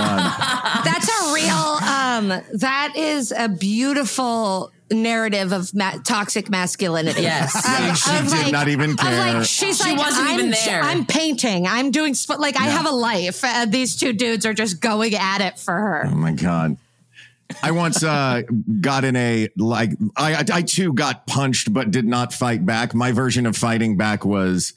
that 2.55 2.93
is 2.97 3.33
a 3.37 3.49
beautiful 3.49 4.71
narrative 4.91 5.53
of 5.53 5.73
ma- 5.75 5.99
toxic 6.05 6.51
masculinity. 6.51 7.23
Yes. 7.23 7.55
Of- 7.57 7.97
She 7.99 8.17
of 8.17 8.45
did 8.45 8.53
not 8.53 8.69
even 8.69 8.97
care. 8.97 9.35
like, 9.39 9.47
she's 9.47 9.79
She 9.79 9.91
like, 9.91 9.99
wasn't 9.99 10.29
I'm, 10.29 10.39
even 10.39 10.51
there. 10.51 10.83
I'm 10.83 11.07
painting. 11.07 11.67
I'm 11.67 11.91
doing, 11.91 12.15
sp- 12.15 12.39
like, 12.39 12.57
I 12.61 12.65
have 12.65 12.87
a 12.87 12.91
life. 12.91 13.43
Uh, 13.43 13.67
these 13.67 13.97
two 13.97 14.13
dudes 14.13 14.45
are 14.47 14.55
just 14.55 14.81
going 14.81 15.15
at 15.15 15.41
it 15.41 15.59
for 15.59 15.73
her. 15.75 16.07
Oh 16.11 16.15
my 16.15 16.33
god. 16.33 16.77
I 17.63 17.71
once 17.73 18.03
uh, 18.03 18.43
got 18.81 19.05
in 19.05 19.17
a 19.17 19.49
like 19.57 19.91
I 20.17 20.45
I 20.51 20.63
too 20.63 20.93
got 20.95 21.27
punched 21.27 21.73
but 21.73 21.91
did 21.91 22.07
not 22.07 22.33
fight 22.33 22.65
back. 22.65 22.95
My 22.95 23.13
version 23.13 23.45
of 23.47 23.55
fighting 23.57 23.97
back 23.99 24.25
was 24.25 24.73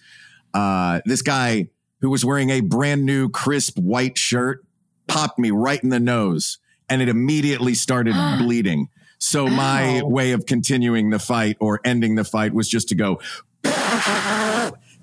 uh, 0.54 1.00
this 1.06 1.22
guy 1.22 1.70
who 2.02 2.10
was 2.10 2.26
wearing 2.26 2.50
a 2.50 2.60
brand 2.60 3.06
new 3.06 3.30
crisp 3.30 3.78
white 3.80 4.18
shirt 4.18 4.66
popped 5.08 5.40
me 5.40 5.50
right 5.50 5.82
in 5.82 5.90
the 5.90 6.00
nose 6.00 6.58
and 6.90 7.02
it 7.02 7.10
immediately 7.10 7.74
started 7.74 8.14
bleeding. 8.40 8.90
So 9.20 9.48
my 9.48 10.02
way 10.04 10.32
of 10.34 10.46
continuing 10.46 11.10
the 11.10 11.20
fight 11.20 11.58
or 11.60 11.82
ending 11.84 12.16
the 12.16 12.24
fight 12.24 12.54
was 12.54 12.70
just 12.70 12.90
to 12.90 12.96
go 12.96 13.20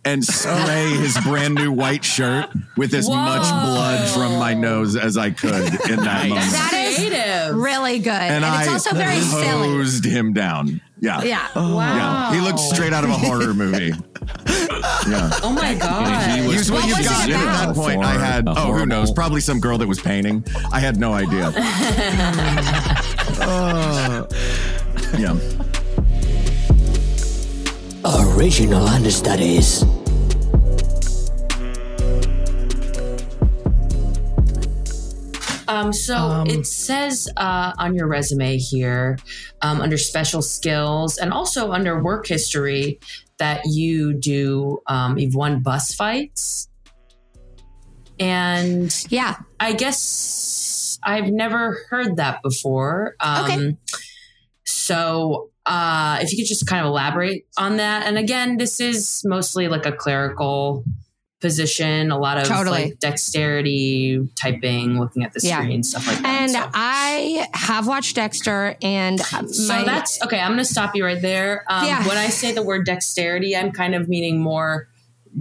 and 0.05 0.25
spray 0.25 0.91
his 0.99 1.19
brand 1.25 1.55
new 1.55 1.73
white 1.73 2.05
shirt 2.05 2.49
with 2.77 2.95
as 2.95 3.09
much 3.09 3.43
blood 3.43 4.09
from 4.11 4.39
my 4.39 4.55
nose 4.55 4.97
as 4.97 5.17
I 5.17 5.31
could 5.31 5.65
in 5.91 5.97
that 6.05 6.29
moment. 6.29 6.51
That 6.53 6.73
is 6.75 6.97
Creative. 6.97 7.57
really 7.57 7.99
good. 7.99 8.13
And, 8.13 8.45
and 8.45 8.61
it's 8.61 8.69
I 8.69 8.73
also 8.73 8.95
very 8.95 9.19
silly. 9.21 9.45
hosed 9.69 10.05
him 10.05 10.33
down. 10.33 10.81
Yeah. 11.01 11.23
Yeah. 11.23 11.49
Wow. 11.57 11.97
Yeah. 11.97 12.35
He 12.35 12.41
looked 12.41 12.61
straight 12.61 12.93
out 12.93 13.05
of 13.05 13.11
a 13.11 13.15
horror 13.15 13.53
movie. 13.53 13.93
Yeah. 15.09 15.31
Oh 15.43 15.53
my 15.53 15.75
god. 15.75 16.31
He 16.39 16.47
was 16.47 16.55
Use 16.57 16.71
what 16.71 16.81
What 16.83 16.89
you 16.89 16.97
was 16.97 17.07
got. 17.09 17.29
it 17.29 17.35
At 17.35 17.67
that 17.67 17.75
point, 17.75 18.03
I 18.03 18.13
had, 18.13 18.45
oh, 18.49 18.73
who 18.73 18.87
knows? 18.87 19.13
Probably 19.13 19.41
some 19.41 19.61
girl 19.61 19.77
that 19.79 19.87
was 19.87 20.01
painting. 20.01 20.45
I 20.73 20.81
had 20.81 20.97
no 20.99 21.13
idea. 21.13 21.53
Uh, 23.41 24.27
yeah. 25.19 25.37
Original 28.37 28.87
understudies. 28.87 29.83
Um, 35.67 35.93
so 35.93 36.45
it 36.47 36.67
says 36.67 37.27
uh, 37.39 37.73
on 37.79 37.95
your 37.95 38.07
resume 38.07 38.59
here, 38.59 39.19
um, 39.63 39.81
under 39.81 39.97
special 39.97 40.43
skills 40.43 41.17
and 41.17 41.33
also 41.33 41.73
under 41.73 42.03
work 42.03 42.27
history, 42.27 43.01
that 43.39 43.63
you 43.67 44.15
do 44.19 44.81
um, 44.87 45.19
you've 45.19 45.35
won 45.35 45.63
bus 45.63 45.95
fights, 45.95 46.69
and 48.19 48.95
Yeah. 49.11 49.37
I 49.61 49.73
guess 49.73 50.99
I've 51.03 51.29
never 51.31 51.85
heard 51.91 52.17
that 52.17 52.43
before. 52.43 53.15
Um, 53.21 53.45
Okay. 53.45 53.77
So, 54.67 55.51
uh, 55.67 56.19
if 56.23 56.31
you 56.33 56.39
could 56.39 56.47
just 56.49 56.67
kind 56.67 56.81
of 56.81 56.87
elaborate 56.87 57.47
on 57.59 57.77
that. 57.79 58.07
And 58.07 58.17
again, 58.19 58.57
this 58.59 58.81
is 58.81 59.23
mostly 59.25 59.69
like 59.69 59.87
a 59.87 59.93
clerical 59.93 60.85
position, 61.41 62.11
a 62.11 62.19
lot 62.19 62.39
of 62.39 62.45
Totally. 62.45 62.85
like 62.85 62.99
dexterity, 62.99 64.27
typing, 64.41 64.99
looking 64.99 65.25
at 65.25 65.33
the 65.35 65.41
Yeah. 65.47 65.61
screen, 65.61 65.83
stuff 65.83 66.07
like 66.07 66.19
that. 66.23 66.34
And 66.55 66.65
so. 66.65 66.71
I 66.75 67.47
have 67.55 67.87
watched 67.87 68.17
Dexter 68.17 68.77
and 68.83 69.19
my, 69.33 69.47
So 69.47 69.85
that's 69.85 70.23
okay. 70.23 70.39
I'm 70.39 70.53
going 70.53 70.59
to 70.59 70.65
stop 70.65 70.95
you 70.95 71.05
right 71.05 71.21
there. 71.21 71.65
Um, 71.69 71.87
Yeah. 71.87 72.07
When 72.07 72.17
I 72.17 72.29
say 72.29 72.53
the 72.53 72.63
word 72.63 72.87
dexterity, 72.87 73.57
I'm 73.57 73.73
kind 73.73 73.95
of 73.95 74.09
meaning 74.09 74.41
more 74.41 74.89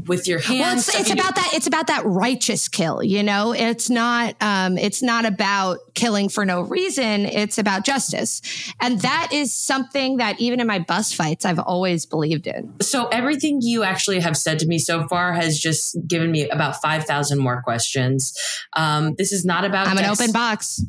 with 0.08 0.28
your 0.28 0.40
hands. 0.40 0.60
well, 0.60 0.78
it's, 0.78 1.00
it's 1.00 1.12
do- 1.12 1.14
about 1.20 1.36
that. 1.36 1.52
It's 1.54 1.68
about 1.68 1.88
that 1.88 2.04
righteous 2.06 2.68
kill. 2.68 3.04
You 3.04 3.22
know, 3.24 3.54
it's 3.54 3.90
not. 3.90 4.36
Um, 4.42 4.78
it's 4.78 5.02
not 5.04 5.26
about 5.26 5.80
killing 5.94 6.30
for 6.30 6.46
no 6.46 6.62
reason. 6.62 7.26
It's 7.26 7.58
about 7.58 7.86
justice, 7.86 8.42
and 8.80 9.00
that 9.02 9.30
is 9.32 9.54
something 9.54 10.18
that 10.18 10.40
even 10.40 10.60
in 10.60 10.68
my 10.68 10.80
bus 10.80 11.14
fights, 11.14 11.46
I've 11.46 11.60
always 11.60 12.06
believed 12.06 12.48
in. 12.48 12.74
So 12.82 13.08
everything 13.08 13.60
you 13.62 13.84
actually 13.84 14.20
have 14.22 14.36
said 14.36 14.60
to 14.60 14.68
me 14.68 14.80
so 14.80 15.08
far 15.08 15.34
has 15.34 15.60
just 15.60 15.96
given 16.08 16.32
me 16.32 16.50
about 16.50 16.82
five 16.82 17.06
thousand 17.06 17.40
more 17.40 17.62
questions. 17.62 18.36
Um, 18.76 19.14
this 19.16 19.32
is 19.32 19.46
not 19.46 19.64
about. 19.64 19.88
I'm 19.88 19.98
an 19.98 20.06
open 20.06 20.32
box. 20.32 20.82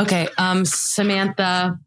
Okay, 0.00 0.28
um, 0.38 0.64
Samantha. 0.64 1.78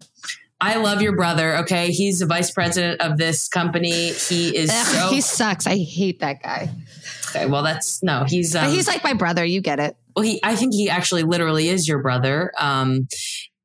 I 0.62 0.77
love 0.77 1.01
your 1.01 1.15
brother. 1.15 1.58
Okay, 1.58 1.91
he's 1.91 2.19
the 2.19 2.25
vice 2.25 2.49
president 2.49 3.01
of 3.01 3.17
this 3.17 3.47
company. 3.47 4.12
He 4.13 4.55
is 4.55 4.71
Ugh, 4.71 4.86
so 4.86 5.10
he 5.10 5.21
sucks. 5.21 5.67
I 5.67 5.77
hate 5.77 6.21
that 6.21 6.41
guy. 6.41 6.69
okay. 7.29 7.45
Well, 7.45 7.62
that's 7.62 8.01
no. 8.01 8.23
He's 8.25 8.55
um, 8.55 8.69
he's 8.71 8.88
like 8.88 9.03
my 9.03 9.13
brother. 9.13 9.43
You 9.45 9.62
get 9.62 9.79
it. 9.79 9.97
well, 10.15 10.23
he. 10.23 10.39
I 10.43 10.55
think 10.55 10.73
he 10.73 10.89
actually 10.89 11.23
literally 11.23 11.67
is 11.69 11.88
your 11.88 12.01
brother. 12.01 12.51
Um, 12.58 13.08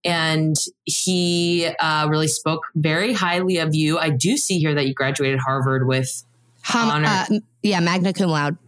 and 0.04 0.56
he 0.84 1.68
uh, 1.78 2.08
really 2.10 2.28
spoke 2.28 2.62
very 2.74 3.12
highly 3.12 3.58
of 3.58 3.74
you. 3.74 3.98
I 3.98 4.10
do 4.10 4.36
see 4.36 4.58
here 4.58 4.74
that 4.74 4.86
you 4.86 4.94
graduated 4.94 5.38
Harvard 5.40 5.86
with 5.86 6.24
Hum, 6.62 6.90
Honor. 6.90 7.06
uh, 7.08 7.26
yeah, 7.62 7.80
magna 7.80 8.12
cum 8.12 8.30
laude. 8.30 8.58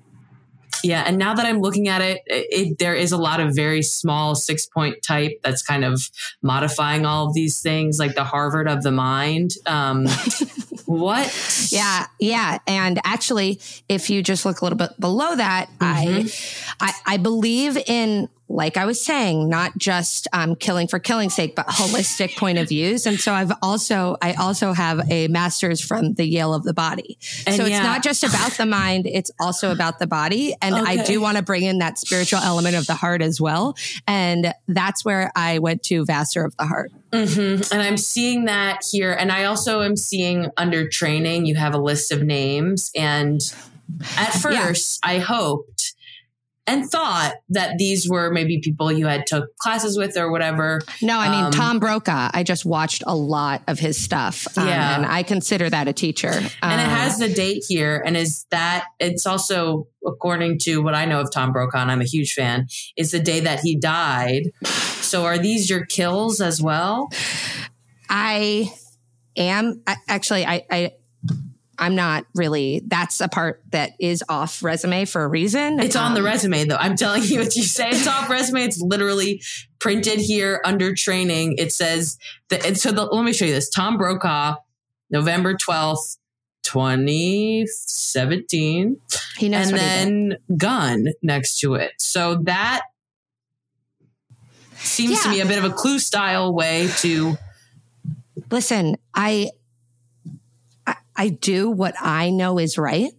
Yeah, 0.82 1.04
and 1.06 1.18
now 1.18 1.34
that 1.34 1.46
I'm 1.46 1.60
looking 1.60 1.88
at 1.88 2.00
it, 2.00 2.22
it, 2.26 2.46
it 2.50 2.78
there 2.78 2.94
is 2.94 3.12
a 3.12 3.16
lot 3.16 3.40
of 3.40 3.54
very 3.54 3.82
small 3.82 4.34
six 4.34 4.66
point 4.66 5.02
type 5.02 5.40
that's 5.42 5.62
kind 5.62 5.84
of 5.84 6.10
modifying 6.42 7.06
all 7.06 7.28
of 7.28 7.34
these 7.34 7.60
things, 7.60 7.98
like 7.98 8.14
the 8.14 8.24
Harvard 8.24 8.68
of 8.68 8.82
the 8.82 8.92
mind. 8.92 9.52
Um, 9.66 10.06
what? 10.86 11.68
Yeah, 11.70 12.06
yeah, 12.18 12.58
and 12.66 13.00
actually, 13.04 13.60
if 13.88 14.10
you 14.10 14.22
just 14.22 14.44
look 14.44 14.60
a 14.60 14.64
little 14.64 14.78
bit 14.78 14.98
below 14.98 15.36
that, 15.36 15.70
I, 15.80 16.30
I, 16.80 16.92
I 17.06 17.16
believe 17.16 17.76
in 17.76 18.28
like 18.52 18.76
I 18.76 18.84
was 18.84 19.02
saying, 19.04 19.48
not 19.48 19.76
just 19.78 20.28
um, 20.32 20.54
killing 20.54 20.86
for 20.86 20.98
killing's 20.98 21.34
sake, 21.34 21.56
but 21.56 21.66
holistic 21.66 22.36
point 22.36 22.58
of 22.58 22.68
views. 22.68 23.06
And 23.06 23.18
so 23.18 23.32
I've 23.32 23.52
also, 23.62 24.16
I 24.20 24.34
also 24.34 24.72
have 24.72 25.00
a 25.10 25.28
master's 25.28 25.80
from 25.80 26.14
the 26.14 26.24
Yale 26.24 26.52
of 26.52 26.62
the 26.62 26.74
body. 26.74 27.18
And 27.46 27.56
so 27.56 27.64
yeah. 27.64 27.78
it's 27.78 27.84
not 27.84 28.02
just 28.02 28.24
about 28.24 28.52
the 28.52 28.66
mind, 28.66 29.06
it's 29.06 29.30
also 29.40 29.72
about 29.72 29.98
the 29.98 30.06
body. 30.06 30.54
And 30.60 30.74
I 30.74 31.02
do 31.04 31.20
want 31.20 31.38
to 31.38 31.42
bring 31.42 31.62
in 31.62 31.78
that 31.78 31.98
spiritual 31.98 32.40
element 32.40 32.76
of 32.76 32.86
the 32.86 32.94
heart 32.94 33.22
as 33.22 33.40
well. 33.40 33.74
And 34.06 34.52
that's 34.68 35.04
where 35.04 35.32
I 35.34 35.58
went 35.58 35.82
to 35.84 36.04
Vassar 36.04 36.44
of 36.44 36.56
the 36.56 36.66
Heart. 36.66 36.92
And 37.12 37.64
I'm 37.72 37.96
seeing 37.96 38.46
that 38.46 38.80
here. 38.90 39.12
And 39.12 39.32
I 39.32 39.44
also 39.44 39.82
am 39.82 39.96
seeing 39.96 40.50
under 40.56 40.88
training, 40.88 41.46
you 41.46 41.54
have 41.56 41.74
a 41.74 41.78
list 41.78 42.12
of 42.12 42.22
names. 42.22 42.90
And 42.94 43.40
at 44.16 44.32
first, 44.32 45.00
I 45.02 45.18
hoped 45.18 45.81
and 46.66 46.88
thought 46.88 47.34
that 47.48 47.76
these 47.78 48.08
were 48.08 48.30
maybe 48.30 48.60
people 48.60 48.92
you 48.92 49.06
had 49.06 49.26
took 49.26 49.56
classes 49.58 49.98
with 49.98 50.16
or 50.16 50.30
whatever. 50.30 50.80
No, 51.02 51.18
I 51.18 51.28
mean, 51.28 51.44
Um, 51.46 51.50
Tom 51.52 51.78
Brokaw, 51.80 52.30
I 52.32 52.44
just 52.44 52.64
watched 52.64 53.02
a 53.06 53.16
lot 53.16 53.62
of 53.66 53.78
his 53.80 53.96
stuff. 54.02 54.46
Um, 54.56 54.68
Yeah. 54.68 54.96
And 54.96 55.04
I 55.06 55.24
consider 55.24 55.68
that 55.70 55.88
a 55.88 55.92
teacher. 55.92 56.28
and 56.30 56.80
it 56.80 56.84
Um, 56.84 56.90
has 56.90 57.18
the 57.18 57.28
date 57.32 57.64
here 57.68 58.00
and 58.06 58.16
is 58.16 58.46
that 58.50 58.86
it's 59.00 59.26
also 59.26 59.86
according 60.06 60.58
to 60.58 60.82
what 60.82 60.94
i 60.94 61.04
know 61.04 61.20
of 61.20 61.30
tom 61.32 61.52
brokaw 61.52 61.78
and 61.78 61.90
i'm 61.90 62.00
a 62.00 62.04
huge 62.04 62.32
fan 62.32 62.66
is 62.96 63.12
the 63.12 63.20
day 63.20 63.38
that 63.38 63.60
he 63.60 63.76
died 63.76 64.50
so 65.00 65.24
are 65.24 65.38
these 65.38 65.70
your 65.70 65.84
kills 65.86 66.40
as 66.40 66.60
well 66.60 67.08
I 68.08 68.72
am 69.36 69.82
I, 69.86 69.96
actually 70.08 70.44
I, 70.44 70.64
I 70.70 70.92
I'm 71.82 71.94
not 71.94 72.24
really 72.34 72.82
that's 72.86 73.20
a 73.20 73.28
part 73.28 73.62
that 73.72 73.92
is 74.00 74.24
off 74.28 74.62
resume 74.62 75.04
for 75.04 75.22
a 75.24 75.28
reason. 75.28 75.80
it's 75.80 75.96
on 75.96 76.14
the 76.14 76.20
Um, 76.20 76.26
resume 76.26 76.64
though 76.64 76.76
i'm 76.76 76.96
telling 76.96 77.22
you 77.24 77.40
what 77.40 77.54
you 77.56 77.62
say 77.64 77.90
it's 77.90 78.06
off 78.06 78.30
resume 78.30 78.62
it's 78.64 78.80
literally 78.80 79.42
printed 79.80 80.20
here 80.20 80.60
under 80.64 80.94
training 80.94 81.56
it 81.58 81.72
says 81.72 82.16
that 82.50 82.64
and 82.64 82.78
so 82.78 82.92
the, 82.92 83.04
let 83.04 83.24
me 83.24 83.32
show 83.32 83.44
you 83.44 83.52
this 83.52 83.68
tom 83.68 83.96
brokaw 83.98 84.54
november 85.10 85.54
12th 85.54 86.16
2017 86.62 88.96
He 89.36 89.48
knows 89.48 89.68
and 89.68 89.72
what 89.72 89.80
he 89.80 89.86
did. 89.86 90.08
then 90.08 90.36
gun 90.56 91.08
next 91.22 91.58
to 91.60 91.74
it. 91.74 91.92
So 91.98 92.36
that 92.44 92.82
seems 94.76 95.20
to 95.22 95.28
Yeah. 95.28 95.34
me 95.34 95.40
a 95.40 95.46
bit 95.46 95.58
of 95.58 95.64
a 95.64 95.70
clue 95.70 95.98
style 95.98 96.52
way 96.54 96.88
to 96.98 97.36
Listen, 98.50 98.96
I, 99.14 99.50
I 101.22 101.26
I 101.26 101.28
do 101.28 101.70
what 101.70 101.94
I 102.00 102.30
know 102.30 102.58
is 102.58 102.76
right 102.76 103.12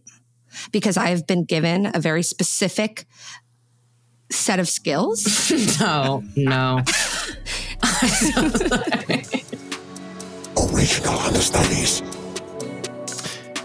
because 0.74 0.98
I've 0.98 1.26
been 1.26 1.46
given 1.46 1.90
a 1.94 2.02
very 2.02 2.22
specific 2.22 3.06
set 4.30 4.60
of 4.60 4.68
skills. 4.68 5.50
no, 5.80 6.22
no. 6.36 6.82
Original 10.74 11.18
understudies. 11.20 12.04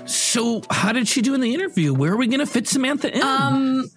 So, 0.06 0.62
how 0.70 0.92
did 0.92 1.08
she 1.08 1.20
do 1.20 1.34
in 1.34 1.40
the 1.40 1.52
interview? 1.52 1.92
Where 1.92 2.12
are 2.12 2.16
we 2.16 2.28
going 2.28 2.38
to 2.38 2.46
fit 2.46 2.68
Samantha 2.68 3.12
in? 3.12 3.22
Um 3.22 3.90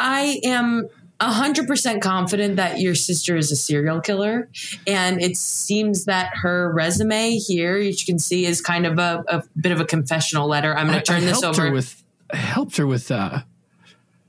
I 0.00 0.40
am 0.44 0.88
hundred 1.20 1.66
percent 1.66 2.02
confident 2.02 2.56
that 2.56 2.80
your 2.80 2.94
sister 2.94 3.36
is 3.36 3.50
a 3.50 3.56
serial 3.56 4.00
killer, 4.00 4.48
and 4.86 5.20
it 5.20 5.36
seems 5.36 6.04
that 6.04 6.30
her 6.42 6.72
resume 6.72 7.36
here, 7.38 7.78
you 7.78 7.94
can 8.06 8.18
see, 8.18 8.46
is 8.46 8.60
kind 8.60 8.86
of 8.86 8.98
a, 8.98 9.24
a 9.28 9.42
bit 9.60 9.72
of 9.72 9.80
a 9.80 9.84
confessional 9.84 10.48
letter. 10.48 10.76
I'm 10.76 10.86
going 10.86 10.98
to 10.98 11.04
turn 11.04 11.22
I 11.22 11.26
this 11.26 11.42
over. 11.42 11.66
her 11.66 11.72
with. 11.72 12.02
I 12.30 12.36
helped 12.36 12.76
her 12.76 12.86
with. 12.86 13.10
Uh, 13.10 13.40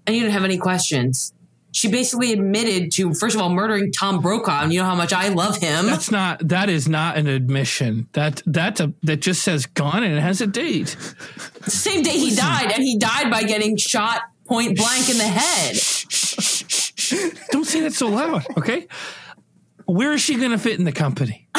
and 0.08 0.16
you 0.16 0.24
didn't 0.24 0.34
have 0.34 0.46
any 0.46 0.58
questions. 0.58 1.34
She 1.72 1.88
basically 1.88 2.34
admitted 2.34 2.92
to, 2.94 3.14
first 3.14 3.36
of 3.36 3.42
all, 3.44 3.50
murdering 3.50 3.92
Tom 3.92 4.22
Brokaw, 4.22 4.64
and 4.64 4.74
you 4.74 4.80
know 4.80 4.86
how 4.86 4.96
much 4.96 5.14
I 5.14 5.28
love 5.28 5.58
him. 5.58 5.86
that's 5.86 6.10
not. 6.10 6.48
That 6.48 6.68
is 6.68 6.88
not 6.88 7.18
an 7.18 7.28
admission. 7.28 8.08
That 8.14 8.42
that's 8.48 8.80
a 8.80 8.92
that 9.04 9.18
just 9.18 9.44
says 9.44 9.68
gone 9.68 10.04
and 10.04 10.16
it 10.16 10.22
has 10.22 10.42
a 10.42 10.48
date. 10.48 10.98
the 11.64 11.70
same 11.70 12.02
day 12.02 12.18
he 12.18 12.36
died, 12.36 12.72
and 12.72 12.82
he 12.82 12.98
died 12.98 13.30
by 13.30 13.44
getting 13.44 13.78
shot 13.78 14.24
point 14.46 14.76
blank 14.76 15.10
in 15.10 15.20
the 15.20 15.24
head. 15.24 15.78
Don't 17.51 17.65
say 17.65 17.82
that 17.82 17.93
so 17.93 18.07
loud, 18.07 18.45
okay? 18.57 18.88
Where 19.86 20.13
is 20.13 20.22
she 20.22 20.36
going 20.36 20.51
to 20.51 20.57
fit 20.57 20.78
in 20.78 20.86
the 20.86 20.91
company? 20.91 21.47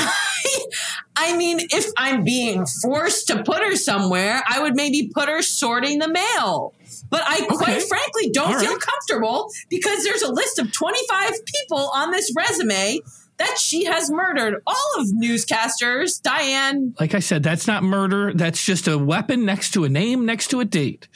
I 1.16 1.36
mean, 1.36 1.58
if 1.60 1.86
I'm 1.96 2.24
being 2.24 2.64
forced 2.82 3.28
to 3.28 3.42
put 3.42 3.58
her 3.62 3.76
somewhere, 3.76 4.42
I 4.48 4.62
would 4.62 4.74
maybe 4.74 5.10
put 5.12 5.28
her 5.28 5.42
sorting 5.42 5.98
the 5.98 6.08
mail. 6.08 6.74
But 7.10 7.22
I 7.26 7.44
quite 7.46 7.82
frankly 7.82 8.30
don't 8.30 8.54
All 8.54 8.60
feel 8.60 8.72
right. 8.72 8.80
comfortable 8.80 9.50
because 9.68 10.04
there's 10.04 10.22
a 10.22 10.32
list 10.32 10.58
of 10.58 10.72
25 10.72 11.32
people 11.44 11.90
on 11.94 12.10
this 12.10 12.32
resume 12.36 13.00
that 13.38 13.58
she 13.58 13.84
has 13.84 14.10
murdered. 14.10 14.62
All 14.66 14.92
of 14.98 15.08
newscasters, 15.08 16.22
Diane. 16.22 16.94
Like 17.00 17.14
I 17.14 17.20
said, 17.20 17.42
that's 17.42 17.66
not 17.66 17.82
murder. 17.82 18.32
That's 18.32 18.64
just 18.64 18.86
a 18.86 18.96
weapon 18.96 19.44
next 19.44 19.72
to 19.72 19.84
a 19.84 19.88
name, 19.88 20.24
next 20.24 20.48
to 20.48 20.60
a 20.60 20.64
date. 20.64 21.08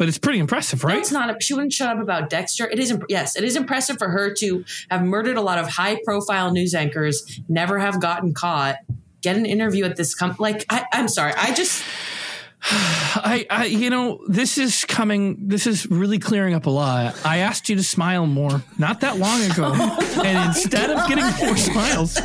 But 0.00 0.08
it's 0.08 0.16
pretty 0.16 0.38
impressive, 0.38 0.82
right? 0.82 0.96
It's 0.96 1.12
not. 1.12 1.42
She 1.42 1.52
wouldn't 1.52 1.74
shut 1.74 1.94
up 1.94 2.02
about 2.02 2.30
Dexter. 2.30 2.66
It 2.66 2.78
is. 2.78 2.90
imp- 2.90 3.04
Yes, 3.10 3.36
it 3.36 3.44
is 3.44 3.54
impressive 3.54 3.98
for 3.98 4.08
her 4.08 4.32
to 4.38 4.64
have 4.90 5.02
murdered 5.02 5.36
a 5.36 5.42
lot 5.42 5.58
of 5.58 5.68
high-profile 5.68 6.52
news 6.52 6.74
anchors, 6.74 7.22
never 7.50 7.78
have 7.78 8.00
gotten 8.00 8.32
caught, 8.32 8.76
get 9.20 9.36
an 9.36 9.44
interview 9.44 9.84
at 9.84 9.96
this 9.96 10.14
company. 10.14 10.40
Like, 10.40 10.64
I, 10.70 10.86
I'm 10.94 11.06
sorry. 11.06 11.34
I 11.36 11.52
just. 11.52 11.84
I, 12.62 13.46
I, 13.50 13.66
you 13.66 13.90
know, 13.90 14.24
this 14.26 14.56
is 14.56 14.86
coming. 14.86 15.48
This 15.48 15.66
is 15.66 15.86
really 15.90 16.18
clearing 16.18 16.54
up 16.54 16.64
a 16.64 16.70
lot. 16.70 17.14
I 17.26 17.36
asked 17.40 17.68
you 17.68 17.76
to 17.76 17.84
smile 17.84 18.26
more 18.26 18.62
not 18.78 19.00
that 19.00 19.18
long 19.18 19.42
ago, 19.50 19.70
oh 19.76 20.22
and 20.24 20.48
instead 20.48 20.88
of 20.88 21.06
getting 21.10 21.26
four 21.32 21.58
smiles, 21.58 22.18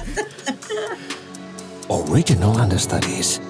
Original 1.89 2.57
understudies. 2.57 3.41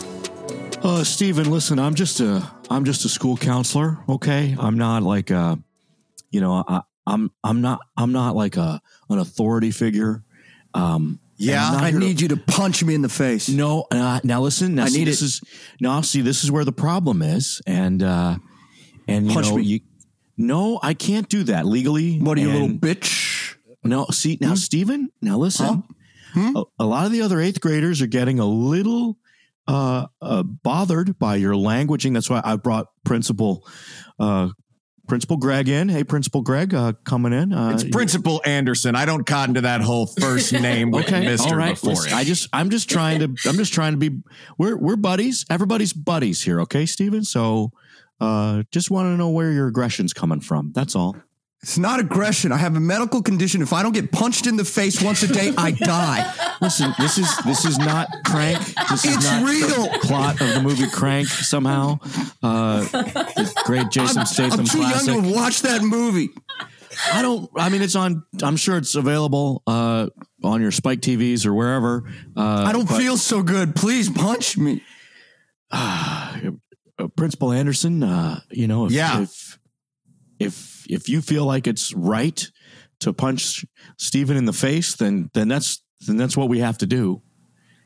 Uh, 0.86 1.04
Steven, 1.04 1.50
listen, 1.50 1.80
I'm 1.80 1.96
just 1.96 2.20
a 2.20 2.48
I'm 2.70 2.86
just 2.86 3.06
a 3.06 3.10
school 3.10 3.38
counselor. 3.38 3.98
Okay, 4.08 4.56
I'm 4.60 4.78
not 4.78 5.02
like 5.02 5.32
a, 5.32 5.58
you 6.30 6.42
know, 6.42 6.64
I, 6.68 6.82
I'm 7.08 7.32
I'm 7.44 7.62
not 7.62 7.80
I'm 7.98 8.12
not 8.12 8.36
like 8.36 8.56
a 8.56 8.80
an 9.10 9.18
authority 9.18 9.72
figure. 9.72 10.24
Um, 10.76 11.20
Yeah, 11.38 11.68
I 11.72 11.90
here 11.90 12.00
to- 12.00 12.06
need 12.06 12.22
you 12.22 12.28
to 12.28 12.38
punch 12.38 12.84
me 12.84 12.94
in 12.94 13.02
the 13.02 13.10
face. 13.10 13.50
No, 13.50 13.88
uh, 13.90 14.20
now 14.24 14.42
listen. 14.42 14.76
Now 14.76 14.84
I 14.84 14.90
see, 14.90 15.00
need 15.00 15.08
this 15.08 15.24
it. 15.24 15.26
is 15.26 15.42
now 15.82 16.02
see 16.02 16.22
this 16.22 16.44
is 16.44 16.52
where 16.52 16.64
the 16.64 16.72
problem 16.72 17.24
is, 17.24 17.64
and 17.66 18.04
uh, 18.04 18.38
and 19.08 19.32
you 19.32 19.42
know 19.42 19.56
me. 19.58 19.64
you. 19.64 19.80
No, 20.38 20.80
I 20.84 20.94
can't 20.94 21.28
do 21.28 21.46
that 21.46 21.66
legally. 21.66 22.20
What 22.20 22.38
are 22.38 22.42
you, 22.42 22.52
little 22.52 22.68
bitch? 22.70 23.56
No, 23.84 24.06
see 24.12 24.38
now, 24.40 24.54
Stephen. 24.54 25.10
Now 25.20 25.40
listen. 25.40 25.84
A, 26.36 26.64
a 26.78 26.86
lot 26.86 27.06
of 27.08 27.12
the 27.12 27.22
other 27.22 27.40
eighth 27.42 27.60
graders 27.62 28.02
are 28.04 28.08
getting 28.08 28.40
a 28.40 28.46
little 28.46 29.18
uh, 29.68 30.08
uh, 30.22 30.44
bothered 30.44 31.18
by 31.20 31.36
your 31.38 31.54
languaging. 31.54 32.14
That's 32.14 32.30
why 32.30 32.42
I 32.44 32.56
brought 32.56 32.88
Principal 33.04 33.68
uh, 34.20 34.50
Principal 35.08 35.38
Greg 35.38 35.70
in. 35.70 35.88
Hey, 35.90 36.04
Principal 36.04 36.42
Greg, 36.42 36.74
uh, 36.74 36.94
coming 37.04 37.32
in. 37.34 37.54
Uh, 37.54 37.70
It's 37.72 37.84
Principal 37.84 38.42
Anderson. 38.46 38.96
I 38.96 39.06
don't 39.06 39.24
cotton 39.26 39.54
to 39.56 39.62
that 39.62 39.82
whole 39.82 40.08
first 40.08 40.52
name 40.70 40.90
with 40.92 41.06
Okay, 41.06 41.26
Mister 41.26 41.50
all 41.50 41.56
right. 41.56 41.72
before 41.76 41.92
Listen, 41.92 42.12
it. 42.12 42.16
I 42.16 42.24
just, 42.24 42.50
I'm 42.54 42.70
just 42.70 42.90
trying 42.90 43.20
to, 43.20 43.26
I'm 43.48 43.56
just 43.58 43.74
trying 43.74 43.94
to 43.94 43.98
be. 43.98 44.18
We're 44.58 44.78
we're 44.78 44.96
buddies. 44.96 45.46
Everybody's 45.50 45.94
buddies 45.94 46.42
here. 46.44 46.60
Okay, 46.62 46.86
Steven? 46.88 47.24
So, 47.24 47.72
uh, 48.20 48.64
just 48.72 48.90
want 48.90 49.06
to 49.14 49.18
know 49.18 49.30
where 49.30 49.52
your 49.52 49.68
aggression's 49.68 50.12
coming 50.14 50.40
from. 50.42 50.72
That's 50.74 50.96
all. 50.96 51.16
It's 51.66 51.80
not 51.80 52.00
aggression. 52.00 52.52
I 52.52 52.58
have 52.58 52.76
a 52.76 52.80
medical 52.80 53.24
condition. 53.24 53.64
If 53.64 53.74
I 53.74 53.82
don't 53.82 53.92
get 53.92 54.12
punched 54.12 54.46
in 54.46 54.56
the 54.56 54.64
face 54.64 55.02
once 55.02 55.24
a 55.24 55.28
day, 55.28 55.52
I 55.58 55.72
die. 55.72 56.32
Listen, 56.62 56.94
this 57.00 57.18
is 57.18 57.28
this 57.44 57.66
is 57.66 57.80
not 57.80 58.08
Crank. 58.24 58.60
This 58.92 59.04
is 59.04 59.16
It's 59.16 59.26
not 59.26 59.50
real. 59.50 59.68
the 59.92 60.00
plot 60.04 60.40
of 60.42 60.54
the 60.54 60.62
movie 60.62 60.88
Crank. 60.92 61.28
Somehow, 61.28 61.98
uh, 62.44 62.86
great 63.64 63.90
Jason 63.90 64.28
Statham 64.28 64.60
I'm 64.60 64.66
too 64.68 64.78
classic. 64.78 65.08
young 65.08 65.24
to 65.24 65.34
watch 65.34 65.64
that 65.64 65.82
movie. 65.82 66.30
I 67.12 67.24
don't. 67.24 67.50
I 67.56 67.70
mean, 67.70 67.82
it's 67.82 67.96
on. 67.96 68.24
I'm 68.44 68.58
sure 68.58 68.78
it's 68.78 68.94
available 68.94 69.64
uh, 69.66 70.06
on 70.44 70.62
your 70.62 70.70
Spike 70.72 71.00
TVs 71.02 71.48
or 71.48 71.56
wherever. 71.56 72.04
Uh, 72.38 72.66
I 72.68 72.74
don't 72.74 72.88
but, 72.88 73.00
feel 73.00 73.18
so 73.18 73.42
good. 73.42 73.76
Please 73.76 74.08
punch 74.12 74.56
me. 74.56 74.84
uh, 75.72 76.38
Principal 77.18 77.52
Anderson. 77.52 78.04
Uh, 78.04 78.40
you 78.52 78.68
know, 78.68 78.86
if, 78.86 78.92
Yeah. 78.92 79.22
if 79.22 79.58
if 80.40 80.75
if 80.90 81.10
you 81.10 81.22
feel 81.22 81.46
like 81.46 81.68
it's 81.68 81.94
right 81.94 82.50
to 83.00 83.14
punch 83.14 83.66
Stephen 83.98 84.38
in 84.38 84.46
the 84.46 84.54
face, 84.54 84.96
then 84.96 85.30
then 85.34 85.48
that's 85.48 85.82
then 86.08 86.18
that's 86.18 86.38
what 86.38 86.50
we 86.50 86.60
have 86.60 86.78
to 86.80 86.86
do. 86.86 87.22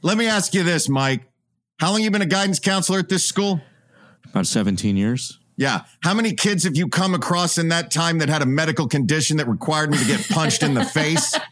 Let 0.01 0.17
me 0.17 0.27
ask 0.27 0.53
you 0.53 0.63
this, 0.63 0.87
Mike. 0.87 1.23
How 1.79 1.91
long 1.91 2.01
you 2.01 2.11
been 2.11 2.21
a 2.21 2.25
guidance 2.25 2.59
counselor 2.59 2.99
at 2.99 3.09
this 3.09 3.23
school? 3.23 3.61
About 4.29 4.47
17 4.47 4.97
years. 4.97 5.39
Yeah. 5.57 5.83
How 6.03 6.13
many 6.13 6.33
kids 6.33 6.63
have 6.63 6.77
you 6.77 6.87
come 6.87 7.13
across 7.13 7.57
in 7.57 7.69
that 7.69 7.91
time 7.91 8.19
that 8.19 8.29
had 8.29 8.41
a 8.41 8.45
medical 8.45 8.87
condition 8.87 9.37
that 9.37 9.47
required 9.47 9.91
them 9.91 9.99
to 9.99 10.05
get 10.05 10.27
punched 10.29 10.63
in 10.63 10.73
the 10.73 10.85
face? 10.85 11.37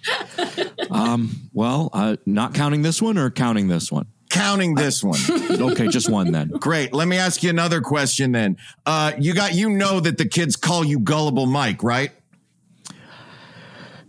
Um, 0.89 1.49
well, 1.53 1.89
uh, 1.91 2.15
not 2.25 2.53
counting 2.53 2.81
this 2.81 3.01
one 3.01 3.17
or 3.17 3.29
counting 3.29 3.67
this 3.67 3.91
one. 3.91 4.07
Counting 4.29 4.75
this 4.75 5.03
one. 5.03 5.19
Okay, 5.59 5.87
just 5.87 6.09
one 6.09 6.31
then. 6.31 6.49
Great. 6.49 6.93
Let 6.93 7.07
me 7.07 7.17
ask 7.17 7.41
you 7.43 7.49
another 7.49 7.81
question 7.81 8.31
then. 8.31 8.57
Uh, 8.85 9.13
you 9.19 9.33
got 9.33 9.53
you 9.55 9.69
know 9.69 9.99
that 9.99 10.17
the 10.17 10.25
kids 10.27 10.55
call 10.55 10.83
you 10.85 10.99
gullible 10.99 11.45
Mike, 11.47 11.81
right? 11.83 12.11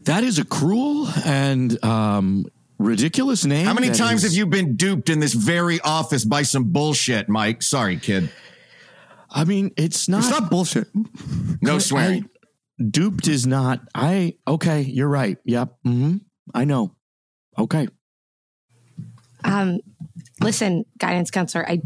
That 0.04 0.24
is 0.24 0.38
a 0.38 0.44
cruel 0.44 1.08
and 1.24 1.82
um, 1.84 2.46
ridiculous 2.78 3.44
name. 3.44 3.66
How 3.66 3.74
many 3.74 3.90
times 3.90 4.24
is- 4.24 4.32
have 4.32 4.38
you 4.38 4.46
been 4.46 4.76
duped 4.76 5.10
in 5.10 5.20
this 5.20 5.34
very 5.34 5.80
office 5.80 6.24
by 6.24 6.42
some 6.42 6.64
bullshit, 6.72 7.28
Mike? 7.28 7.62
Sorry, 7.62 7.96
kid. 7.98 8.30
I 9.30 9.44
mean, 9.44 9.72
it's 9.76 10.08
not. 10.08 10.20
It's 10.20 10.30
not 10.30 10.50
bullshit. 10.50 10.88
No 11.60 11.78
swearing. 11.78 12.28
duped 12.90 13.28
is 13.28 13.46
not. 13.46 13.80
I 13.94 14.36
okay. 14.46 14.80
You're 14.82 15.08
right. 15.08 15.36
Yep. 15.44 15.74
hmm 15.84 16.16
I 16.54 16.64
know. 16.64 16.94
Okay. 17.58 17.88
Um, 19.49 19.80
listen, 20.40 20.84
guidance 20.99 21.30
counselor, 21.30 21.68
I 21.68 21.80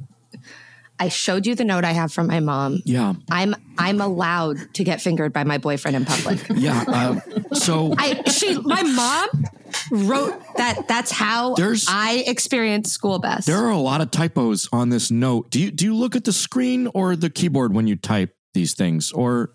I 0.99 1.09
showed 1.09 1.47
you 1.47 1.55
the 1.57 1.65
note 1.65 1.85
I 1.85 1.93
have 1.93 2.13
from 2.13 2.29
my 2.29 2.39
mom. 2.41 2.81
Yeah. 2.85 3.15
I'm 3.31 3.55
I'm 3.79 4.01
allowed 4.01 4.59
to 4.75 4.85
get 4.85 5.01
fingered 5.01 5.33
by 5.33 5.43
my 5.45 5.59
boyfriend 5.59 5.97
in 5.97 6.05
public. 6.05 6.39
Yeah. 6.55 6.85
Uh, 6.87 7.21
so 7.55 7.95
I 7.99 8.23
she 8.31 8.59
my 8.61 8.83
mom 8.83 9.45
wrote 9.91 10.35
that 10.57 10.87
that's 10.87 11.11
how 11.11 11.55
There's- 11.55 11.87
I 11.89 12.23
experienced 12.27 12.93
school 12.93 13.19
best. 13.19 13.47
there 13.47 13.59
are 13.59 13.71
a 13.71 13.79
lot 13.79 14.01
of 14.01 14.11
typos 14.11 14.69
on 14.73 14.91
this 14.91 15.11
note. 15.11 15.51
Do 15.51 15.59
you 15.61 15.71
do 15.71 15.85
you 15.87 15.95
look 15.97 16.15
at 16.15 16.25
the 16.25 16.33
screen 16.33 16.89
or 16.95 17.17
the 17.17 17.31
keyboard 17.31 17.75
when 17.75 17.87
you 17.87 17.97
type 17.97 18.35
these 18.55 18.75
things, 18.75 19.11
or 19.13 19.51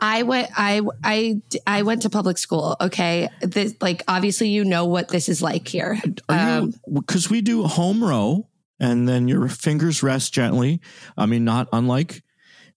I 0.00 0.22
went 0.22 0.48
I 0.56 0.80
I 1.04 1.42
I 1.66 1.82
went 1.82 2.02
to 2.02 2.10
public 2.10 2.38
school, 2.38 2.76
okay? 2.80 3.28
This 3.40 3.74
like 3.80 4.02
obviously 4.08 4.48
you 4.48 4.64
know 4.64 4.86
what 4.86 5.08
this 5.08 5.28
is 5.28 5.42
like 5.42 5.68
here. 5.68 6.00
are 6.28 6.38
Um. 6.60 6.74
Because 6.92 7.30
we 7.30 7.40
do 7.40 7.64
home 7.64 8.02
row, 8.02 8.48
and 8.78 9.08
then 9.08 9.28
your 9.28 9.48
fingers 9.48 10.02
rest 10.02 10.32
gently. 10.32 10.80
I 11.16 11.26
mean, 11.26 11.44
not 11.44 11.68
unlike 11.72 12.22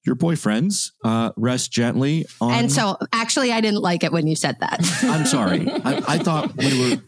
your 0.06 0.16
boyfriend's. 0.16 0.92
Uh, 1.04 1.32
rest 1.38 1.72
gently 1.72 2.26
on. 2.42 2.54
and 2.54 2.72
so 2.72 2.98
actually 3.14 3.52
I 3.52 3.62
didn't 3.62 3.82
like 3.82 4.04
it 4.04 4.12
when 4.12 4.28
you 4.28 4.36
said 4.36 4.60
that. 4.60 4.82
I'm 5.04 5.26
sorry. 5.26 5.68
I, 5.86 6.04
I 6.08 6.18
thought 6.18 6.56
we 6.58 6.90
were. 6.96 7.02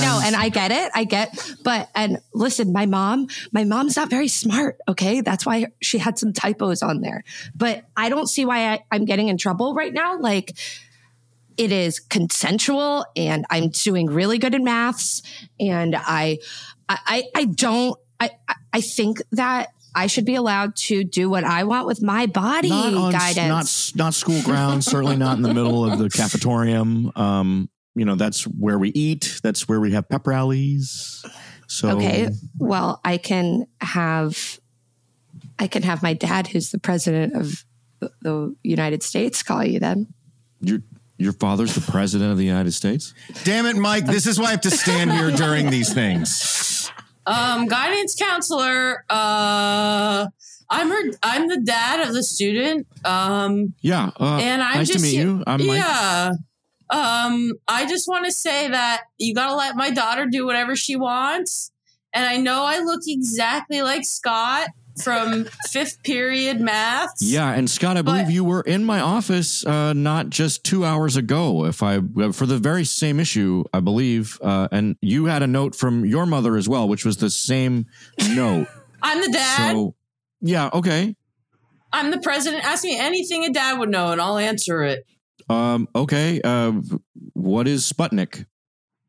No, 0.00 0.20
and 0.24 0.34
I 0.36 0.48
get 0.48 0.70
it. 0.70 0.90
I 0.94 1.04
get, 1.04 1.36
but, 1.64 1.90
and 1.94 2.18
listen, 2.32 2.72
my 2.72 2.86
mom, 2.86 3.26
my 3.52 3.64
mom's 3.64 3.96
not 3.96 4.08
very 4.10 4.28
smart. 4.28 4.78
Okay. 4.88 5.20
That's 5.20 5.44
why 5.44 5.66
she 5.80 5.98
had 5.98 6.18
some 6.18 6.32
typos 6.32 6.82
on 6.82 7.00
there, 7.00 7.24
but 7.54 7.84
I 7.96 8.08
don't 8.08 8.28
see 8.28 8.44
why 8.44 8.72
I, 8.72 8.80
I'm 8.90 9.04
getting 9.04 9.28
in 9.28 9.36
trouble 9.38 9.74
right 9.74 9.92
now. 9.92 10.18
Like, 10.18 10.56
it 11.58 11.70
is 11.70 12.00
consensual 12.00 13.04
and 13.14 13.44
I'm 13.50 13.68
doing 13.68 14.06
really 14.06 14.38
good 14.38 14.54
in 14.54 14.64
maths. 14.64 15.22
And 15.60 15.94
I, 15.94 16.38
I, 16.88 17.24
I- 17.34 17.44
don't, 17.44 17.98
I, 18.18 18.30
I- 18.48 18.54
I 18.74 18.80
think 18.80 19.20
that 19.32 19.68
I 19.94 20.06
should 20.06 20.24
be 20.24 20.34
allowed 20.34 20.76
to 20.76 21.04
do 21.04 21.28
what 21.28 21.44
I 21.44 21.64
want 21.64 21.86
with 21.86 22.00
my 22.00 22.24
body 22.24 22.70
not 22.70 22.94
on 22.94 23.12
guidance. 23.12 23.94
not 23.94 24.04
not 24.06 24.14
school 24.14 24.40
grounds 24.42 24.86
certainly 24.86 25.16
not 25.16 25.36
in 25.36 25.42
the 25.42 25.52
middle 25.52 25.84
of 25.84 25.98
the 25.98 26.08
cafetorium 26.18 27.14
um 27.14 27.68
you 27.94 28.04
know 28.04 28.14
that's 28.14 28.44
where 28.44 28.78
we 28.78 28.90
eat 28.90 29.40
that's 29.42 29.68
where 29.68 29.80
we 29.80 29.92
have 29.92 30.08
pep 30.08 30.26
rallies 30.26 31.24
so 31.72 31.88
Okay. 31.96 32.28
Well, 32.58 33.00
I 33.02 33.16
can 33.16 33.66
have, 33.80 34.60
I 35.58 35.68
can 35.68 35.82
have 35.82 36.02
my 36.02 36.12
dad, 36.12 36.48
who's 36.48 36.70
the 36.70 36.78
president 36.78 37.34
of 37.34 37.64
the, 37.98 38.12
the 38.20 38.54
United 38.62 39.02
States, 39.02 39.42
call 39.42 39.64
you 39.64 39.80
then. 39.80 40.12
your 40.60 40.80
your 41.16 41.32
father's 41.32 41.74
the 41.74 41.92
president 41.92 42.32
of 42.32 42.36
the 42.36 42.44
united 42.44 42.72
states 42.72 43.14
Damn 43.44 43.64
it, 43.64 43.76
Mike. 43.76 44.04
This 44.04 44.26
is 44.26 44.38
why 44.38 44.48
I 44.48 44.50
have 44.50 44.60
to 44.62 44.70
stand 44.70 45.12
here 45.12 45.30
during 45.30 45.70
these 45.70 45.94
things. 45.94 46.90
Um, 47.24 47.68
guidance 47.68 48.16
counselor. 48.16 49.04
Uh, 49.08 50.26
I'm 50.68 50.90
her. 50.90 51.02
I'm 51.22 51.48
the 51.48 51.60
dad 51.60 52.06
of 52.06 52.12
the 52.12 52.22
student. 52.22 52.86
Um, 53.04 53.72
yeah 53.80 54.10
uh, 54.20 54.40
and 54.42 54.62
I'm 54.62 54.78
nice 54.78 54.88
just 54.88 54.98
to 54.98 55.10
meet 55.10 55.16
you 55.16 55.42
i'm 55.46 55.66
Mike. 55.66 55.78
yeah. 55.78 56.32
Um, 56.92 57.54
I 57.66 57.86
just 57.86 58.06
want 58.06 58.26
to 58.26 58.32
say 58.32 58.68
that 58.68 59.02
you 59.18 59.34
gotta 59.34 59.56
let 59.56 59.76
my 59.76 59.90
daughter 59.90 60.26
do 60.30 60.44
whatever 60.46 60.76
she 60.76 60.94
wants. 60.96 61.72
And 62.12 62.26
I 62.26 62.36
know 62.36 62.64
I 62.64 62.78
look 62.80 63.00
exactly 63.06 63.80
like 63.82 64.04
Scott 64.04 64.68
from 65.02 65.44
fifth 65.70 66.02
period 66.02 66.60
maths. 66.60 67.22
yeah 67.22 67.54
and 67.54 67.70
scott 67.70 67.96
i 67.96 68.02
believe 68.02 68.28
you 68.30 68.44
were 68.44 68.60
in 68.60 68.84
my 68.84 69.00
office 69.00 69.64
uh 69.64 69.94
not 69.94 70.28
just 70.28 70.64
two 70.64 70.84
hours 70.84 71.16
ago 71.16 71.64
if 71.64 71.82
i 71.82 71.98
for 72.30 72.44
the 72.44 72.58
very 72.58 72.84
same 72.84 73.18
issue 73.18 73.64
i 73.72 73.80
believe 73.80 74.38
uh 74.42 74.68
and 74.70 74.94
you 75.00 75.24
had 75.24 75.42
a 75.42 75.46
note 75.46 75.74
from 75.74 76.04
your 76.04 76.26
mother 76.26 76.58
as 76.58 76.68
well 76.68 76.86
which 76.86 77.06
was 77.06 77.16
the 77.16 77.30
same 77.30 77.86
note 78.34 78.66
I'm 79.02 79.18
the 79.22 79.32
dad. 79.32 79.72
so 79.72 79.94
yeah 80.42 80.68
okay 80.74 81.16
I'm 81.94 82.10
the 82.10 82.20
president. 82.20 82.64
Ask 82.64 82.84
me 82.84 82.98
anything 82.98 83.44
a 83.44 83.50
dad 83.50 83.78
would 83.78 83.90
know, 83.90 84.12
and 84.12 84.20
I'll 84.20 84.38
answer 84.38 84.82
it. 84.82 85.04
Um, 85.52 85.88
okay. 85.94 86.40
Uh, 86.42 86.72
what 87.34 87.68
is 87.68 87.90
Sputnik? 87.90 88.46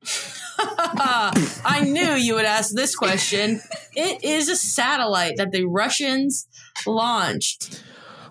I 0.59 1.83
knew 1.85 2.13
you 2.13 2.35
would 2.35 2.45
ask 2.45 2.73
this 2.73 2.95
question. 2.95 3.61
It 3.95 4.23
is 4.23 4.49
a 4.49 4.55
satellite 4.55 5.37
that 5.37 5.51
the 5.51 5.65
Russians 5.65 6.47
launched. 6.85 7.83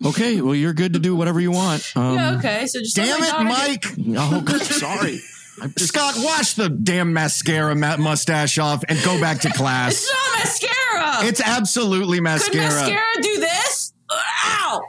Okay. 0.05 0.41
Well, 0.41 0.55
you're 0.55 0.73
good 0.75 0.93
to 0.95 0.99
do 0.99 1.15
whatever 1.17 1.41
you 1.41 1.53
want. 1.53 1.93
Um, 1.97 2.15
yeah, 2.15 2.37
okay. 2.37 2.67
So 2.67 2.81
just 2.81 2.97
Damn 2.97 3.23
it, 3.23 3.27
daughter 3.27 3.45
Mike. 3.45 3.85
Oh, 4.17 4.41
God, 4.41 4.61
sorry. 4.63 5.21
I'm 5.61 5.73
just, 5.77 5.89
Scott, 5.89 6.15
wash 6.19 6.55
the 6.55 6.69
damn 6.69 7.13
mascara 7.13 7.75
ma- 7.75 7.99
mustache 7.99 8.59
off 8.59 8.83
and 8.89 8.99
go 9.05 9.21
back 9.21 9.41
to 9.41 9.51
class. 9.53 9.93
It's 9.93 10.11
class. 10.11 10.63
not 10.63 10.73
mascara. 10.73 11.29
It's 11.29 11.41
absolutely 11.41 12.21
mascara. 12.21 12.53
Could 12.53 12.75
mascara. 12.75 13.03
mascara 13.15 13.23
do 13.23 13.41
this? 13.41 13.93
Ow! 14.11 14.83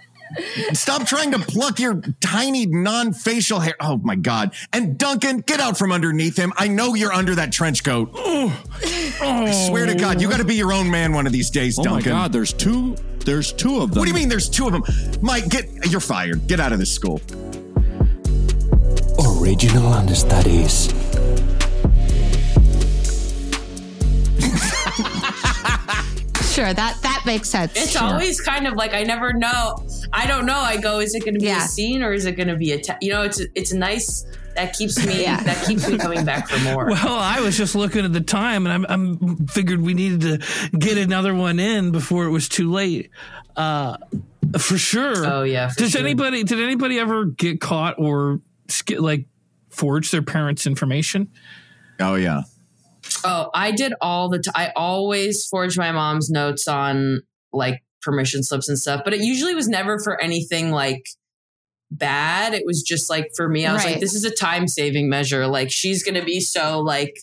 Stop 0.74 1.06
trying 1.06 1.32
to 1.32 1.40
pluck 1.40 1.80
your 1.80 2.02
tiny 2.20 2.66
non-facial 2.66 3.60
hair. 3.60 3.76
Oh 3.80 3.98
my 3.98 4.16
god! 4.16 4.54
And 4.72 4.98
Duncan, 4.98 5.40
get 5.40 5.60
out 5.60 5.78
from 5.78 5.92
underneath 5.92 6.38
him. 6.38 6.54
I 6.58 6.68
know 6.68 6.96
you're 6.96 7.14
under 7.14 7.36
that 7.36 7.52
trench 7.52 7.84
coat. 7.84 8.12
Oh. 9.22 9.46
I 9.46 9.52
swear 9.70 9.86
to 9.86 9.96
God, 9.96 10.20
you 10.22 10.30
got 10.30 10.38
to 10.40 10.44
be 10.44 10.56
your 10.56 10.74
own 10.74 10.90
man 10.90 11.14
one 11.14 11.28
of 11.28 11.32
these 11.34 11.50
days, 11.50 11.78
oh 11.80 11.84
my 11.84 11.90
Duncan. 11.92 12.12
God. 12.12 12.34
There's 12.34 12.52
two. 12.52 12.96
There's 13.20 13.54
two 13.54 13.80
of 13.80 13.92
them. 13.92 14.00
What 14.00 14.06
do 14.06 14.10
you 14.10 14.16
mean? 14.16 14.28
There's 14.28 14.50
two 14.50 14.68
of 14.68 14.74
them. 14.74 14.84
Mike, 15.22 15.48
get 15.50 15.70
you're 15.90 16.02
fired. 16.02 16.46
Get 16.48 16.60
out 16.60 16.74
of 16.74 16.80
this 16.80 16.92
school. 16.94 17.22
Original 19.40 19.94
understudies. 19.94 20.88
Sure. 26.54 26.74
That, 26.74 26.98
that 27.02 27.24
makes 27.26 27.50
sense. 27.50 27.74
It's 27.76 27.96
always 27.96 28.40
kind 28.42 28.68
of 28.68 28.76
like 28.76 28.94
I 28.94 29.04
never 29.04 29.34
know. 29.34 29.76
I 30.12 30.28
don't 30.28 30.46
know. 30.46 30.58
I 30.60 30.78
go, 30.78 31.00
is 31.00 31.16
it 31.16 31.22
going 31.22 31.34
to 31.34 31.40
be 31.40 31.48
Yeah. 31.48 31.66
a 31.66 31.68
scene 31.68 32.04
or 32.04 32.14
is 32.14 32.26
it 32.26 32.34
going 32.34 32.48
to 32.50 32.56
be 32.56 32.72
a? 32.74 32.80
Te-? 32.80 32.94
You 33.02 33.12
know, 33.12 33.24
it's 33.24 33.42
it's 33.56 33.74
nice. 33.74 34.26
That 34.56 34.74
keeps 34.74 35.04
me. 35.04 35.24
Yeah. 35.24 35.42
That 35.44 35.66
keeps 35.66 35.88
me 35.90 35.98
coming 35.98 36.24
back 36.26 36.48
for 36.48 36.60
more. 36.60 36.86
Well, 36.92 37.18
I 37.18 37.40
was 37.42 37.58
just 37.58 37.74
looking 37.74 38.06
at 38.06 38.14
the 38.14 38.22
time, 38.22 38.68
and 38.68 38.74
I'm, 38.74 38.86
I'm 39.18 39.48
figured 39.48 39.82
we 39.82 39.96
needed 39.96 40.22
to 40.22 40.78
get 40.78 40.98
another 41.00 41.34
one 41.34 41.60
in 41.60 41.92
before 41.92 42.26
it 42.26 42.30
was 42.30 42.48
too 42.48 42.72
late. 42.72 43.10
Uh, 43.56 43.98
for 44.60 44.78
sure. 44.78 45.26
Oh, 45.26 45.42
yeah, 45.44 45.70
for 45.70 45.80
Does 45.80 45.92
sure. 45.94 46.02
anybody 46.02 46.44
did 46.44 46.60
anybody 46.62 47.00
ever 47.00 47.26
get 47.26 47.62
caught 47.62 47.96
or 47.98 48.42
sk- 48.68 49.00
like 49.00 49.26
forge 49.70 50.12
their 50.12 50.22
parents' 50.22 50.68
information? 50.68 51.32
Oh 52.00 52.14
yeah. 52.14 52.44
Oh, 53.24 53.50
I 53.54 53.72
did 53.72 53.94
all 54.02 54.30
the. 54.30 54.40
T- 54.40 54.52
I 54.56 54.72
always 54.76 55.46
forged 55.46 55.78
my 55.78 55.92
mom's 55.92 56.30
notes 56.30 56.68
on 56.68 57.22
like 57.52 57.84
permission 58.02 58.44
slips 58.44 58.68
and 58.70 58.78
stuff, 58.78 59.02
but 59.04 59.14
it 59.14 59.22
usually 59.22 59.56
was 59.56 59.68
never 59.68 60.00
for 60.00 60.22
anything 60.22 60.72
like 60.72 61.06
bad. 61.92 62.54
It 62.54 62.64
was 62.66 62.82
just 62.82 63.10
like 63.10 63.30
for 63.36 63.48
me, 63.48 63.66
I 63.66 63.74
was 63.74 63.84
Right. 63.84 63.92
like, 63.94 64.00
this 64.02 64.14
is 64.16 64.26
a 64.26 64.32
time 64.32 64.68
saving 64.68 65.10
measure. 65.10 65.48
Like 65.48 65.72
she's 65.72 66.04
gonna 66.04 66.24
be 66.26 66.40
so 66.40 66.80
like 66.82 67.16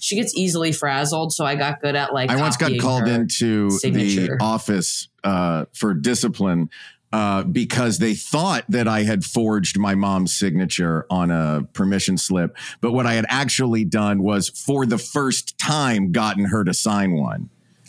she 0.00 0.16
gets 0.16 0.34
easily 0.34 0.72
frazzled, 0.72 1.32
so 1.32 1.44
I 1.44 1.56
got 1.56 1.80
good 1.80 1.94
at 1.94 2.14
like. 2.14 2.30
I 2.30 2.36
once 2.36 2.56
got 2.56 2.72
called 2.80 3.06
into 3.08 3.70
signature. 3.70 4.36
the 4.38 4.44
office 4.44 5.08
uh, 5.24 5.66
for 5.74 5.92
discipline 5.94 6.70
uh, 7.14 7.44
because 7.44 7.98
they 7.98 8.12
thought 8.12 8.64
that 8.68 8.88
I 8.88 9.04
had 9.04 9.24
forged 9.24 9.78
my 9.78 9.94
mom's 9.94 10.34
signature 10.36 11.06
on 11.08 11.30
a 11.30 11.62
permission 11.72 12.18
slip. 12.18 12.56
But 12.80 12.90
what 12.90 13.06
I 13.06 13.14
had 13.14 13.24
actually 13.28 13.84
done 13.84 14.20
was, 14.20 14.48
for 14.48 14.84
the 14.84 14.98
first 14.98 15.56
time, 15.56 16.10
gotten 16.10 16.46
her 16.46 16.64
to 16.64 16.74
sign 16.74 17.12
one. 17.12 17.50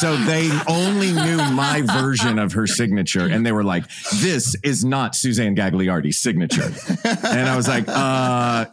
so 0.00 0.16
they 0.16 0.50
only 0.66 1.12
knew 1.12 1.36
my 1.52 1.82
version 1.82 2.38
of 2.38 2.54
her 2.54 2.66
signature, 2.66 3.26
and 3.26 3.44
they 3.44 3.52
were 3.52 3.64
like, 3.64 3.84
"This 4.22 4.56
is 4.62 4.82
not 4.82 5.14
Suzanne 5.14 5.54
Gagliardi's 5.54 6.16
signature." 6.16 6.72
and 7.04 7.46
I 7.46 7.56
was 7.56 7.68
like, 7.68 7.84
"Uh." 7.88 8.66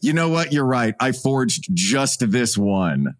You 0.00 0.12
know 0.12 0.28
what? 0.28 0.52
You're 0.52 0.66
right. 0.66 0.94
I 1.00 1.10
forged 1.12 1.74
just 1.74 2.30
this 2.30 2.56
one. 2.58 3.16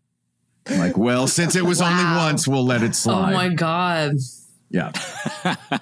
I'm 0.66 0.79
like, 0.79 0.97
well, 0.97 1.27
since 1.27 1.57
it 1.57 1.64
was 1.64 1.81
only 1.81 2.05
once, 2.05 2.47
we'll 2.47 2.64
let 2.64 2.83
it 2.85 2.95
slide. 2.95 3.33
Oh 3.33 3.35
my 3.35 3.49
god. 3.49 4.12
Yeah. 4.75 4.91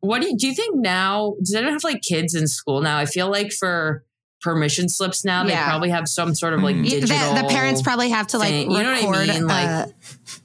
What 0.00 0.20
do 0.20 0.28
you 0.28 0.36
do 0.36 0.46
you 0.48 0.54
think 0.54 0.76
now? 0.76 1.34
Do 1.42 1.52
they 1.54 1.62
have 1.62 1.82
like 1.82 2.02
kids 2.02 2.34
in 2.34 2.46
school 2.46 2.82
now? 2.82 2.98
I 2.98 3.06
feel 3.06 3.30
like 3.30 3.52
for 3.52 4.04
permission 4.42 4.90
slips 4.90 5.24
now, 5.24 5.44
they 5.44 5.54
probably 5.54 5.88
have 5.88 6.06
some 6.08 6.34
sort 6.34 6.52
of 6.52 6.62
like 6.62 6.76
mm-hmm. 6.76 6.84
Y- 6.84 7.00
the, 7.00 7.06
digital. 7.06 7.34
the 7.34 7.48
parents 7.48 7.80
probably 7.80 8.10
have 8.10 8.26
to 8.28 8.38
like 8.38 8.50
thing. 8.50 8.70
You 8.70 8.82
know 8.82 8.92
what 8.92 9.02
I 9.02 9.22
record. 9.22 9.28
mean? 9.28 9.46
Like- 9.46 9.94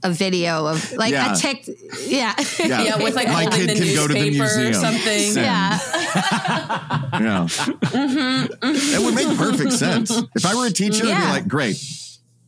a 0.02 0.12
video 0.12 0.66
of 0.66 0.94
like 0.94 1.12
Yeah. 1.12 1.34
a 1.34 1.36
tick. 1.36 1.68
Yeah. 2.08 2.34
Yeah. 2.60 2.84
Yeah, 2.84 3.04
with 3.04 3.16
like 3.16 3.28
My 3.28 3.44
holding 3.44 3.68
kid 3.68 3.70
the 3.78 3.86
can 3.86 3.96
go 3.96 4.08
to 4.08 4.14
the 4.14 4.32
newspaper 4.32 4.70
or 4.70 4.74
something. 4.74 5.20
Send. 5.20 5.46
yeah. 5.46 5.80
Yeah. 7.20 7.48
Mm-hmm, 7.50 8.46
mm-hmm. 8.66 8.96
It 8.96 9.04
would 9.04 9.14
make 9.16 9.38
perfect 9.38 9.74
sense. 9.74 10.10
If 10.36 10.46
I 10.46 10.56
were 10.56 10.68
a 10.68 10.72
teacher, 10.72 11.06
I'd 11.06 11.22
be 11.22 11.30
like, 11.32 11.48
great, 11.50 11.76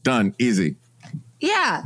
done, 0.03 0.34
easy. 0.39 0.78
Yeah. 1.41 1.84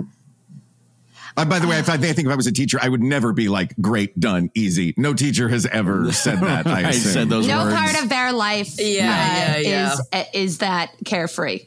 Uh, 1.38 1.44
by 1.46 1.60
the 1.60 1.68
way, 1.68 1.78
if 1.80 1.90
I, 1.90 1.96
I 1.96 1.98
think 1.98 2.20
if 2.20 2.28
I 2.30 2.36
was 2.36 2.48
a 2.48 2.52
teacher, 2.52 2.80
I 2.82 2.88
would 2.88 3.04
never 3.04 3.34
be 3.34 3.50
like, 3.50 3.76
great, 3.82 4.18
done, 4.20 4.50
easy. 4.56 4.94
No 4.98 5.14
teacher 5.14 5.50
has 5.50 5.66
ever 5.66 6.12
said 6.14 6.40
that. 6.42 6.66
I, 6.66 6.88
I 6.88 6.92
said 6.92 7.30
those 7.30 7.48
No 7.48 7.64
words. 7.66 7.76
part 7.76 8.04
of 8.04 8.10
their 8.10 8.32
life 8.32 8.76
Yeah, 8.80 9.54
uh, 9.56 9.60
yeah, 9.60 9.94
is 9.94 10.28
is 10.34 10.58
that 10.60 10.92
carefree. 11.04 11.66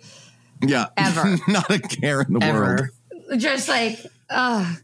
Yeah. 0.63 0.87
Ever. 0.97 1.37
Not 1.49 1.71
a 1.71 1.79
care 1.79 2.23
in 2.23 2.33
the 2.33 2.41
world. 2.41 2.89
Just 3.41 3.69
like 3.69 3.99
uh 4.31 4.75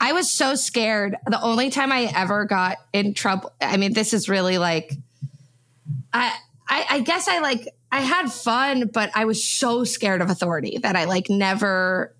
I 0.00 0.12
was 0.14 0.28
so 0.28 0.56
scared. 0.56 1.14
The 1.26 1.40
only 1.40 1.70
time 1.70 1.92
I 1.92 2.10
ever 2.12 2.44
got 2.44 2.78
in 2.92 3.14
trouble, 3.14 3.52
I 3.60 3.76
mean, 3.76 3.92
this 3.92 4.12
is 4.12 4.28
really 4.28 4.58
like, 4.58 4.92
I, 6.12 6.36
I, 6.68 6.86
I 6.90 7.00
guess 7.00 7.28
I 7.28 7.38
like, 7.38 7.68
I 7.92 8.00
had 8.00 8.32
fun, 8.32 8.88
but 8.92 9.12
I 9.14 9.26
was 9.26 9.44
so 9.44 9.84
scared 9.84 10.20
of 10.20 10.28
authority 10.28 10.78
that 10.78 10.96
I 10.96 11.04
like 11.04 11.30
never 11.30 12.12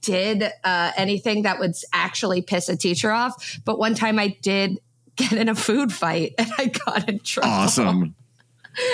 did 0.00 0.42
uh, 0.64 0.92
anything 0.96 1.42
that 1.42 1.58
would 1.58 1.74
actually 1.92 2.42
piss 2.42 2.68
a 2.68 2.76
teacher 2.76 3.10
off. 3.10 3.58
But 3.64 3.78
one 3.78 3.94
time 3.94 4.18
I 4.18 4.36
did 4.42 4.78
get 5.16 5.32
in 5.32 5.48
a 5.48 5.54
food 5.54 5.92
fight 5.92 6.34
and 6.38 6.48
I 6.58 6.66
got 6.66 7.08
in 7.08 7.20
trouble. 7.20 7.48
Awesome. 7.50 8.14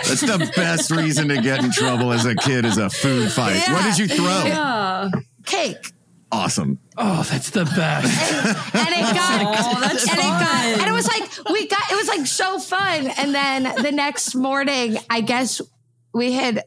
That's 0.06 0.20
the 0.22 0.50
best 0.56 0.90
reason 0.90 1.28
to 1.28 1.40
get 1.42 1.62
in 1.62 1.70
trouble 1.70 2.12
as 2.12 2.24
a 2.24 2.34
kid 2.34 2.64
is 2.64 2.78
a 2.78 2.88
food 2.88 3.30
fight. 3.30 3.56
Yeah. 3.66 3.74
What 3.74 3.84
did 3.84 3.98
you 3.98 4.08
throw? 4.08 4.44
Yeah. 4.44 5.10
Cake. 5.44 5.92
Awesome. 6.32 6.78
Oh, 6.96 7.22
that's 7.30 7.50
the 7.50 7.64
best. 7.64 8.74
and 8.74 8.88
it 8.88 9.14
got 9.14 9.74
Oh, 9.76 9.80
that's 9.80 10.08
and 10.08 10.18
it 10.18 10.22
got 10.22 10.64
and 10.80 10.88
it 10.88 10.92
was 10.92 11.06
like 11.06 11.22
we 11.52 11.66
got 11.68 11.92
it 11.92 11.96
was 11.96 12.08
like 12.08 12.26
so 12.26 12.58
fun 12.58 13.08
and 13.18 13.34
then 13.34 13.62
the 13.82 13.92
next 13.92 14.34
morning 14.34 14.96
i 15.10 15.20
guess 15.20 15.60
we 16.12 16.32
had 16.32 16.64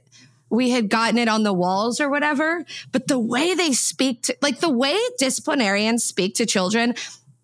we 0.50 0.70
had 0.70 0.90
gotten 0.90 1.18
it 1.18 1.28
on 1.28 1.44
the 1.44 1.54
walls 1.54 2.00
or 2.00 2.10
whatever 2.10 2.64
but 2.92 3.08
the 3.08 3.20
way 3.20 3.54
they 3.54 3.72
speak 3.72 4.24
to 4.24 4.36
like 4.42 4.60
the 4.60 4.70
way 4.70 4.98
disciplinarians 5.18 6.04
speak 6.04 6.36
to 6.36 6.46
children 6.46 6.94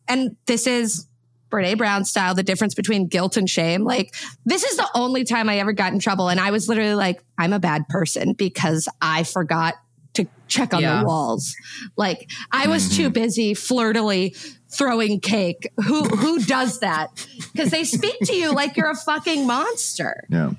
and 0.07 0.35
this 0.45 0.67
is 0.67 1.07
Brene 1.53 1.77
Brown 1.77 2.03
style, 2.03 2.33
the 2.33 2.41
difference 2.41 2.73
between 2.73 3.07
guilt 3.07 3.37
and 3.37 3.47
shame. 3.47 3.83
Like, 3.83 4.15
this 4.43 4.63
is 4.63 4.75
the 4.75 4.89
only 4.95 5.23
time 5.23 5.49
I 5.49 5.59
ever 5.59 5.71
got 5.71 5.93
in 5.93 5.99
trouble. 5.99 6.27
And 6.29 6.39
I 6.39 6.49
was 6.49 6.67
literally 6.67 6.95
like, 6.95 7.23
I'm 7.37 7.53
a 7.53 7.59
bad 7.59 7.87
person 7.87 8.33
because 8.33 8.89
I 8.99 9.21
forgot 9.23 9.75
to 10.15 10.25
check 10.47 10.73
on 10.73 10.81
Yeah. 10.81 10.99
the 11.01 11.05
walls. 11.05 11.55
Like, 11.95 12.29
I 12.51 12.67
was 12.67 12.95
too 12.95 13.03
mm-hmm. 13.03 13.13
busy 13.13 13.53
flirtily 13.53 14.35
throwing 14.69 15.19
cake. 15.19 15.71
Who 15.85 16.03
who 16.03 16.39
does 16.39 16.79
that? 16.79 17.27
Because 17.51 17.69
they 17.69 17.83
speak 17.83 18.17
to 18.23 18.35
you 18.35 18.51
like 18.51 18.75
you're 18.75 18.89
a 18.89 18.95
fucking 18.95 19.45
monster. 19.45 20.23
Yeah. 20.29 20.53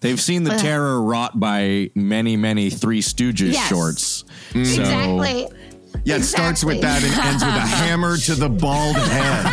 They've 0.00 0.20
seen 0.20 0.44
the 0.44 0.56
terror 0.56 1.00
wrought 1.02 1.38
by 1.40 1.90
many, 1.94 2.36
many 2.36 2.70
Three 2.70 3.00
Stooges 3.00 3.52
Yes. 3.54 3.68
shorts. 3.68 4.24
Exactly. 4.54 5.46
Yeah, 6.04 6.16
it 6.16 6.24
starts 6.24 6.64
with 6.64 6.80
that 6.82 7.02
and 7.02 7.12
ends 7.26 7.42
with 7.44 7.54
a 7.54 7.60
hammer 7.60 8.16
to 8.18 8.34
the 8.34 8.48
bald 8.48 8.96
head. 8.96 9.46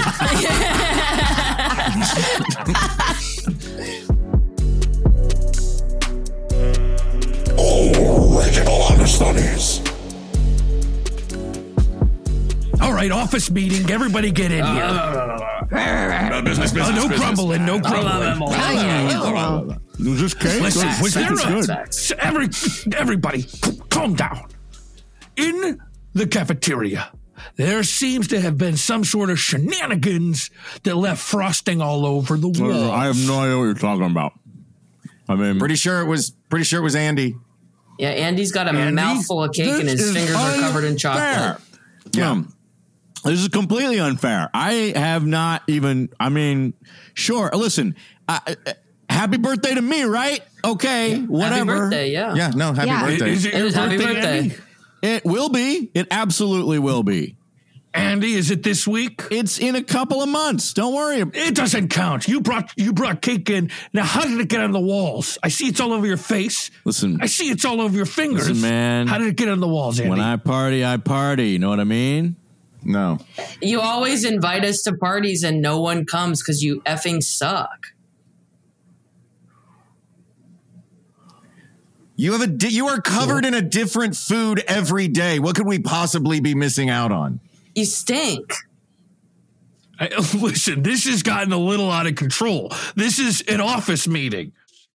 Original 7.58 8.82
understudies. 8.84 9.82
All 12.82 12.94
right, 12.94 13.12
office 13.12 13.52
meeting. 13.52 13.90
Everybody 13.92 14.32
get 14.32 14.52
in 14.52 14.66
here. 14.66 16.42
business, 16.44 16.72
business, 16.72 16.98
Uh, 17.04 17.08
no 17.08 17.16
crumbling, 17.16 17.66
no 17.66 17.80
crumbling. 17.82 19.78
Was 20.04 20.20
this 20.22 20.34
cake? 20.34 20.62
Listen, 20.62 20.88
was 21.02 21.14
there 21.14 21.36
Facts, 21.36 22.12
a, 22.12 22.16
facts. 22.16 22.20
every 22.20 22.50
everybody 22.98 23.46
calm 23.90 24.16
down? 24.16 24.48
In 25.36 25.80
the 26.14 26.28
cafeteria, 26.28 27.12
there 27.56 27.84
seems 27.84 28.28
to 28.30 28.40
have 28.42 28.58
been 28.58 28.78
some 28.78 29.04
sort 29.04 29.30
of 29.30 29.40
shenanigans 29.40 30.50
that 30.84 30.96
left 30.96 31.22
frosting 31.22 31.82
all 31.82 32.06
over 32.06 32.36
the 32.38 32.48
wall. 32.50 32.92
I 32.92 33.06
have 33.06 33.18
no 33.28 33.40
idea 33.42 33.58
what 33.58 33.64
you're 33.66 33.74
talking 33.76 34.06
about. 34.10 34.34
I 35.30 35.36
mean, 35.36 35.60
Pretty 35.60 35.76
sure 35.76 36.02
it 36.02 36.06
was 36.08 36.32
pretty 36.50 36.66
sure 36.66 36.80
it 36.80 36.84
was 36.84 36.96
Andy. 36.96 37.36
Yeah, 38.00 38.10
Andy's 38.10 38.52
got 38.52 38.68
a 38.68 38.72
Andy, 38.72 38.96
mouthful 38.96 39.44
of 39.44 39.54
cake 39.54 39.68
and 39.80 39.88
his 39.88 40.02
is 40.02 40.14
fingers 40.16 40.36
are 40.36 40.56
covered 40.60 40.84
in 40.86 40.98
chocolate. 40.98 41.24
unfair. 41.24 41.58
Yeah. 42.14 42.32
Um, 42.32 42.54
this 43.24 43.40
is 43.40 43.48
completely 43.50 44.00
unfair. 44.00 44.50
I 44.54 44.94
have 44.96 45.24
not 45.26 45.62
even, 45.68 46.10
I 46.20 46.30
mean, 46.30 46.74
sure. 47.14 47.52
Listen, 47.54 47.96
I, 48.28 48.56
I- 48.66 48.74
happy 49.22 49.38
birthday 49.38 49.76
to 49.76 49.82
me, 49.82 50.04
right? 50.04 50.42
Okay, 50.64 51.20
whatever. 51.22 51.56
Happy 51.56 51.66
birthday, 51.68 52.12
yeah. 52.12 52.36
Yeah, 52.36 52.50
no, 52.56 52.74
happy 52.74 52.88
Yeah. 52.88 53.06
birthday. 53.06 53.32
Is 53.32 53.46
it 53.46 53.54
It 53.54 53.58
your 53.58 53.66
was 53.66 53.76
happy 53.76 53.98
birthday, 53.98 54.14
birthday. 54.14 54.38
Andy? 54.40 54.56
It 55.04 55.26
will 55.26 55.50
be. 55.50 55.90
It 55.94 56.08
absolutely 56.12 56.80
will 56.80 57.04
be. 57.04 57.36
Andy, 57.94 58.34
is 58.36 58.52
it 58.52 58.64
this 58.64 58.88
week? 58.88 59.22
It's 59.32 59.60
in 59.60 59.76
a 59.76 59.84
couple 59.84 60.22
of 60.24 60.30
months. 60.30 60.72
Don't 60.74 60.94
worry. 60.96 61.18
It 61.34 61.54
doesn't 61.56 61.90
count. 61.90 62.26
You 62.28 62.40
brought 62.40 62.72
you 62.78 62.94
brought 62.94 63.22
cake 63.22 63.50
in. 63.50 63.70
Now, 63.94 64.04
how 64.06 64.22
did 64.22 64.40
it 64.40 64.48
get 64.48 64.62
on 64.62 64.72
the 64.72 64.80
walls? 64.80 65.38
I 65.44 65.50
see 65.50 65.68
it's 65.68 65.80
all 65.82 65.92
over 65.92 66.08
your 66.08 66.16
face. 66.18 66.72
Listen, 66.86 67.20
I 67.22 67.26
see 67.26 67.50
it's 67.50 67.66
all 67.66 67.82
over 67.82 67.94
your 67.96 68.06
fingers. 68.06 68.48
Listen, 68.48 68.62
man. 68.62 69.08
How 69.08 69.18
did 69.18 69.28
it 69.28 69.36
get 69.36 69.50
on 69.50 69.60
the 69.60 69.68
walls, 69.68 70.00
Andy? 70.00 70.10
when 70.10 70.22
I 70.22 70.38
party, 70.38 70.86
I 70.86 70.98
party. 70.98 71.50
You 71.50 71.60
know 71.60 71.70
what 71.70 71.82
I 71.82 71.84
mean? 71.84 72.38
No. 72.84 73.20
You 73.62 73.82
always 73.82 74.24
invite 74.24 74.64
us 74.64 74.84
to 74.84 74.94
parties 74.94 75.44
and 75.44 75.62
no 75.62 75.82
one 75.82 76.06
comes 76.06 76.42
because 76.42 76.64
you 76.64 76.82
effing 76.86 77.22
suck. 77.22 77.91
You 82.22 82.34
have 82.34 82.42
a 82.42 82.48
di- 82.48 82.68
you 82.70 82.86
are 82.88 83.02
covered 83.02 83.46
in 83.46 83.56
a 83.56 83.64
different 83.64 84.16
food 84.16 84.64
every 84.68 85.08
day. 85.08 85.40
What 85.40 85.56
could 85.56 85.66
we 85.66 85.80
possibly 85.80 86.40
be 86.40 86.54
missing 86.54 86.88
out 86.88 87.12
on? 87.12 87.40
You 87.74 87.84
stink. 87.84 88.54
I- 90.00 90.10
listen, 90.40 90.84
this 90.84 91.06
has 91.06 91.24
gotten 91.24 91.52
a 91.52 91.58
little 91.58 91.90
out 91.90 92.06
of 92.06 92.14
control. 92.14 92.72
This 92.96 93.18
is 93.18 93.42
an 93.48 93.60
office 93.60 94.08
meeting. 94.08 94.52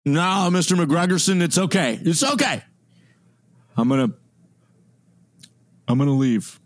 No, 0.04 0.48
Mr. 0.50 0.76
McGregorson, 0.76 1.40
it's 1.42 1.58
okay. 1.58 2.00
It's 2.02 2.24
okay. 2.24 2.64
I'm 3.76 3.88
gonna 3.88 4.08
I'm 5.86 5.98
gonna 5.98 6.10
leave. 6.10 6.58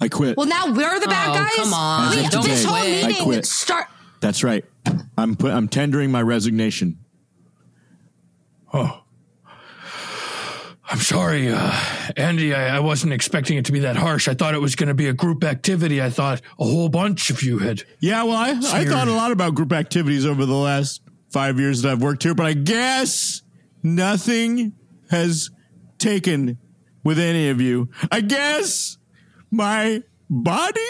I 0.00 0.08
quit. 0.08 0.38
Well, 0.38 0.46
now 0.46 0.68
we're 0.72 0.98
the 0.98 1.08
bad 1.08 1.28
Oh, 1.28 1.34
guys. 1.34 1.50
come 1.56 1.74
on. 1.74 2.16
We, 2.16 2.28
Don't 2.30 2.42
this 2.42 2.64
whole 2.64 2.78
quit. 2.80 3.04
I 3.04 3.22
quit. 3.22 3.44
start. 3.44 3.86
That's 4.20 4.42
right. 4.42 4.64
I'm 5.18 5.36
put, 5.36 5.52
I'm 5.52 5.68
tendering 5.68 6.10
my 6.10 6.22
resignation. 6.22 7.03
I'm 10.90 10.98
sorry, 11.00 11.48
uh, 11.50 11.72
Andy. 12.16 12.54
I, 12.54 12.76
I 12.76 12.80
wasn't 12.80 13.12
expecting 13.12 13.56
it 13.56 13.64
to 13.66 13.72
be 13.72 13.80
that 13.80 13.96
harsh. 13.96 14.28
I 14.28 14.34
thought 14.34 14.54
it 14.54 14.60
was 14.60 14.76
going 14.76 14.88
to 14.88 14.94
be 14.94 15.08
a 15.08 15.12
group 15.12 15.42
activity. 15.42 16.02
I 16.02 16.10
thought 16.10 16.42
a 16.58 16.64
whole 16.64 16.88
bunch 16.88 17.30
of 17.30 17.42
you 17.42 17.58
had. 17.58 17.82
Yeah, 18.00 18.24
well, 18.24 18.36
I, 18.36 18.50
I 18.50 18.84
thought 18.84 19.08
a 19.08 19.12
lot 19.12 19.32
about 19.32 19.54
group 19.54 19.72
activities 19.72 20.26
over 20.26 20.44
the 20.44 20.54
last 20.54 21.02
five 21.30 21.58
years 21.58 21.82
that 21.82 21.92
I've 21.92 22.02
worked 22.02 22.22
here, 22.22 22.34
but 22.34 22.46
I 22.46 22.52
guess 22.52 23.42
nothing 23.82 24.74
has 25.10 25.50
taken 25.98 26.58
with 27.02 27.18
any 27.18 27.48
of 27.48 27.60
you. 27.60 27.88
I 28.10 28.20
guess 28.20 28.98
my 29.50 30.02
body 30.30 30.80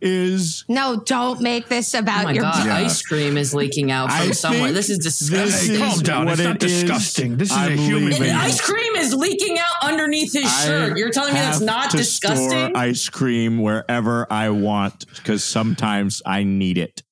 is. 0.00 0.64
No, 0.68 1.02
don't 1.04 1.40
make 1.40 1.68
this 1.68 1.94
Oh 1.94 1.98
about 2.00 2.24
my 2.24 2.32
your. 2.32 2.42
god, 2.42 2.66
Yeah. 2.66 2.76
ice 2.76 3.02
cream 3.02 3.36
is 3.36 3.54
leaking 3.54 3.90
out 3.90 4.10
from 4.12 4.28
I 4.28 4.30
somewhere. 4.32 4.72
This 4.72 4.88
is 4.90 4.98
disgusting. 4.98 5.72
this 5.74 5.80
Hey, 5.80 5.88
calm 5.90 5.98
down. 6.00 6.24
what 6.26 6.34
It's 6.34 6.42
not 6.42 6.56
it 6.56 6.64
is. 6.64 6.82
disgusting. 6.82 7.36
This 7.36 7.50
is 7.50 7.56
a 7.56 7.60
I'm 7.60 7.78
human 7.78 8.10
being. 8.20 8.34
ice 8.34 8.60
cream 8.60 8.96
is 8.96 9.14
leaking 9.14 9.58
out 9.58 9.88
underneath 9.90 10.32
his 10.32 10.50
shirt. 10.64 10.96
You're 10.96 11.10
telling 11.10 11.34
me 11.34 11.40
that's 11.40 11.60
not 11.60 11.90
to 11.90 11.96
disgusting? 11.96 12.48
Store 12.50 12.70
ice 12.76 13.08
cream 13.08 13.58
wherever 13.60 14.26
I 14.30 14.50
want 14.50 15.06
because 15.16 15.44
sometimes 15.44 16.22
I 16.24 16.44
need 16.44 16.78
it. 16.78 17.02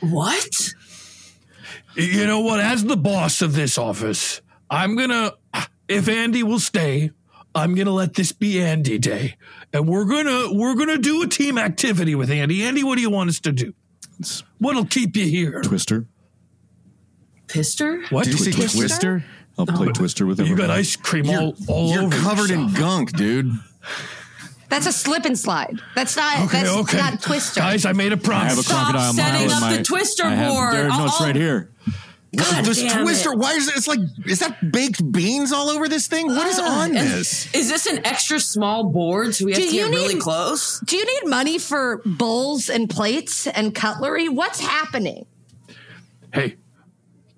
what? 0.00 0.70
You 1.96 2.26
know 2.26 2.40
what? 2.40 2.60
As 2.60 2.84
the 2.84 2.96
boss 2.96 3.42
of 3.42 3.54
this 3.54 3.76
office, 3.76 4.40
I'm 4.70 4.96
gonna. 4.96 5.32
If 5.88 6.08
Andy 6.08 6.44
will 6.44 6.60
stay, 6.60 7.10
I'm 7.54 7.74
gonna 7.74 7.92
let 7.92 8.14
this 8.14 8.32
be 8.32 8.60
Andy 8.62 8.98
Day, 8.98 9.36
and 9.72 9.88
we're 9.88 10.04
gonna 10.04 10.52
we're 10.52 10.74
gonna 10.74 10.98
do 10.98 11.22
a 11.22 11.26
team 11.26 11.58
activity 11.58 12.14
with 12.14 12.30
Andy. 12.30 12.62
Andy, 12.62 12.84
what 12.84 12.94
do 12.96 13.02
you 13.02 13.10
want 13.10 13.30
us 13.30 13.40
to 13.40 13.52
do? 13.52 13.74
What'll 14.58 14.84
keep 14.84 15.16
you 15.16 15.26
here? 15.26 15.60
Twister. 15.62 16.06
Pister? 17.48 18.02
What? 18.10 18.24
Did 18.24 18.38
you 18.38 18.44
say 18.44 18.52
Twister? 18.52 18.78
Twister? 18.78 19.24
I'll 19.58 19.66
play 19.66 19.88
oh. 19.88 19.92
Twister 19.92 20.26
with 20.26 20.40
everybody. 20.40 20.62
You 20.62 20.68
got 20.68 20.76
ice 20.76 20.96
cream 20.96 21.28
all, 21.28 21.54
all 21.66 21.92
You're 21.92 22.04
over 22.04 22.16
covered 22.16 22.50
in 22.50 22.72
gunk, 22.72 23.12
dude. 23.16 23.52
That's 24.68 24.86
a 24.86 24.92
slip 24.92 25.24
and 25.24 25.36
slide. 25.36 25.80
That's 25.96 26.16
not. 26.16 26.44
Okay, 26.44 26.62
that's 26.62 26.76
okay. 26.76 26.98
not 26.98 27.20
Twister. 27.20 27.60
Guys, 27.60 27.84
I 27.84 27.92
made 27.92 28.12
a 28.12 28.32
I 28.32 28.44
have 28.44 28.58
a 28.58 28.62
Stop 28.62 28.92
crocodile 28.92 29.12
setting 29.12 29.32
mile 29.32 29.44
in 29.44 29.50
up 29.50 29.60
my. 29.60 29.76
the 29.78 29.82
Twister 29.82 30.24
I 30.24 30.34
have- 30.34 30.52
board. 30.52 30.74
There, 30.74 30.88
no, 30.88 31.06
it's 31.06 31.20
right 31.20 31.34
here. 31.34 31.72
God 32.34 32.64
this 32.64 32.80
damn 32.80 33.02
twister. 33.02 33.32
it. 33.32 33.38
Why 33.38 33.54
is 33.54 33.68
it? 33.68 33.76
It's 33.76 33.88
like 33.88 33.98
is 34.26 34.38
that 34.38 34.72
baked 34.72 35.10
beans 35.10 35.52
all 35.52 35.68
over 35.68 35.88
this 35.88 36.06
thing? 36.06 36.28
What 36.28 36.46
is 36.46 36.58
on 36.58 36.96
And 36.96 37.08
this? 37.08 37.52
Is 37.54 37.68
this 37.68 37.86
an 37.86 38.06
extra 38.06 38.38
small 38.38 38.84
board 38.84 39.34
so 39.34 39.46
we 39.46 39.52
have 39.52 39.60
Do 39.60 39.68
to 39.68 39.74
you 39.74 39.84
get 39.86 39.90
really 39.94 40.20
close? 40.20 40.80
Do 40.80 40.96
you 40.96 41.04
need 41.04 41.28
money 41.28 41.58
for 41.58 42.00
bowls 42.04 42.70
and 42.70 42.88
plates 42.88 43.46
and 43.48 43.74
cutlery? 43.74 44.28
What's 44.28 44.60
happening? 44.60 45.26
Hey, 46.32 46.56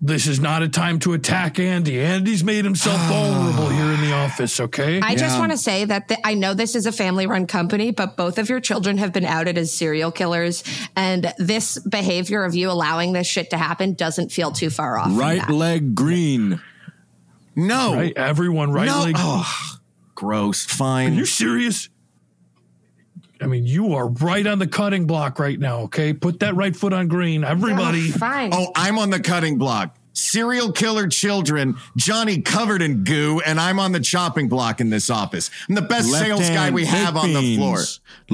this 0.02 0.26
is 0.26 0.40
not 0.40 0.62
a 0.62 0.68
time 0.68 0.98
to 1.00 1.14
attack 1.14 1.58
Andy. 1.58 1.98
Andy's 1.98 2.44
made 2.44 2.64
himself 2.64 3.00
vulnerable 3.08 3.68
here 3.70 3.84
in 3.84 3.90
the 3.90 3.91
office, 4.24 4.60
okay? 4.60 5.00
I 5.00 5.14
just 5.14 5.38
want 5.38 5.52
to 5.52 5.58
say 5.58 5.84
that 5.84 6.08
the, 6.08 6.18
I 6.26 6.34
know 6.34 6.54
this 6.54 6.74
is 6.74 6.86
a 6.86 6.92
family 6.92 7.26
run 7.26 7.46
company, 7.46 7.90
but 7.90 8.16
both 8.16 8.38
of 8.38 8.48
your 8.48 8.60
children 8.60 8.98
have 8.98 9.12
been 9.12 9.24
outed 9.24 9.58
as 9.58 9.72
serial 9.74 10.10
killers. 10.12 10.64
And 10.96 11.32
this 11.38 11.78
behavior 11.78 12.44
of 12.44 12.54
you 12.54 12.70
allowing 12.70 13.12
this 13.12 13.26
shit 13.26 13.50
to 13.50 13.56
happen 13.58 13.94
doesn't 13.94 14.30
feel 14.32 14.52
too 14.52 14.70
far 14.70 14.98
off. 14.98 15.06
from 15.06 15.18
Right 15.18 15.40
that. 15.40 15.50
leg 15.50 15.94
green. 15.94 16.60
No. 17.54 17.94
right? 17.94 18.12
Everyone, 18.16 18.72
right? 18.72 18.86
No. 18.86 19.00
Like, 19.00 19.16
Oh, 19.18 19.78
gross. 20.14 20.64
Fine. 20.64 21.12
Are 21.12 21.16
you 21.16 21.26
serious? 21.26 21.88
I 23.40 23.46
mean, 23.46 23.66
you 23.66 23.94
are 23.94 24.06
right 24.08 24.46
on 24.46 24.58
the 24.60 24.68
cutting 24.68 25.06
block 25.06 25.38
right 25.40 25.58
now, 25.58 25.80
okay? 25.82 26.12
Put 26.12 26.40
that 26.40 26.54
right 26.54 26.74
foot 26.74 26.92
on 26.92 27.08
green. 27.08 27.42
Everybody. 27.42 28.08
Fine. 28.10 28.50
Oh, 28.54 28.70
I'm 28.76 28.98
on 28.98 29.10
the 29.10 29.18
cutting 29.18 29.58
block. 29.58 29.96
Serial 30.14 30.72
killer 30.72 31.08
children, 31.08 31.76
Johnny 31.96 32.40
covered 32.42 32.82
in 32.82 33.02
goo, 33.04 33.40
and 33.46 33.58
I'm 33.58 33.78
on 33.80 33.92
the 33.92 34.00
chopping 34.00 34.48
block 34.48 34.80
in 34.80 34.90
this 34.90 35.08
office. 35.10 35.50
I'm 35.68 35.74
the 35.74 35.82
best 35.82 36.10
sales 36.10 36.48
guy 36.50 36.70
we 36.70 36.84
have 36.84 37.14
baked 37.14 37.24
on 37.24 37.32
the 37.32 37.40
beans. 37.40 37.58
floor. 37.58 37.78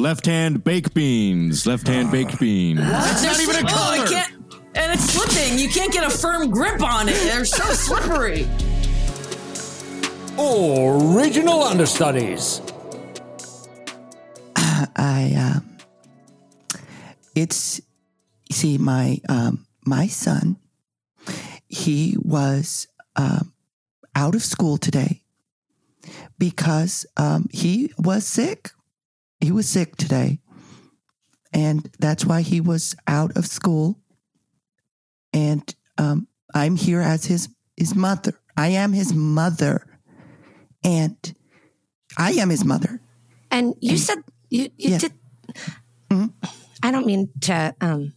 Left 0.05 0.27
hand 0.27 0.65
baked 0.65 0.93
beans. 0.95 1.67
Left 1.67 1.87
hand 1.87 2.11
baked 2.11 2.41
beans. 2.41 2.81
It's 2.83 3.23
not 3.23 3.41
even 3.41 3.57
a 3.57 3.59
Oh, 3.61 3.91
I 3.91 3.97
color. 3.99 4.07
can't. 4.09 4.33
And 4.75 4.93
it's 4.93 5.05
slipping. 5.05 5.59
You 5.59 5.69
can't 5.69 5.93
get 5.93 6.05
a 6.05 6.11
firm 6.11 6.51
grip 6.51 6.83
on 6.83 7.09
it. 7.09 7.15
They're 7.15 7.45
so 7.45 7.65
slippery. 7.73 8.49
Original 10.39 11.63
understudies. 11.65 12.61
I 15.01 15.35
um, 15.57 15.79
it's 17.35 17.81
see 18.51 18.79
my 18.79 19.21
um 19.29 19.67
my 19.85 20.07
son. 20.07 20.57
He 21.69 22.17
was 22.21 22.87
um 23.17 23.53
out 24.15 24.35
of 24.35 24.43
school 24.43 24.79
today 24.79 25.23
because 26.39 27.07
um 27.17 27.49
he 27.53 27.93
was 27.99 28.27
sick. 28.27 28.71
He 29.41 29.53
was 29.53 29.69
sick 29.69 29.97
today, 29.97 30.41
and 31.53 31.89
that's 31.99 32.25
why 32.25 32.43
he 32.43 32.61
was 32.61 32.97
out 33.07 33.37
of 33.37 33.47
school. 33.47 33.99
And 35.33 35.63
um, 35.99 36.27
I'm 36.55 36.77
here 36.77 37.01
as 37.01 37.27
his 37.27 37.49
his 37.77 37.95
mother. 37.95 38.33
I 38.57 38.69
am 38.69 38.93
his 38.93 39.13
mother, 39.15 39.87
and 40.83 41.17
I 42.17 42.33
am 42.33 42.51
his 42.51 42.65
mother. 42.65 43.01
And 43.51 43.75
you 43.81 43.97
said 43.99 44.19
you, 44.51 44.71
you 44.77 44.91
Yeah. 44.91 44.99
did. 44.99 45.13
I 46.83 46.91
don't 46.91 47.07
mean 47.07 47.31
to 47.43 47.75
um, 47.81 48.15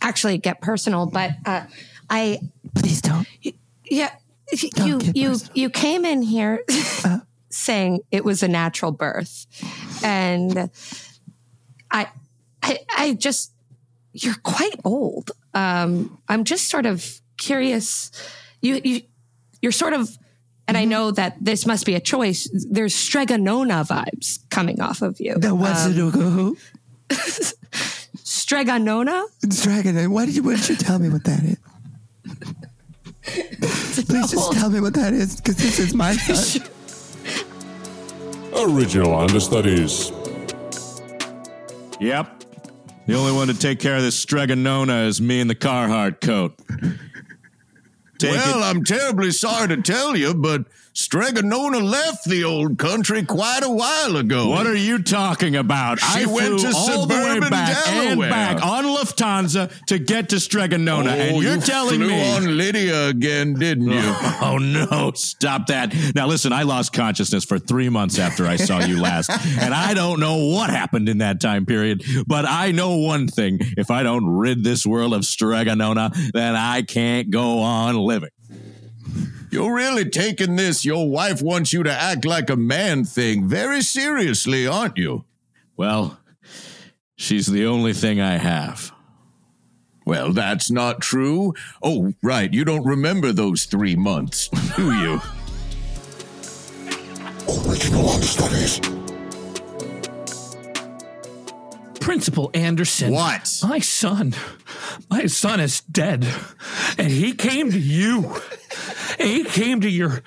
actually 0.00 0.38
get 0.38 0.60
personal, 0.60 1.06
but 1.06 1.30
uh, 1.44 1.66
I 2.08 2.38
Please 2.74 3.00
don't. 3.00 3.26
yeah 3.84 4.10
Don't 4.50 4.86
you 4.86 5.12
you 5.14 5.28
personal. 5.30 5.52
you 5.54 5.70
came 5.70 6.04
in 6.04 6.22
here 6.22 6.64
uh. 7.04 7.20
saying 7.50 8.00
it 8.10 8.24
was 8.24 8.42
a 8.42 8.48
natural 8.48 8.92
birth, 8.92 9.46
and 10.02 10.70
I 11.90 12.08
I 12.62 12.78
I 12.96 13.14
just 13.14 13.52
you're 14.12 14.36
quite 14.42 14.76
old. 14.84 15.32
Um, 15.54 16.18
I'm 16.28 16.44
just 16.44 16.68
sort 16.68 16.86
of 16.86 17.20
curious. 17.36 18.10
You 18.60 18.80
you 18.84 19.02
you're 19.62 19.72
sort 19.72 19.92
of. 19.92 20.18
And 20.66 20.78
I 20.78 20.84
mm-hmm. 20.84 20.90
know 20.90 21.10
that 21.10 21.36
this 21.42 21.66
must 21.66 21.84
be 21.84 21.94
a 21.94 22.00
choice. 22.00 22.48
There's 22.70 22.94
Strega 22.94 23.36
Nona 23.36 23.84
vibes 23.84 24.38
coming 24.48 24.80
off 24.80 25.02
of 25.02 25.20
you. 25.20 25.34
The 25.36 25.54
what's 25.54 25.84
um, 25.84 25.92
it? 25.92 25.96
Who? 25.96 26.56
Strega 28.24 28.78
Nona? 28.78 29.24
Dragon, 29.46 30.10
why 30.10 30.24
did 30.24 30.36
you? 30.36 30.42
Why 30.42 30.56
did 30.56 30.70
you 30.70 30.76
tell 30.76 30.98
me 30.98 31.10
what 31.10 31.24
that 31.24 31.42
is? 31.42 31.58
Please 33.24 34.30
just 34.30 34.52
tell 34.52 34.70
me 34.70 34.80
what 34.80 34.94
that 34.94 35.12
is, 35.12 35.36
because 35.36 35.56
this 35.56 35.78
is 35.78 35.94
my 35.94 36.14
son. 36.14 36.68
Original 38.70 39.14
understudies. 39.14 40.12
Yep. 42.00 42.44
The 43.06 43.14
only 43.14 43.32
one 43.32 43.48
to 43.48 43.54
take 43.54 43.80
care 43.80 43.96
of 43.96 44.02
this 44.02 44.18
Strega 44.18 44.56
Nona 44.56 45.02
is 45.02 45.20
me 45.20 45.40
in 45.40 45.48
the 45.48 45.54
Carhartt 45.54 46.20
coat. 46.20 46.58
Take 48.18 48.30
well, 48.30 48.60
it. 48.60 48.62
I'm 48.62 48.84
terribly 48.84 49.30
sorry 49.30 49.68
to 49.68 49.82
tell 49.82 50.16
you, 50.16 50.34
but 50.34 50.66
Strega 50.96 51.42
Nona 51.42 51.78
left 51.78 52.24
the 52.24 52.44
old 52.44 52.78
country 52.78 53.24
quite 53.24 53.64
a 53.64 53.68
while 53.68 54.16
ago. 54.16 54.48
What 54.48 54.68
are 54.68 54.76
you 54.76 55.02
talking 55.02 55.56
about? 55.56 55.98
She 55.98 56.22
I 56.22 56.26
went 56.26 56.60
to 56.60 56.72
all 56.72 57.06
the 57.06 57.14
way 57.14 57.40
back 57.40 57.88
and 57.88 58.20
back 58.20 58.64
on 58.64 58.84
Lufthansa 58.84 59.72
to 59.86 59.98
get 59.98 60.28
to 60.28 60.38
Strega 60.38 60.78
Nona, 60.78 61.10
oh, 61.10 61.14
and 61.14 61.42
you're 61.42 61.52
Oh, 61.52 61.56
you 61.56 61.60
telling 61.60 61.96
flew 61.96 62.06
me 62.06 62.36
on 62.36 62.56
Lydia 62.56 63.08
again, 63.08 63.54
didn't 63.54 63.88
you? 63.88 64.14
Oh 64.40 64.58
no, 64.58 65.10
stop 65.16 65.66
that. 65.66 65.94
Now 66.14 66.28
listen, 66.28 66.52
I 66.52 66.62
lost 66.62 66.92
consciousness 66.92 67.44
for 67.44 67.58
three 67.58 67.88
months 67.88 68.18
after 68.18 68.46
I 68.46 68.54
saw 68.56 68.80
you 68.80 69.00
last. 69.00 69.30
and 69.60 69.74
I 69.74 69.94
don't 69.94 70.20
know 70.20 70.36
what 70.36 70.70
happened 70.70 71.08
in 71.08 71.18
that 71.18 71.40
time 71.40 71.66
period, 71.66 72.04
but 72.26 72.44
I 72.46 72.70
know 72.70 72.98
one 72.98 73.26
thing. 73.26 73.58
If 73.76 73.90
I 73.90 74.04
don't 74.04 74.26
rid 74.26 74.62
this 74.62 74.86
world 74.86 75.12
of 75.12 75.24
Strega 75.24 75.74
Nona, 75.74 76.12
then 76.32 76.54
I 76.54 76.82
can't 76.82 77.30
go 77.30 77.60
on 77.60 77.96
living. 77.96 78.30
You're 79.54 79.72
really 79.72 80.10
taking 80.10 80.56
this 80.56 80.84
your 80.84 81.08
wife 81.08 81.40
wants 81.40 81.72
you 81.72 81.84
to 81.84 81.92
act 81.92 82.24
like 82.24 82.50
a 82.50 82.56
man 82.56 83.04
thing 83.04 83.48
very 83.48 83.82
seriously, 83.82 84.66
aren't 84.66 84.98
you? 84.98 85.26
Well, 85.76 86.18
she's 87.14 87.46
the 87.46 87.64
only 87.64 87.92
thing 87.92 88.20
I 88.20 88.38
have. 88.38 88.90
Well, 90.04 90.32
that's 90.32 90.72
not 90.72 91.00
true. 91.00 91.54
Oh, 91.80 92.14
right. 92.20 92.52
You 92.52 92.64
don't 92.64 92.84
remember 92.84 93.30
those 93.30 93.66
three 93.66 93.94
months, 93.94 94.48
do 94.74 94.92
you? 94.92 95.20
Original 97.70 98.10
understudies. 98.10 98.80
Principal 102.04 102.50
Anderson. 102.52 103.12
What? 103.12 103.60
My 103.66 103.78
son. 103.78 104.34
My 105.08 105.24
son 105.24 105.58
is 105.58 105.80
dead. 105.80 106.26
And 106.98 107.08
he 107.08 107.32
came 107.32 107.70
to 107.70 107.78
you. 107.78 108.30
And 109.18 109.28
he 109.28 109.44
came 109.44 109.80
to 109.80 109.88
your. 109.88 110.22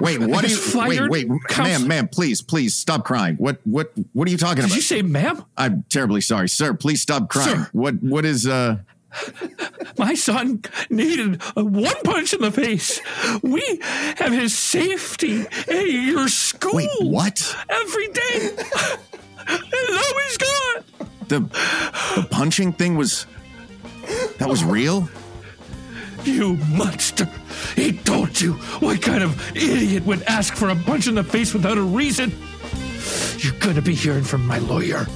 Wait, 0.00 0.18
what 0.18 0.44
are 0.44 0.48
you? 0.48 0.58
Wait, 0.74 1.08
wait, 1.08 1.28
counsel- 1.48 1.64
ma'am, 1.80 1.86
ma'am, 1.88 2.08
please, 2.08 2.42
please 2.42 2.74
stop 2.74 3.04
crying. 3.04 3.36
What, 3.36 3.60
what, 3.64 3.92
what 4.14 4.26
are 4.26 4.32
you 4.32 4.36
talking 4.36 4.56
Did 4.62 4.64
about? 4.66 4.74
you 4.76 4.82
say, 4.82 5.02
ma'am? 5.02 5.44
I'm 5.56 5.84
terribly 5.88 6.20
sorry, 6.22 6.48
sir. 6.48 6.74
Please 6.74 7.00
stop 7.02 7.28
crying. 7.28 7.58
Sir. 7.64 7.68
What, 7.72 8.02
what 8.02 8.24
is? 8.24 8.44
uh 8.46 8.78
My 9.96 10.14
son 10.14 10.62
needed 10.90 11.40
a 11.56 11.64
one 11.64 11.94
punch 12.02 12.32
in 12.32 12.40
the 12.40 12.50
face. 12.50 13.00
We 13.44 13.62
have 14.16 14.32
his 14.32 14.58
safety 14.58 15.42
at 15.42 15.88
your 15.88 16.26
school. 16.26 16.74
Wait, 16.74 16.90
what? 17.00 17.56
Every 17.68 18.08
day. 18.08 18.56
he's 19.48 20.36
gone. 20.36 20.84
The, 21.28 21.40
the 22.16 22.26
punching 22.30 22.74
thing 22.74 22.96
was. 22.96 23.26
That 24.38 24.48
was 24.48 24.64
real. 24.64 25.08
You 26.24 26.56
monster! 26.68 27.28
He 27.76 27.92
told 27.92 28.40
you 28.40 28.54
what 28.80 29.02
kind 29.02 29.22
of 29.22 29.56
idiot 29.56 30.04
would 30.06 30.22
ask 30.22 30.54
for 30.54 30.68
a 30.68 30.76
punch 30.76 31.06
in 31.06 31.14
the 31.14 31.24
face 31.24 31.52
without 31.52 31.78
a 31.78 31.82
reason. 31.82 32.32
You're 33.38 33.58
gonna 33.60 33.82
be 33.82 33.94
hearing 33.94 34.24
from 34.24 34.46
my 34.46 34.58
lawyer. 34.58 35.06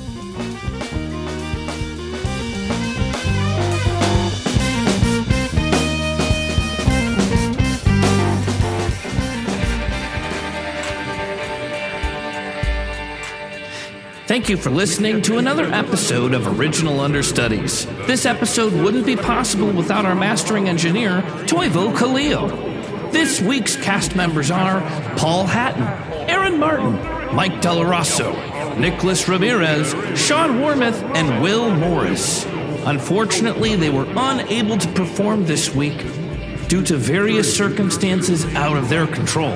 Thank 14.33 14.49
you 14.49 14.57
for 14.57 14.71
listening 14.71 15.21
to 15.23 15.37
another 15.37 15.65
episode 15.65 16.33
of 16.33 16.59
Original 16.59 17.01
Understudies. 17.01 17.85
This 18.07 18.25
episode 18.25 18.73
wouldn't 18.73 19.05
be 19.05 19.15
possible 19.15 19.71
without 19.71 20.07
our 20.07 20.15
mastering 20.15 20.71
engineer, 20.71 21.21
Toivo 21.45 21.95
Kallio. 21.95 23.13
This 23.13 23.43
week's 23.43 23.77
cast 23.77 24.17
members 24.17 24.51
are 24.51 24.81
Paul 25.19 25.45
Hatton, 25.45 25.83
Aaron 26.31 26.59
Martin, 26.59 26.95
Mike 27.37 27.61
Delarosso, 27.61 28.79
Nicholas 28.79 29.29
Ramirez, 29.29 29.91
Sean 30.19 30.63
Wormuth, 30.63 31.03
and 31.15 31.43
Will 31.43 31.71
Morris. 31.71 32.47
Unfortunately, 32.87 33.77
they 33.77 33.91
were 33.91 34.07
unable 34.17 34.79
to 34.79 34.89
perform 34.93 35.45
this 35.45 35.75
week 35.75 35.99
due 36.69 36.83
to 36.85 36.97
various 36.97 37.55
circumstances 37.55 38.47
out 38.55 38.79
of 38.79 38.89
their 38.89 39.07
control. 39.07 39.55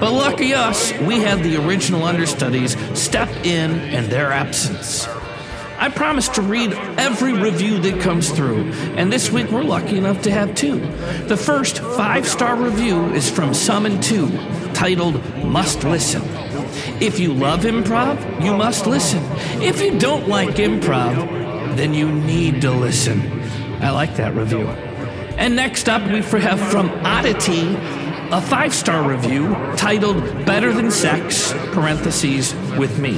But 0.00 0.12
lucky 0.12 0.54
us, 0.54 0.92
we 1.00 1.20
had 1.20 1.42
the 1.42 1.56
original 1.56 2.04
understudies 2.04 2.74
step 2.98 3.28
in 3.44 3.72
in 3.92 4.08
their 4.08 4.32
absence. 4.32 5.06
I 5.78 5.90
promise 5.90 6.28
to 6.30 6.42
read 6.42 6.72
every 6.98 7.34
review 7.34 7.78
that 7.80 8.00
comes 8.00 8.30
through, 8.30 8.72
and 8.96 9.12
this 9.12 9.30
week 9.30 9.50
we're 9.50 9.62
lucky 9.62 9.98
enough 9.98 10.22
to 10.22 10.30
have 10.30 10.54
two. 10.54 10.80
The 11.26 11.36
first 11.36 11.78
five 11.78 12.26
star 12.26 12.56
review 12.56 13.12
is 13.12 13.30
from 13.30 13.54
Summon 13.54 14.00
2, 14.00 14.72
titled 14.72 15.22
Must 15.44 15.84
Listen. 15.84 16.22
If 17.00 17.18
you 17.18 17.32
love 17.32 17.60
improv, 17.60 18.44
you 18.44 18.56
must 18.56 18.86
listen. 18.86 19.22
If 19.62 19.80
you 19.80 19.98
don't 19.98 20.28
like 20.28 20.56
improv, 20.56 21.76
then 21.76 21.94
you 21.94 22.10
need 22.10 22.60
to 22.62 22.70
listen. 22.70 23.20
I 23.82 23.90
like 23.90 24.16
that 24.16 24.34
review. 24.34 24.66
And 25.38 25.56
next 25.56 25.88
up, 25.88 26.02
we 26.10 26.20
have 26.42 26.60
from 26.70 26.90
Oddity 27.04 27.74
a 28.32 28.40
five 28.40 28.72
star 28.72 29.08
review 29.08 29.48
titled 29.76 30.22
Better 30.46 30.72
Than 30.72 30.92
Sex, 30.92 31.52
parentheses, 31.72 32.54
with 32.78 32.96
me. 33.00 33.14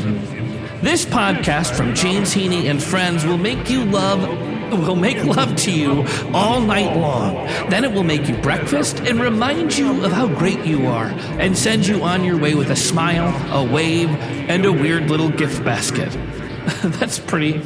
This 0.81 1.05
podcast 1.05 1.77
from 1.77 1.95
James 1.95 2.35
Heaney 2.35 2.71
and 2.71 2.83
friends 2.83 3.27
will 3.27 3.37
make 3.37 3.69
you 3.69 3.85
love 3.85 4.23
will 4.73 4.97
make 4.97 5.23
love 5.25 5.55
to 5.55 5.71
you 5.71 6.07
all 6.33 6.59
night 6.59 6.97
long. 6.97 7.35
Then 7.69 7.85
it 7.85 7.93
will 7.93 8.05
make 8.05 8.27
you 8.27 8.35
breakfast 8.39 9.01
and 9.01 9.21
remind 9.21 9.77
you 9.77 10.03
of 10.03 10.13
how 10.13 10.27
great 10.27 10.65
you 10.65 10.87
are 10.87 11.09
and 11.39 11.57
send 11.59 11.87
you 11.87 12.03
on 12.03 12.25
your 12.25 12.39
way 12.39 12.55
with 12.55 12.71
a 12.71 12.77
smile, 12.77 13.29
a 13.53 13.71
wave, 13.71 14.09
and 14.09 14.65
a 14.65 14.73
weird 14.73 15.11
little 15.11 15.29
gift 15.29 15.63
basket. 15.63 16.11
That's 16.83 17.19
pretty 17.19 17.61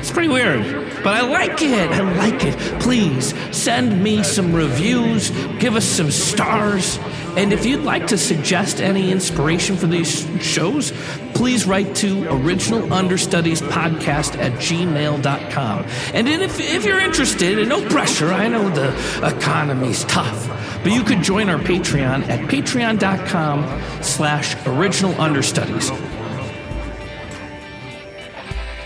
it's 0.00 0.10
pretty 0.10 0.28
weird, 0.28 0.89
but 1.02 1.14
I 1.14 1.22
like 1.22 1.62
it. 1.62 1.90
I 1.90 2.00
like 2.16 2.44
it. 2.44 2.56
Please 2.80 3.34
send 3.56 4.02
me 4.02 4.22
some 4.22 4.54
reviews, 4.54 5.30
give 5.58 5.76
us 5.76 5.84
some 5.84 6.10
stars, 6.10 6.98
and 7.36 7.52
if 7.52 7.64
you'd 7.64 7.84
like 7.84 8.08
to 8.08 8.18
suggest 8.18 8.80
any 8.80 9.12
inspiration 9.12 9.76
for 9.76 9.86
these 9.86 10.26
shows, 10.42 10.92
please 11.34 11.66
write 11.66 11.94
to 11.96 12.28
Original 12.28 12.92
Understudies 12.92 13.62
Podcast 13.62 14.36
at 14.36 14.52
gmail.com. 14.52 15.84
And 16.12 16.28
if, 16.28 16.58
if 16.58 16.84
you're 16.84 17.00
interested, 17.00 17.58
and 17.58 17.68
no 17.68 17.86
pressure, 17.88 18.32
I 18.32 18.48
know 18.48 18.68
the 18.70 18.92
economy's 19.24 20.04
tough, 20.04 20.48
but 20.82 20.92
you 20.92 21.04
could 21.04 21.22
join 21.22 21.48
our 21.48 21.58
Patreon 21.58 22.28
at 22.28 22.40
patreon.com 22.50 24.02
slash 24.02 24.56
original 24.66 25.18
understudies. 25.20 25.90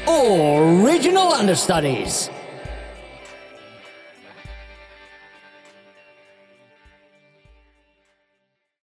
Original 0.07 1.33
Understudies. 1.33 2.29